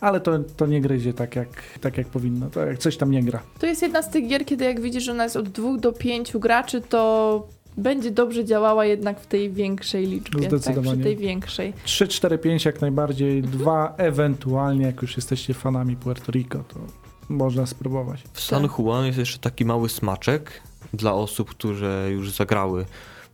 Ale 0.00 0.20
to, 0.20 0.38
to 0.56 0.66
nie 0.66 0.80
gryzie 0.80 1.12
tak 1.12 1.36
jak, 1.36 1.78
tak 1.80 1.98
jak 1.98 2.06
powinno. 2.06 2.50
To 2.50 2.60
jak 2.60 2.78
coś 2.78 2.96
tam 2.96 3.10
nie 3.10 3.22
gra. 3.22 3.42
To 3.58 3.66
jest 3.66 3.82
jedna 3.82 4.02
z 4.02 4.10
tych 4.10 4.28
gier, 4.28 4.44
kiedy 4.44 4.64
jak 4.64 4.80
widzisz, 4.80 5.04
że 5.04 5.12
ona 5.12 5.24
jest 5.24 5.36
od 5.36 5.48
dwóch 5.48 5.80
do 5.80 5.92
pięciu 5.92 6.40
graczy, 6.40 6.80
to 6.80 7.46
będzie 7.76 8.10
dobrze 8.10 8.44
działała 8.44 8.84
jednak 8.84 9.20
w 9.20 9.26
tej 9.26 9.50
większej 9.50 10.06
liczbie. 10.06 10.40
Tak, 10.40 10.48
Zdecydowanie. 10.48 10.96
przy 10.96 11.04
tej 11.04 11.16
większej. 11.16 11.72
3, 11.84 12.08
4, 12.08 12.38
5 12.38 12.64
jak 12.64 12.80
najbardziej. 12.80 13.42
Dwa 13.42 13.94
ewentualnie, 13.96 14.86
jak 14.86 15.02
już 15.02 15.16
jesteście 15.16 15.54
fanami 15.54 15.96
Puerto 15.96 16.32
Rico, 16.32 16.64
to 16.68 16.80
można 17.28 17.66
spróbować. 17.66 18.22
W 18.32 18.40
San 18.40 18.68
Juan 18.78 19.06
jest 19.06 19.18
jeszcze 19.18 19.38
taki 19.38 19.64
mały 19.64 19.88
smaczek 19.88 20.62
dla 20.92 21.12
osób, 21.12 21.50
które 21.50 22.10
już 22.10 22.30
zagrały 22.30 22.84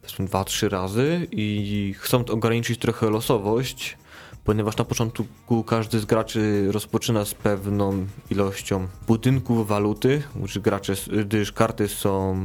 powiedzmy 0.02 0.26
2-3 0.26 0.68
razy 0.68 1.26
i 1.30 1.94
chcą 1.98 2.24
ograniczyć 2.24 2.78
trochę 2.80 3.10
losowość, 3.10 3.98
ponieważ 4.44 4.76
na 4.76 4.84
początku 4.84 5.64
każdy 5.64 6.00
z 6.00 6.04
graczy 6.04 6.68
rozpoczyna 6.72 7.24
z 7.24 7.34
pewną 7.34 8.06
ilością 8.30 8.88
budynków 9.06 9.68
waluty, 9.68 10.22
gdyż, 10.36 10.58
gracze, 10.58 10.94
gdyż 11.24 11.52
karty 11.52 11.88
są 11.88 12.36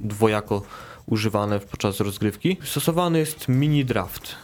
dwojako 0.00 0.62
używane 1.06 1.60
podczas 1.60 2.00
rozgrywki. 2.00 2.56
Stosowany 2.64 3.18
jest 3.18 3.48
mini 3.48 3.84
draft. 3.84 4.34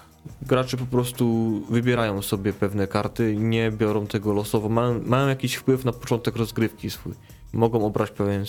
Gracze 0.42 0.76
po 0.76 0.86
prostu 0.86 1.52
wybierają 1.70 2.22
sobie 2.22 2.52
pewne 2.52 2.86
karty, 2.86 3.36
nie 3.36 3.70
biorą 3.70 4.06
tego 4.06 4.32
losowo, 4.32 4.68
mają, 4.68 5.00
mają 5.06 5.28
jakiś 5.28 5.54
wpływ 5.54 5.84
na 5.84 5.92
początek 5.92 6.36
rozgrywki 6.36 6.90
swój. 6.90 7.12
Mogą 7.52 7.86
obrać 7.86 8.10
pewien, 8.10 8.44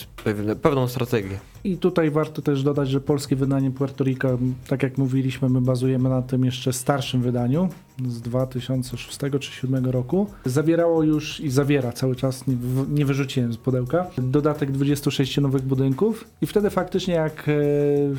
pewną 0.62 0.88
strategię. 0.88 1.38
I 1.64 1.76
tutaj 1.76 2.10
warto 2.10 2.42
też 2.42 2.62
dodać, 2.62 2.88
że 2.88 3.00
polskie 3.00 3.36
wydanie 3.36 3.70
Puerto 3.70 4.04
Rico, 4.04 4.38
tak 4.66 4.82
jak 4.82 4.98
mówiliśmy, 4.98 5.48
my 5.48 5.60
bazujemy 5.60 6.08
na 6.08 6.22
tym 6.22 6.44
jeszcze 6.44 6.72
starszym 6.72 7.22
wydaniu 7.22 7.68
z 8.08 8.20
2006 8.20 9.10
czy 9.10 9.18
2007 9.18 9.86
roku. 9.86 10.26
Zawierało 10.44 11.02
już 11.02 11.40
i 11.40 11.50
zawiera 11.50 11.92
cały 11.92 12.16
czas, 12.16 12.46
nie, 12.46 12.56
nie 12.88 13.04
wyrzuciłem 13.04 13.52
z 13.52 13.56
pudełka, 13.56 14.06
dodatek 14.18 14.72
26 14.72 15.36
nowych 15.36 15.62
budynków 15.62 16.24
i 16.42 16.46
wtedy 16.46 16.70
faktycznie 16.70 17.14
jak 17.14 17.48
e, 17.48 17.52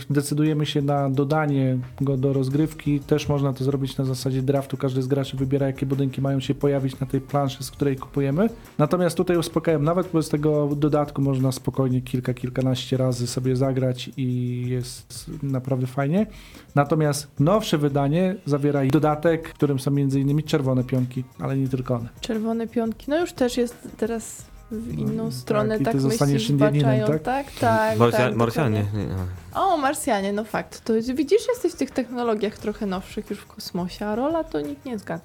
decydujemy 0.09 0.65
się 0.65 0.81
na 0.81 1.09
dodanie 1.09 1.77
go 2.01 2.17
do 2.17 2.33
rozgrywki, 2.33 2.99
też 2.99 3.29
można 3.29 3.53
to 3.53 3.63
zrobić 3.63 3.97
na 3.97 4.05
zasadzie 4.05 4.41
draftu. 4.41 4.77
Każdy 4.77 5.01
z 5.01 5.07
graczy 5.07 5.37
wybiera, 5.37 5.67
jakie 5.67 5.85
budynki 5.85 6.21
mają 6.21 6.39
się 6.39 6.55
pojawić 6.55 6.99
na 6.99 7.07
tej 7.07 7.21
planszy, 7.21 7.63
z 7.63 7.71
której 7.71 7.95
kupujemy. 7.95 8.49
Natomiast 8.77 9.17
tutaj 9.17 9.37
uspokajam, 9.37 9.83
nawet 9.83 10.07
bez 10.13 10.29
tego 10.29 10.69
dodatku 10.75 11.21
można 11.21 11.51
spokojnie 11.51 12.01
kilka, 12.01 12.33
kilkanaście 12.33 12.97
razy 12.97 13.27
sobie 13.27 13.55
zagrać 13.55 14.09
i 14.17 14.63
jest 14.67 15.31
naprawdę 15.43 15.87
fajnie. 15.87 16.27
Natomiast 16.75 17.39
nowsze 17.39 17.77
wydanie 17.77 18.35
zawiera 18.45 18.83
i 18.83 18.87
dodatek, 18.87 19.53
którym 19.63 19.79
są 19.79 19.91
m.in. 19.91 20.43
czerwone 20.43 20.83
pionki, 20.83 21.23
ale 21.39 21.57
nie 21.57 21.67
tylko 21.67 21.95
one. 21.95 22.09
Czerwone 22.21 22.67
pionki. 22.67 23.05
No 23.07 23.19
już 23.19 23.33
też 23.33 23.57
jest 23.57 23.87
teraz 23.97 24.45
w 24.71 24.93
inną 24.93 25.23
No, 25.25 25.31
stronę, 25.31 25.69
tak, 25.69 25.81
i 25.81 25.85
tak, 25.85 26.01
zostaniesz 26.01 26.49
Indianinem, 26.49 27.07
tak? 27.07 27.21
Tak, 27.21 27.51
tak. 27.51 27.99
Marsja, 27.99 28.19
tak, 28.19 28.35
Marsjanie. 28.35 28.83
dokładnie. 28.83 29.03
Nie, 29.03 29.15
nie. 29.53 29.61
O, 29.61 29.77
Marsjanie, 29.77 30.33
no 30.33 30.43
fakt. 30.43 30.81
To 30.85 30.93
widzisz, 31.15 31.47
jesteś 31.47 31.73
w 31.73 31.75
tych 31.75 31.91
technologiach 31.91 32.57
trochę 32.57 32.85
nowszych 32.85 33.29
już 33.29 33.39
w 33.39 33.45
kosmosie, 33.47 34.05
a 34.05 34.15
rola 34.15 34.43
to 34.43 34.61
nikt 34.61 34.85
nie 34.85 34.99
zgadza. 34.99 35.23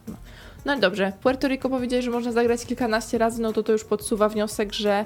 No 0.65 0.77
i 0.77 0.81
dobrze, 0.81 1.13
Puerto 1.23 1.49
Rico 1.49 1.69
powiedziałeś, 1.69 2.05
że 2.05 2.11
można 2.11 2.33
zagrać 2.33 2.67
kilkanaście 2.67 3.19
razy, 3.19 3.43
no 3.43 3.53
to 3.53 3.63
to 3.63 3.73
już 3.73 3.85
podsuwa 3.85 4.29
wniosek, 4.29 4.73
że 4.73 5.05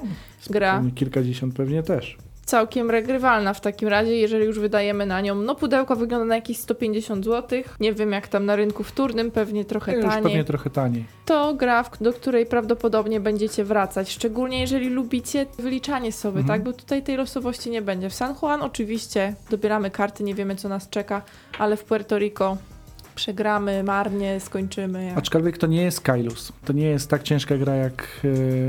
gra 0.50 0.82
Kilkadziesiąt 0.94 1.54
pewnie 1.54 1.82
też. 1.82 2.18
Całkiem 2.46 2.90
regrywalna 2.90 3.54
w 3.54 3.60
takim 3.60 3.88
razie, 3.88 4.16
jeżeli 4.16 4.44
już 4.44 4.58
wydajemy 4.58 5.06
na 5.06 5.20
nią. 5.20 5.34
No 5.34 5.54
pudełko 5.54 5.96
wygląda 5.96 6.24
na 6.26 6.34
jakieś 6.34 6.58
150 6.58 7.24
zł. 7.24 7.62
Nie 7.80 7.92
wiem 7.92 8.12
jak 8.12 8.28
tam 8.28 8.46
na 8.46 8.56
rynku 8.56 8.82
wtórnym, 8.84 9.30
pewnie 9.30 9.64
trochę 9.64 9.96
Już 9.96 10.04
taniej. 10.04 10.22
pewnie 10.22 10.44
trochę 10.44 10.70
taniej. 10.70 11.04
To 11.26 11.54
gra, 11.54 11.84
do 12.00 12.12
której 12.12 12.46
prawdopodobnie 12.46 13.20
będziecie 13.20 13.64
wracać, 13.64 14.10
szczególnie 14.12 14.60
jeżeli 14.60 14.88
lubicie 14.88 15.46
wyliczanie 15.58 16.12
sobie, 16.12 16.40
Mhm. 16.40 16.46
tak? 16.58 16.64
Bo 16.64 16.72
tutaj 16.78 17.02
tej 17.02 17.16
losowości 17.16 17.70
nie 17.70 17.82
będzie. 17.82 18.10
W 18.10 18.14
San 18.14 18.34
Juan 18.42 18.62
oczywiście 18.62 19.34
dobieramy 19.50 19.90
karty, 19.90 20.24
nie 20.24 20.34
wiemy 20.34 20.56
co 20.56 20.68
nas 20.68 20.88
czeka, 20.88 21.22
ale 21.58 21.76
w 21.76 21.84
Puerto 21.84 22.18
Rico 22.18 22.56
przegramy, 23.14 23.82
marnie, 23.82 24.40
skończymy. 24.40 25.04
Jak... 25.04 25.18
Aczkolwiek 25.18 25.58
to 25.58 25.66
nie 25.66 25.82
jest 25.82 26.00
Kailus. 26.00 26.52
To 26.64 26.72
nie 26.72 26.86
jest 26.86 27.10
tak 27.10 27.22
ciężka 27.22 27.56
gra 27.58 27.74
jak 27.74 28.20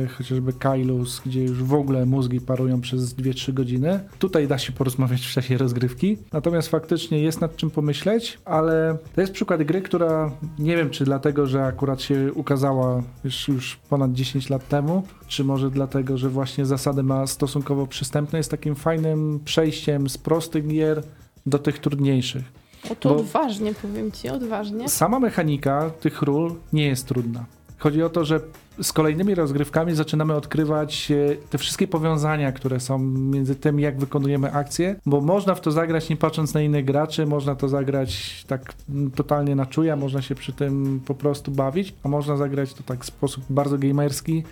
e, 0.04 0.08
chociażby 0.08 0.54
Kailus, 0.54 1.22
gdzie 1.26 1.44
już 1.44 1.64
w 1.64 1.74
ogóle 1.74 2.06
mózgi 2.06 2.42
parują 2.42 2.82
przez 2.82 3.16
2-3 3.16 3.54
godziny. 3.54 4.00
Tutaj 4.20 4.48
da 4.48 4.58
się 4.58 4.74
porozmawiać 4.74 5.26
w 5.28 5.32
czasie 5.32 5.58
rozgrywki. 5.58 6.18
Natomiast 6.34 6.68
faktycznie 6.68 7.20
jest 7.20 7.42
nad 7.42 7.56
czym 7.56 7.70
pomyśleć, 7.70 8.40
ale 8.46 8.98
to 9.16 9.22
jest 9.22 9.34
przykład 9.34 9.64
gry, 9.64 9.82
która 9.82 10.32
nie 10.60 10.78
wiem, 10.78 10.90
czy 10.90 11.06
dlatego, 11.06 11.48
że 11.48 11.66
akurat 11.66 12.02
się 12.02 12.34
ukazała 12.34 13.04
już, 13.24 13.48
już 13.48 13.76
ponad 13.90 14.14
10 14.14 14.50
lat 14.50 14.68
temu, 14.68 15.04
czy 15.28 15.44
może 15.44 15.72
dlatego, 15.72 16.18
że 16.18 16.30
właśnie 16.30 16.66
zasady 16.66 17.04
ma 17.04 17.28
stosunkowo 17.28 17.88
przystępne, 17.88 18.40
jest 18.40 18.52
takim 18.52 18.76
fajnym 18.76 19.40
przejściem 19.46 20.10
z 20.10 20.18
prostych 20.18 20.68
gier 20.68 21.04
do 21.46 21.60
tych 21.60 21.80
trudniejszych. 21.80 22.63
O, 22.92 22.96
to 22.96 23.10
bo- 23.10 23.16
odważnie, 23.16 23.74
powiem 23.74 24.12
ci, 24.12 24.30
odważnie. 24.30 24.90
Sama 24.90 25.20
mechanika 25.20 25.90
tych 26.00 26.22
ról 26.22 26.56
nie 26.74 26.88
jest 26.88 27.08
trudna. 27.08 27.46
Chodzi 27.78 28.04
o 28.04 28.10
to, 28.10 28.26
że 28.26 28.40
z 28.82 28.94
kolejnymi 28.94 29.36
rozgrywkami 29.36 29.96
zaczynamy 29.96 30.34
odkrywać 30.34 31.12
e, 31.12 31.36
te 31.50 31.58
wszystkie 31.58 31.88
powiązania, 31.88 32.52
które 32.52 32.80
są 32.80 33.00
między 33.00 33.56
tym, 33.56 33.80
jak 33.80 34.00
wykonujemy 34.00 34.52
akcje, 34.52 34.96
bo 35.06 35.22
można 35.22 35.56
w 35.56 35.62
to 35.62 35.72
zagrać 35.72 36.10
nie 36.10 36.18
patrząc 36.18 36.54
na 36.54 36.62
innych 36.62 36.86
graczy, 36.86 37.26
można 37.26 37.56
to 37.56 37.70
zagrać 37.70 38.44
tak 38.48 38.74
mm, 38.90 39.12
totalnie 39.12 39.56
na 39.56 39.66
czuja, 39.66 39.96
można 39.96 40.22
się 40.22 40.36
przy 40.36 40.54
tym 40.54 41.02
po 41.06 41.16
prostu 41.16 41.52
bawić, 41.52 41.94
a 42.04 42.08
można 42.08 42.38
zagrać 42.38 42.74
to 42.74 42.84
tak 42.84 43.04
w 43.04 43.06
sposób 43.06 43.44
bardzo 43.50 43.78
gamerski, 43.78 44.44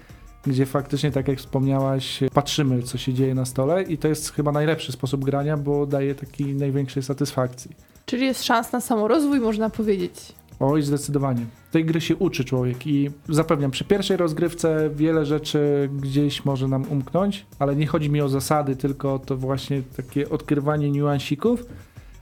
gdzie 0.46 0.66
faktycznie, 0.66 1.12
tak 1.12 1.28
jak 1.28 1.38
wspomniałaś, 1.38 2.20
patrzymy, 2.34 2.84
co 2.84 2.98
się 2.98 3.14
dzieje 3.14 3.36
na 3.36 3.46
stole 3.46 3.84
i 3.84 3.98
to 3.98 4.08
jest 4.08 4.34
chyba 4.34 4.52
najlepszy 4.52 4.92
sposób 4.92 5.26
grania, 5.26 5.58
bo 5.58 5.86
daje 5.86 6.16
takiej 6.16 6.56
największej 6.56 7.04
satysfakcji. 7.04 7.91
Czyli 8.12 8.26
jest 8.26 8.44
szans 8.44 8.72
na 8.72 8.82
samorozwój, 8.82 9.40
można 9.40 9.70
powiedzieć. 9.70 10.14
Oj, 10.60 10.82
zdecydowanie. 10.82 11.46
Tej 11.72 11.86
gry 11.86 12.02
się 12.02 12.16
uczy 12.16 12.46
człowiek 12.46 12.88
i 12.88 13.12
zapewniam, 13.30 13.72
przy 13.72 13.84
pierwszej 13.84 14.18
rozgrywce 14.18 14.90
wiele 14.96 15.26
rzeczy 15.26 15.90
gdzieś 16.02 16.46
może 16.46 16.68
nam 16.68 16.86
umknąć, 16.90 17.46
ale 17.60 17.76
nie 17.76 17.88
chodzi 17.88 18.10
mi 18.10 18.22
o 18.22 18.30
zasady, 18.30 18.76
tylko 18.76 19.14
o 19.14 19.20
to 19.20 19.38
właśnie 19.38 19.82
takie 19.98 20.30
odkrywanie 20.30 20.92
niuansików, 20.92 21.66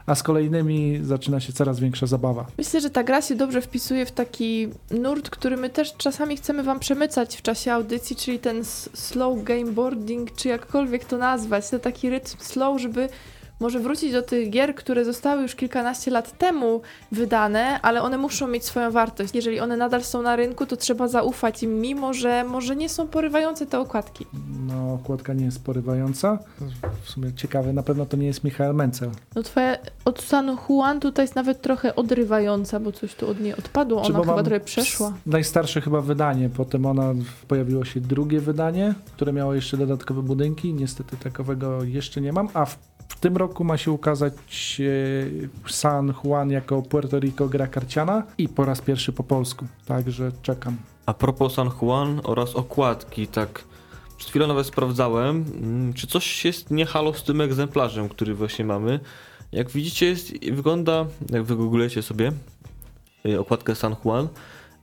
a 0.05 0.15
z 0.15 0.23
kolejnymi 0.23 0.99
zaczyna 1.03 1.39
się 1.39 1.53
coraz 1.53 1.79
większa 1.79 2.07
zabawa. 2.07 2.45
Myślę, 2.57 2.81
że 2.81 2.89
ta 2.89 3.03
gra 3.03 3.21
się 3.21 3.35
dobrze 3.35 3.61
wpisuje 3.61 4.05
w 4.05 4.11
taki 4.11 4.67
nurt, 4.91 5.29
który 5.29 5.57
my 5.57 5.69
też 5.69 5.93
czasami 5.97 6.37
chcemy 6.37 6.63
wam 6.63 6.79
przemycać 6.79 7.37
w 7.37 7.41
czasie 7.41 7.73
audycji, 7.73 8.15
czyli 8.15 8.39
ten 8.39 8.63
slow 8.93 9.43
game 9.43 9.71
boarding, 9.71 10.35
czy 10.35 10.47
jakkolwiek 10.49 11.05
to 11.05 11.17
nazwać, 11.17 11.69
to 11.69 11.79
taki 11.79 12.09
rytm 12.09 12.37
slow, 12.39 12.81
żeby 12.81 13.09
może 13.59 13.79
wrócić 13.79 14.11
do 14.11 14.21
tych 14.21 14.49
gier, 14.49 14.75
które 14.75 15.05
zostały 15.05 15.41
już 15.41 15.55
kilkanaście 15.55 16.11
lat 16.11 16.37
temu 16.37 16.81
wydane, 17.11 17.81
ale 17.81 18.01
one 18.01 18.17
muszą 18.17 18.47
mieć 18.47 18.65
swoją 18.65 18.91
wartość. 18.91 19.35
Jeżeli 19.35 19.59
one 19.59 19.77
nadal 19.77 20.03
są 20.03 20.21
na 20.21 20.35
rynku, 20.35 20.65
to 20.65 20.77
trzeba 20.77 21.07
zaufać 21.07 21.63
im, 21.63 21.81
mimo 21.81 22.13
że 22.13 22.43
może 22.43 22.75
nie 22.75 22.89
są 22.89 23.07
porywające 23.07 23.65
te 23.65 23.79
okładki. 23.79 24.25
No, 24.67 24.93
okładka 24.93 25.33
nie 25.33 25.45
jest 25.45 25.63
porywająca. 25.63 26.39
W 27.03 27.09
sumie 27.09 27.33
ciekawe, 27.33 27.73
na 27.73 27.83
pewno 27.83 28.05
to 28.05 28.17
nie 28.17 28.27
jest 28.27 28.43
Michael 28.43 28.75
Mencel. 28.75 29.09
No 29.35 29.43
twoja 29.43 29.77
od 30.05 30.21
San 30.21 30.57
Juan 30.69 30.99
tutaj 30.99 31.23
jest 31.23 31.35
nawet 31.35 31.61
trochę 31.61 31.95
odrywająca, 31.95 32.79
bo 32.79 32.91
coś 32.91 33.15
tu 33.15 33.29
od 33.29 33.39
niej 33.39 33.53
odpadło, 33.53 34.01
ona 34.01 34.19
chyba 34.19 34.43
trochę 34.43 34.59
przeszła. 34.59 35.13
Najstarsze 35.25 35.81
chyba 35.81 36.01
wydanie, 36.01 36.49
potem 36.49 36.85
ona 36.85 37.13
pojawiło 37.47 37.85
się 37.85 38.01
drugie 38.01 38.39
wydanie, 38.39 38.93
które 39.15 39.33
miało 39.33 39.53
jeszcze 39.53 39.77
dodatkowe 39.77 40.21
budynki. 40.21 40.73
Niestety 40.73 41.17
takowego 41.17 41.83
jeszcze 41.83 42.21
nie 42.21 42.33
mam, 42.33 42.49
a 42.53 42.65
w, 42.65 42.77
w 43.19 43.21
tym 43.21 43.37
roku 43.37 43.63
ma 43.63 43.77
się 43.77 43.91
ukazać 43.91 44.33
e, 45.65 45.69
San 45.71 46.13
Juan 46.23 46.51
jako 46.51 46.81
Puerto 46.81 47.19
Rico 47.19 47.49
gra 47.49 47.67
karciana 47.67 48.23
i 48.37 48.49
po 48.49 48.65
raz 48.65 48.81
pierwszy 48.81 49.11
po 49.11 49.23
polsku, 49.23 49.65
także 49.85 50.31
czekam. 50.41 50.77
A 51.05 51.13
propos 51.13 51.53
San 51.53 51.69
Juan 51.81 52.21
oraz 52.23 52.55
okładki, 52.55 53.27
tak 53.27 53.63
przed 54.17 54.29
chwilą 54.29 54.47
nawet 54.47 54.67
sprawdzałem, 54.67 55.45
mm, 55.61 55.93
czy 55.93 56.07
coś 56.07 56.45
jest 56.45 56.71
nie 56.71 56.85
halo 56.85 57.13
z 57.13 57.23
tym 57.23 57.41
egzemplarzem, 57.41 58.09
który 58.09 58.35
właśnie 58.35 58.65
mamy. 58.65 58.99
Jak 59.51 59.69
widzicie, 59.69 60.05
jest, 60.05 60.45
wygląda, 60.51 61.05
jak 61.29 61.43
wygooglujecie 61.43 62.01
sobie 62.01 62.31
y, 63.25 63.39
okładkę 63.39 63.75
San 63.75 63.95
Juan, 64.05 64.27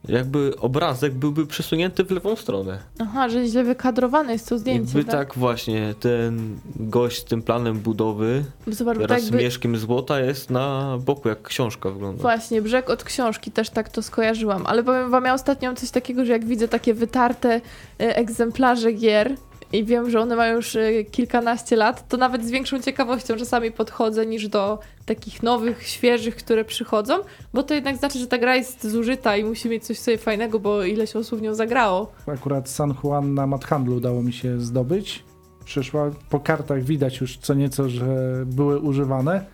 jakby 0.07 0.53
obrazek 0.59 1.13
byłby 1.13 1.47
przesunięty 1.47 2.03
w 2.03 2.11
lewą 2.11 2.35
stronę. 2.35 2.79
Aha, 2.99 3.29
że 3.29 3.45
źle 3.45 3.63
wykadrowane 3.63 4.33
jest 4.33 4.49
to 4.49 4.57
zdjęcie, 4.57 4.97
Jakby 4.97 5.11
tak 5.11 5.35
właśnie 5.35 5.95
ten 5.99 6.59
gość 6.75 7.21
z 7.21 7.23
tym 7.23 7.41
planem 7.41 7.79
budowy 7.79 8.43
Zobacz, 8.67 8.97
bo 8.97 9.07
tak 9.07 9.31
mieszkiem 9.31 9.77
złota 9.77 10.19
jest 10.19 10.49
na 10.49 10.97
boku, 11.05 11.29
jak 11.29 11.41
książka 11.41 11.89
wygląda. 11.89 12.21
Właśnie, 12.21 12.61
brzeg 12.61 12.89
od 12.89 13.03
książki, 13.03 13.51
też 13.51 13.69
tak 13.69 13.89
to 13.89 14.03
skojarzyłam. 14.03 14.63
Ale 14.65 14.83
powiem 14.83 15.11
wam, 15.11 15.25
ja 15.25 15.33
ostatnio 15.33 15.69
mam 15.69 15.75
coś 15.75 15.91
takiego, 15.91 16.25
że 16.25 16.31
jak 16.31 16.45
widzę 16.45 16.67
takie 16.67 16.93
wytarte 16.93 17.61
e, 17.99 18.15
egzemplarze 18.15 18.91
gier 18.91 19.35
i 19.73 19.83
wiem, 19.83 20.09
że 20.09 20.19
one 20.19 20.35
mają 20.35 20.55
już 20.55 20.75
e, 20.75 21.03
kilkanaście 21.03 21.75
lat, 21.75 22.07
to 22.07 22.17
nawet 22.17 22.45
z 22.45 22.51
większą 22.51 22.81
ciekawością 22.81 23.35
czasami 23.35 23.71
podchodzę 23.71 24.25
niż 24.25 24.47
do 24.47 24.79
takich 25.05 25.43
nowych, 25.43 25.87
świeżych, 25.87 26.35
które 26.35 26.65
przychodzą, 26.65 27.13
bo 27.53 27.63
to 27.63 27.73
jednak 27.73 27.97
znaczy, 27.97 28.19
że 28.19 28.27
ta 28.27 28.37
gra 28.37 28.55
jest 28.55 28.87
zużyta 28.87 29.37
i 29.37 29.43
musi 29.43 29.69
mieć 29.69 29.85
coś 29.85 29.99
sobie 29.99 30.17
fajnego, 30.17 30.59
bo 30.59 30.83
ileś 30.83 31.15
osób 31.15 31.39
w 31.39 31.41
nią 31.41 31.55
zagrało. 31.55 32.11
Akurat 32.27 32.69
San 32.69 32.93
Juan 33.03 33.33
na 33.33 33.47
mathandlu 33.47 33.95
udało 33.95 34.23
mi 34.23 34.33
się 34.33 34.61
zdobyć. 34.61 35.23
Przyszła, 35.65 36.11
po 36.29 36.39
kartach 36.39 36.83
widać 36.83 37.21
już 37.21 37.37
co 37.37 37.53
nieco, 37.53 37.89
że 37.89 38.05
były 38.45 38.79
używane, 38.79 39.45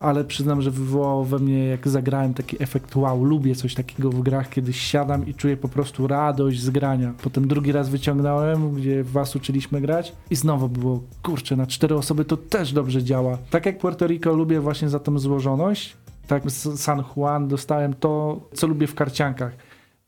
ale 0.00 0.24
przyznam, 0.24 0.62
że 0.62 0.70
wywołało 0.70 1.24
we 1.24 1.38
mnie, 1.38 1.66
jak 1.66 1.88
zagrałem, 1.88 2.34
taki 2.34 2.62
efekt 2.62 2.96
wow, 2.96 3.24
lubię 3.24 3.54
coś 3.54 3.74
takiego 3.74 4.10
w 4.10 4.20
grach, 4.20 4.50
kiedy 4.50 4.72
siadam 4.72 5.26
i 5.26 5.34
czuję 5.34 5.56
po 5.56 5.68
prostu 5.68 6.06
radość 6.06 6.60
z 6.60 6.70
grania. 6.70 7.14
Potem 7.22 7.48
drugi 7.48 7.72
raz 7.72 7.88
wyciągnąłem, 7.88 8.74
gdzie 8.74 9.04
was 9.04 9.36
uczyliśmy 9.36 9.80
grać 9.80 10.12
i 10.30 10.36
znowu 10.36 10.68
było, 10.68 11.02
kurczę, 11.22 11.56
na 11.56 11.66
cztery 11.66 11.94
osoby 11.94 12.24
to 12.24 12.36
też 12.36 12.72
dobrze 12.72 13.02
działa. 13.02 13.38
Tak 13.50 13.66
jak 13.66 13.78
Puerto 13.78 14.06
Rico 14.06 14.32
lubię 14.32 14.60
właśnie 14.60 14.88
za 14.88 14.98
tą 14.98 15.18
złożoność, 15.18 15.96
tak 16.26 16.50
San 16.76 17.04
Juan 17.16 17.48
dostałem 17.48 17.94
to, 17.94 18.40
co 18.54 18.66
lubię 18.66 18.86
w 18.86 18.94
karciankach 18.94 19.52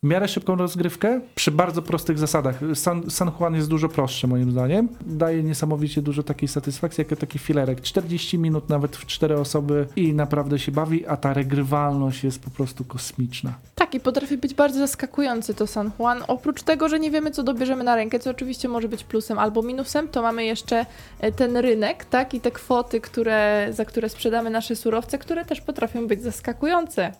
w 0.03 0.07
miarę 0.07 0.29
szybką 0.29 0.57
rozgrywkę 0.57 1.21
przy 1.35 1.51
bardzo 1.51 1.83
prostych 1.83 2.19
zasadach. 2.19 2.61
San, 2.75 3.11
San 3.11 3.31
Juan 3.41 3.55
jest 3.55 3.69
dużo 3.69 3.89
prostszy 3.89 4.27
moim 4.27 4.51
zdaniem. 4.51 4.89
Daje 5.07 5.43
niesamowicie 5.43 6.03
dużo 6.03 6.23
takiej 6.23 6.49
satysfakcji, 6.49 7.05
jak 7.11 7.19
taki 7.19 7.39
filerek. 7.39 7.81
40 7.81 8.39
minut 8.39 8.69
nawet 8.69 8.97
w 8.97 9.07
cztery 9.07 9.39
osoby 9.39 9.87
i 9.97 10.13
naprawdę 10.13 10.59
się 10.59 10.73
bawi, 10.73 11.07
a 11.07 11.17
ta 11.17 11.35
regrywalność 11.35 12.25
jest 12.25 12.41
po 12.41 12.51
prostu 12.51 12.85
kosmiczna. 12.85 13.53
Tak, 13.75 13.95
i 13.95 14.01
potrafi 14.01 14.39
być 14.39 14.55
bardzo 14.55 14.79
zaskakujący 14.79 15.55
to 15.55 15.67
San 15.67 15.91
Juan. 15.99 16.25
Oprócz 16.29 16.63
tego, 16.63 16.89
że 16.89 17.01
nie 17.01 17.11
wiemy, 17.11 17.31
co 17.31 17.43
dobierzemy 17.43 17.85
na 17.85 17.97
rękę, 17.97 18.19
co 18.19 18.31
oczywiście 18.31 18.69
może 18.69 18.89
być 18.89 19.05
plusem 19.05 19.39
albo 19.39 19.63
minusem, 19.63 20.09
to 20.09 20.23
mamy 20.23 20.45
jeszcze 20.45 20.87
e, 21.21 21.33
ten 21.33 21.57
rynek, 21.57 22.05
tak, 22.05 22.35
i 22.35 22.41
te 22.41 22.51
kwoty, 22.51 23.01
które, 23.01 23.69
za 23.71 23.85
które 23.85 24.09
sprzedamy 24.09 24.51
nasze 24.51 24.77
surowce, 24.77 25.19
które 25.19 25.45
też 25.45 25.61
potrafią 25.61 26.07
być 26.07 26.23
zaskakujące. 26.23 27.13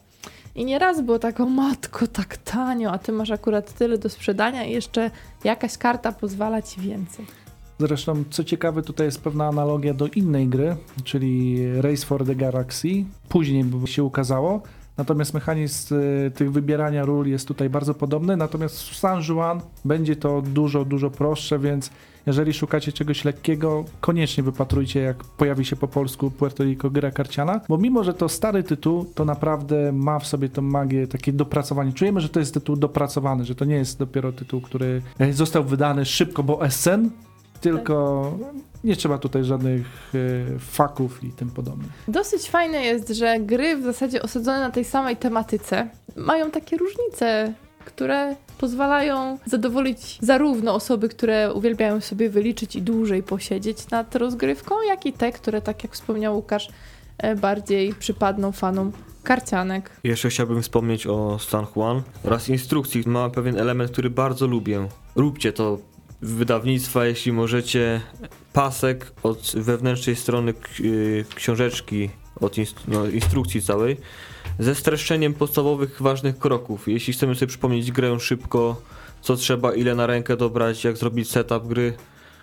I 0.59 0.65
nieraz 0.65 1.01
było 1.01 1.19
tak, 1.19 1.41
o 1.41 1.47
matko, 1.47 2.07
tak 2.07 2.37
tanio, 2.37 2.93
a 2.93 2.99
ty 2.99 3.13
masz 3.13 3.31
akurat 3.31 3.75
tyle 3.75 3.99
do 3.99 4.09
sprzedania 4.09 4.65
i 4.65 4.73
jeszcze 4.73 5.11
jakaś 5.45 5.79
karta 5.79 6.13
pozwala 6.13 6.63
ci 6.63 6.81
więcej. 6.81 7.27
Zresztą, 7.79 8.25
co 8.31 8.45
ciekawe, 8.45 8.83
tutaj 8.83 9.07
jest 9.07 9.21
pewna 9.21 9.47
analogia 9.47 9.95
do 9.95 10.07
innej 10.07 10.49
gry, 10.49 10.77
czyli 11.05 11.67
Race 11.81 12.07
for 12.07 12.27
the 12.27 12.35
Galaxy. 12.35 12.89
Później 13.29 13.65
się 13.85 14.05
ukazało. 14.05 14.63
Natomiast 14.99 15.35
mechanizm 15.35 15.95
y, 15.95 16.31
tych 16.35 16.53
wybierania 16.53 17.05
ról 17.05 17.27
jest 17.27 17.49
tutaj 17.49 17.71
bardzo 17.71 17.95
podobny. 17.95 18.37
Natomiast 18.37 18.83
w 18.83 18.97
San 18.97 19.23
Juan 19.29 19.61
będzie 19.85 20.17
to 20.17 20.43
dużo, 20.43 20.85
dużo 20.85 21.11
prostsze, 21.11 21.59
więc 21.59 21.91
jeżeli 22.27 22.53
szukacie 22.53 22.93
czegoś 22.93 23.25
lekkiego, 23.25 23.85
koniecznie 24.01 24.43
wypatrujcie, 24.43 25.01
jak 25.01 25.25
pojawi 25.25 25.65
się 25.65 25.77
po 25.77 25.89
polsku 25.89 26.31
Puerto 26.31 26.65
Rico 26.65 26.91
gra 26.91 27.11
karciana, 27.11 27.61
bo 27.69 27.79
mimo, 27.79 28.05
że 28.05 28.15
to 28.15 28.29
stary 28.29 28.63
tytuł, 28.63 29.05
to 29.15 29.25
naprawdę 29.25 29.93
ma 29.93 30.19
w 30.19 30.27
sobie 30.27 30.49
tą 30.49 30.63
magię, 30.63 31.07
takie 31.07 31.33
dopracowanie. 31.33 31.93
Czujemy, 31.93 32.21
że 32.21 32.29
to 32.29 32.41
jest 32.41 32.55
tytuł 32.55 32.77
dopracowany, 32.77 33.45
że 33.45 33.55
to 33.55 33.65
nie 33.65 33.75
jest 33.75 33.99
dopiero 33.99 34.33
tytuł, 34.33 34.61
który 34.61 35.03
e, 35.19 35.33
został 35.33 35.65
wydany 35.65 36.05
szybko, 36.05 36.43
bo 36.43 36.71
SN, 36.71 37.11
tylko 37.61 38.33
nie 38.85 38.97
trzeba 38.97 39.19
tutaj 39.19 39.45
żadnych 39.45 40.15
y, 40.15 40.59
faków 40.59 41.25
i 41.25 41.31
tym 41.31 41.51
podobnych. 41.51 41.91
Dosyć 42.09 42.51
fajne 42.51 42.85
jest, 42.85 43.09
że 43.09 43.41
gry 43.41 43.77
w 43.77 43.83
zasadzie 43.83 44.23
osadzone 44.23 44.61
na 44.61 44.71
tej 44.71 44.85
samej 44.85 45.17
tematyce 45.17 45.89
mają 46.17 46.51
takie 46.51 46.77
różnice, 46.77 47.55
które 47.85 48.37
pozwalają 48.59 49.39
zadowolić 49.47 50.19
zarówno 50.21 50.75
osoby, 50.75 51.09
które 51.09 51.53
uwielbiają 51.53 52.01
sobie 52.01 52.31
wyliczyć 52.31 52.77
i 52.77 52.83
dłużej 52.83 53.23
posiedzieć 53.23 53.91
nad 53.91 54.17
rozgrywką, 54.17 54.75
jak 54.89 55.07
i 55.07 55.13
te, 55.13 55.33
które, 55.33 55.63
tak 55.63 55.83
jak 55.83 55.93
wspomniał 55.93 56.37
Łukasz, 56.37 56.69
e, 57.19 57.37
bardziej 57.37 57.95
przypadną 57.95 58.53
fanom 58.53 58.93
karcianek. 59.23 59.91
Jeszcze 60.05 60.29
chciałbym 60.29 60.63
wspomnieć 60.63 61.07
o 61.07 61.39
San 61.39 61.67
Juan 61.77 62.03
oraz 62.25 62.49
instrukcji. 62.49 63.03
Ma 63.07 63.31
pewien 63.31 63.59
element, 63.59 63.91
który 63.91 64.11
bardzo 64.11 64.47
lubię. 64.47 64.89
Róbcie 65.17 65.53
to 65.53 65.79
wydawnictwa, 66.23 67.07
jeśli 67.07 67.33
możecie. 67.33 68.01
Pasek 68.59 69.13
od 69.23 69.53
wewnętrznej 69.55 70.17
strony 70.17 70.55
y, 70.81 71.25
książeczki, 71.35 72.11
od 72.41 72.57
no, 72.89 73.07
instrukcji 73.07 73.63
całej, 73.63 73.97
ze 74.59 74.75
streszczeniem 74.75 75.35
podstawowych 75.35 76.03
ważnych 76.03 76.39
kroków. 76.39 76.89
Jeśli 76.89 77.13
chcemy 77.13 77.35
sobie 77.35 77.47
przypomnieć 77.47 77.93
grę 77.93 78.21
szybko, 78.21 78.83
co 79.21 79.37
trzeba, 79.37 79.75
ile 79.75 79.95
na 79.95 80.07
rękę 80.07 80.37
dobrać, 80.37 80.85
jak 80.85 80.97
zrobić 80.97 81.31
setup 81.31 81.67
gry, 81.67 81.93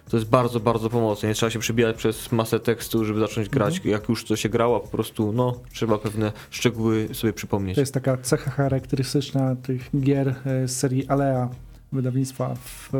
to 0.10 0.18
jest 0.18 0.30
bardzo, 0.30 0.60
bardzo 0.60 0.90
pomocne. 0.90 1.30
Nie 1.30 1.36
trzeba 1.36 1.50
się 1.50 1.60
przebijać 1.60 1.98
przez 1.98 2.32
masę 2.32 2.60
tekstu, 2.60 3.06
żeby 3.06 3.20
zacząć 3.20 3.50
grać. 3.50 3.82
Jak 3.86 4.10
już 4.10 4.26
to 4.26 4.36
się 4.36 4.50
grało, 4.50 4.80
po 4.80 4.88
prostu 4.88 5.32
no, 5.32 5.60
trzeba 5.74 5.98
pewne 5.98 6.32
szczegóły 6.50 7.10
sobie 7.14 7.34
przypomnieć. 7.34 7.76
To 7.76 7.82
jest 7.82 7.94
taka 7.94 8.18
cecha 8.18 8.52
charakterystyczna 8.52 9.56
tych 9.56 9.90
gier 10.00 10.36
e, 10.46 10.68
z 10.68 10.78
serii 10.78 11.08
Alea 11.08 11.50
wydawnictwa, 11.96 12.56
w, 12.56 12.96
e, 12.96 13.00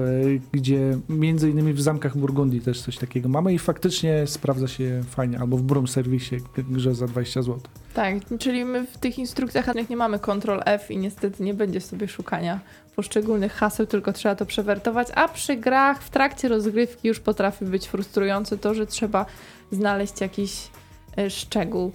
gdzie 0.52 0.98
między 1.10 1.50
innymi 1.50 1.74
w 1.74 1.82
Zamkach 1.82 2.18
Burgundii 2.18 2.62
też 2.62 2.82
coś 2.82 2.98
takiego 2.98 3.30
mamy 3.30 3.54
i 3.54 3.60
faktycznie 3.60 4.28
sprawdza 4.28 4.68
się 4.68 5.04
fajnie, 5.10 5.40
albo 5.40 5.58
w 5.58 5.62
Brum 5.62 5.88
serwisie 5.88 6.36
grze 6.58 6.96
za 6.96 7.08
20 7.08 7.42
zł. 7.42 7.60
Tak, 7.94 8.14
czyli 8.40 8.66
my 8.66 8.88
w 8.88 8.98
tych 8.98 9.20
instrukcjach 9.20 9.90
nie 9.90 9.98
mamy 9.98 10.20
Ctrl 10.20 10.60
F 10.66 10.92
i 10.92 10.98
niestety 10.98 11.44
nie 11.44 11.54
będzie 11.54 11.82
sobie 11.82 12.08
szukania 12.08 12.60
poszczególnych 12.96 13.54
haseł, 13.54 13.86
tylko 13.86 14.14
trzeba 14.14 14.36
to 14.36 14.46
przewertować, 14.46 15.08
a 15.16 15.28
przy 15.28 15.56
grach 15.56 16.04
w 16.04 16.10
trakcie 16.10 16.48
rozgrywki 16.48 17.08
już 17.08 17.20
potrafi 17.20 17.66
być 17.66 17.88
frustrujące 17.88 18.58
to, 18.58 18.74
że 18.74 18.86
trzeba 18.86 19.26
znaleźć 19.72 20.22
jakiś 20.22 20.70
e, 21.18 21.30
szczegół. 21.30 21.92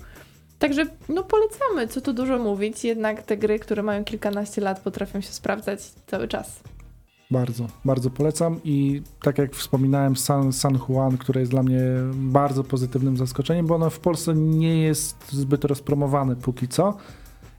Także 0.58 0.86
no 1.08 1.24
polecamy, 1.24 1.88
co 1.88 2.00
tu 2.00 2.12
dużo 2.12 2.38
mówić, 2.38 2.84
jednak 2.84 3.22
te 3.22 3.36
gry, 3.36 3.58
które 3.58 3.82
mają 3.82 4.04
kilkanaście 4.04 4.60
lat 4.60 4.80
potrafią 4.80 5.20
się 5.20 5.32
sprawdzać 5.32 5.80
cały 6.06 6.28
czas. 6.28 6.60
Bardzo, 7.30 7.66
bardzo 7.84 8.10
polecam 8.10 8.60
i 8.64 9.02
tak 9.22 9.38
jak 9.38 9.54
wspominałem 9.54 10.16
San, 10.16 10.52
San 10.52 10.78
Juan, 10.88 11.18
które 11.18 11.40
jest 11.40 11.52
dla 11.52 11.62
mnie 11.62 11.80
bardzo 12.14 12.64
pozytywnym 12.64 13.16
zaskoczeniem, 13.16 13.66
bo 13.66 13.74
ono 13.74 13.90
w 13.90 14.00
Polsce 14.00 14.34
nie 14.34 14.82
jest 14.82 15.32
zbyt 15.32 15.64
rozpromowane 15.64 16.36
póki 16.36 16.68
co 16.68 16.96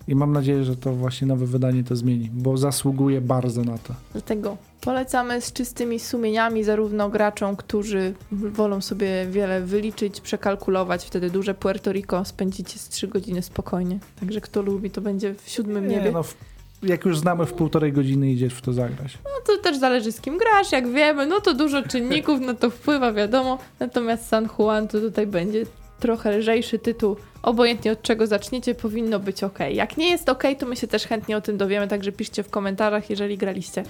i 0.08 0.16
mam 0.16 0.32
nadzieję, 0.32 0.64
że 0.64 0.76
to 0.76 0.94
właśnie 0.94 1.28
nowe 1.28 1.46
wydanie 1.46 1.84
to 1.84 1.96
zmieni, 1.96 2.30
bo 2.34 2.58
zasługuje 2.58 3.22
bardzo 3.22 3.64
na 3.64 3.78
to. 3.78 3.94
Dlatego 4.12 4.58
polecamy 4.82 5.42
z 5.42 5.54
czystymi 5.54 6.00
sumieniami 6.00 6.64
zarówno 6.64 7.10
graczom, 7.10 7.56
którzy 7.56 8.14
wolą 8.32 8.82
sobie 8.82 9.26
wiele 9.32 9.62
wyliczyć, 9.62 10.22
przekalkulować, 10.22 11.06
wtedy 11.06 11.30
duże 11.30 11.54
Puerto 11.54 11.92
Rico 11.92 12.26
spędzicie 12.26 12.80
z 12.80 12.90
3 12.90 13.08
godziny 13.08 13.42
spokojnie. 13.42 14.00
Także 14.20 14.42
kto 14.42 14.62
lubi, 14.62 14.92
to 14.92 15.02
będzie 15.02 15.34
w 15.34 15.50
siódmym 15.50 15.88
niebie. 15.88 16.06
Nie, 16.06 16.12
no, 16.12 16.24
w, 16.24 16.36
jak 16.84 17.06
już 17.06 17.20
znamy 17.20 17.46
w 17.46 17.54
półtorej 17.54 17.94
godziny 17.94 18.32
idziesz 18.32 18.54
w 18.54 18.62
to 18.62 18.74
zagrać. 18.74 19.18
No 19.26 19.32
to 19.46 19.64
też 19.64 19.78
zależy 19.78 20.12
z 20.12 20.22
kim 20.22 20.38
grasz, 20.38 20.72
jak 20.72 20.88
wiemy, 20.88 21.26
no 21.26 21.42
to 21.42 21.54
dużo 21.54 21.84
czynników 21.84 22.40
na 22.40 22.54
to 22.54 22.70
wpływa, 22.70 23.14
wiadomo. 23.14 23.58
Natomiast 23.80 24.28
San 24.28 24.50
Juan 24.60 24.88
to 24.88 25.00
tutaj 25.00 25.28
będzie 25.28 25.66
trochę 26.00 26.38
lżejszy 26.38 26.80
tytuł. 26.80 27.16
Obojętnie 27.44 27.92
od 27.92 28.02
czego 28.02 28.28
zaczniecie, 28.28 28.76
powinno 28.76 29.20
być 29.20 29.44
ok. 29.44 29.60
Jak 29.72 29.98
nie 29.98 30.10
jest 30.10 30.30
ok, 30.30 30.44
to 30.60 30.66
my 30.66 30.76
się 30.76 30.88
też 30.88 31.06
chętnie 31.08 31.38
o 31.38 31.42
tym 31.42 31.58
dowiemy, 31.58 31.88
także 31.88 32.12
piszcie 32.12 32.44
w 32.44 32.50
komentarzach, 32.50 33.10
jeżeli 33.10 33.38
graliście. 33.38 33.84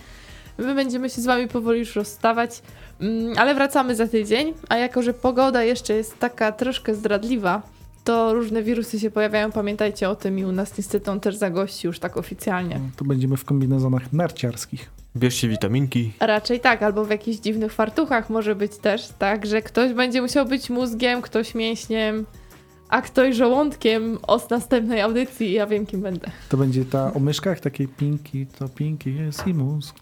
My 0.57 0.75
będziemy 0.75 1.09
się 1.09 1.21
z 1.21 1.25
wami 1.25 1.47
powoli 1.47 1.79
już 1.79 1.95
rozstawać, 1.95 2.61
mm, 3.01 3.33
ale 3.37 3.55
wracamy 3.55 3.95
za 3.95 4.07
tydzień, 4.07 4.53
a 4.69 4.77
jako, 4.77 5.01
że 5.03 5.13
pogoda 5.13 5.63
jeszcze 5.63 5.93
jest 5.93 6.19
taka 6.19 6.51
troszkę 6.51 6.95
zdradliwa, 6.95 7.61
to 8.03 8.33
różne 8.33 8.63
wirusy 8.63 8.99
się 8.99 9.11
pojawiają, 9.11 9.51
pamiętajcie 9.51 10.09
o 10.09 10.15
tym 10.15 10.39
i 10.39 10.45
u 10.45 10.51
nas 10.51 10.77
niestety 10.77 11.11
on 11.11 11.19
też 11.19 11.35
zagości 11.35 11.87
już 11.87 11.99
tak 11.99 12.17
oficjalnie. 12.17 12.75
No, 12.75 12.89
to 12.95 13.05
będziemy 13.05 13.37
w 13.37 13.45
kombinezonach 13.45 14.13
narciarskich. 14.13 14.89
Bierzcie 15.15 15.47
witaminki. 15.47 16.13
Raczej 16.19 16.59
tak, 16.59 16.83
albo 16.83 17.05
w 17.05 17.09
jakichś 17.09 17.39
dziwnych 17.39 17.73
fartuchach 17.73 18.29
może 18.29 18.55
być 18.55 18.77
też 18.77 19.09
tak, 19.19 19.45
że 19.45 19.61
ktoś 19.61 19.93
będzie 19.93 20.21
musiał 20.21 20.45
być 20.45 20.69
mózgiem, 20.69 21.21
ktoś 21.21 21.55
mięśniem, 21.55 22.25
a 22.89 23.01
ktoś 23.01 23.35
żołądkiem 23.35 24.17
od 24.21 24.49
następnej 24.49 25.01
audycji. 25.01 25.51
Ja 25.51 25.67
wiem, 25.67 25.85
kim 25.85 26.01
będę. 26.01 26.31
To 26.49 26.57
będzie 26.57 26.85
ta 26.85 27.13
o 27.13 27.19
myszkach 27.19 27.59
takiej 27.59 27.87
pinki, 27.87 28.45
to 28.45 28.69
pinki 28.69 29.15
jest 29.15 29.47
i 29.47 29.53
mózg. 29.53 29.95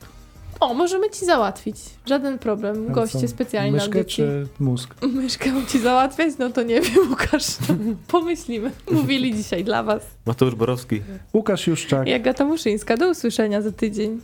O, 0.59 0.73
możemy 0.73 1.09
ci 1.09 1.25
załatwić. 1.25 1.75
Żaden 2.05 2.39
problem. 2.39 2.85
A 2.89 2.93
Goście 2.93 3.19
co, 3.19 3.27
specjalni 3.27 3.71
na 3.71 3.77
Myszkę 3.77 3.99
audycji. 3.99 4.15
czy 4.15 4.47
mózg? 4.59 4.95
Myszkę 5.21 5.51
mam 5.51 5.65
ci 5.65 5.79
załatwiać? 5.79 6.33
No 6.39 6.49
to 6.49 6.63
nie 6.63 6.81
wiem, 6.81 7.09
Łukasz. 7.09 7.45
Pomyślimy. 8.07 8.71
Mówili 8.91 9.35
dzisiaj 9.35 9.63
dla 9.63 9.83
was. 9.83 10.01
Mateusz 10.25 10.55
Borowski. 10.55 11.01
Łukasz 11.33 11.67
Juszczak. 11.67 12.07
I 12.07 12.13
Agata 12.13 12.45
Muszyńska. 12.45 12.97
Do 12.97 13.09
usłyszenia 13.09 13.61
za 13.61 13.71
tydzień. 13.71 14.19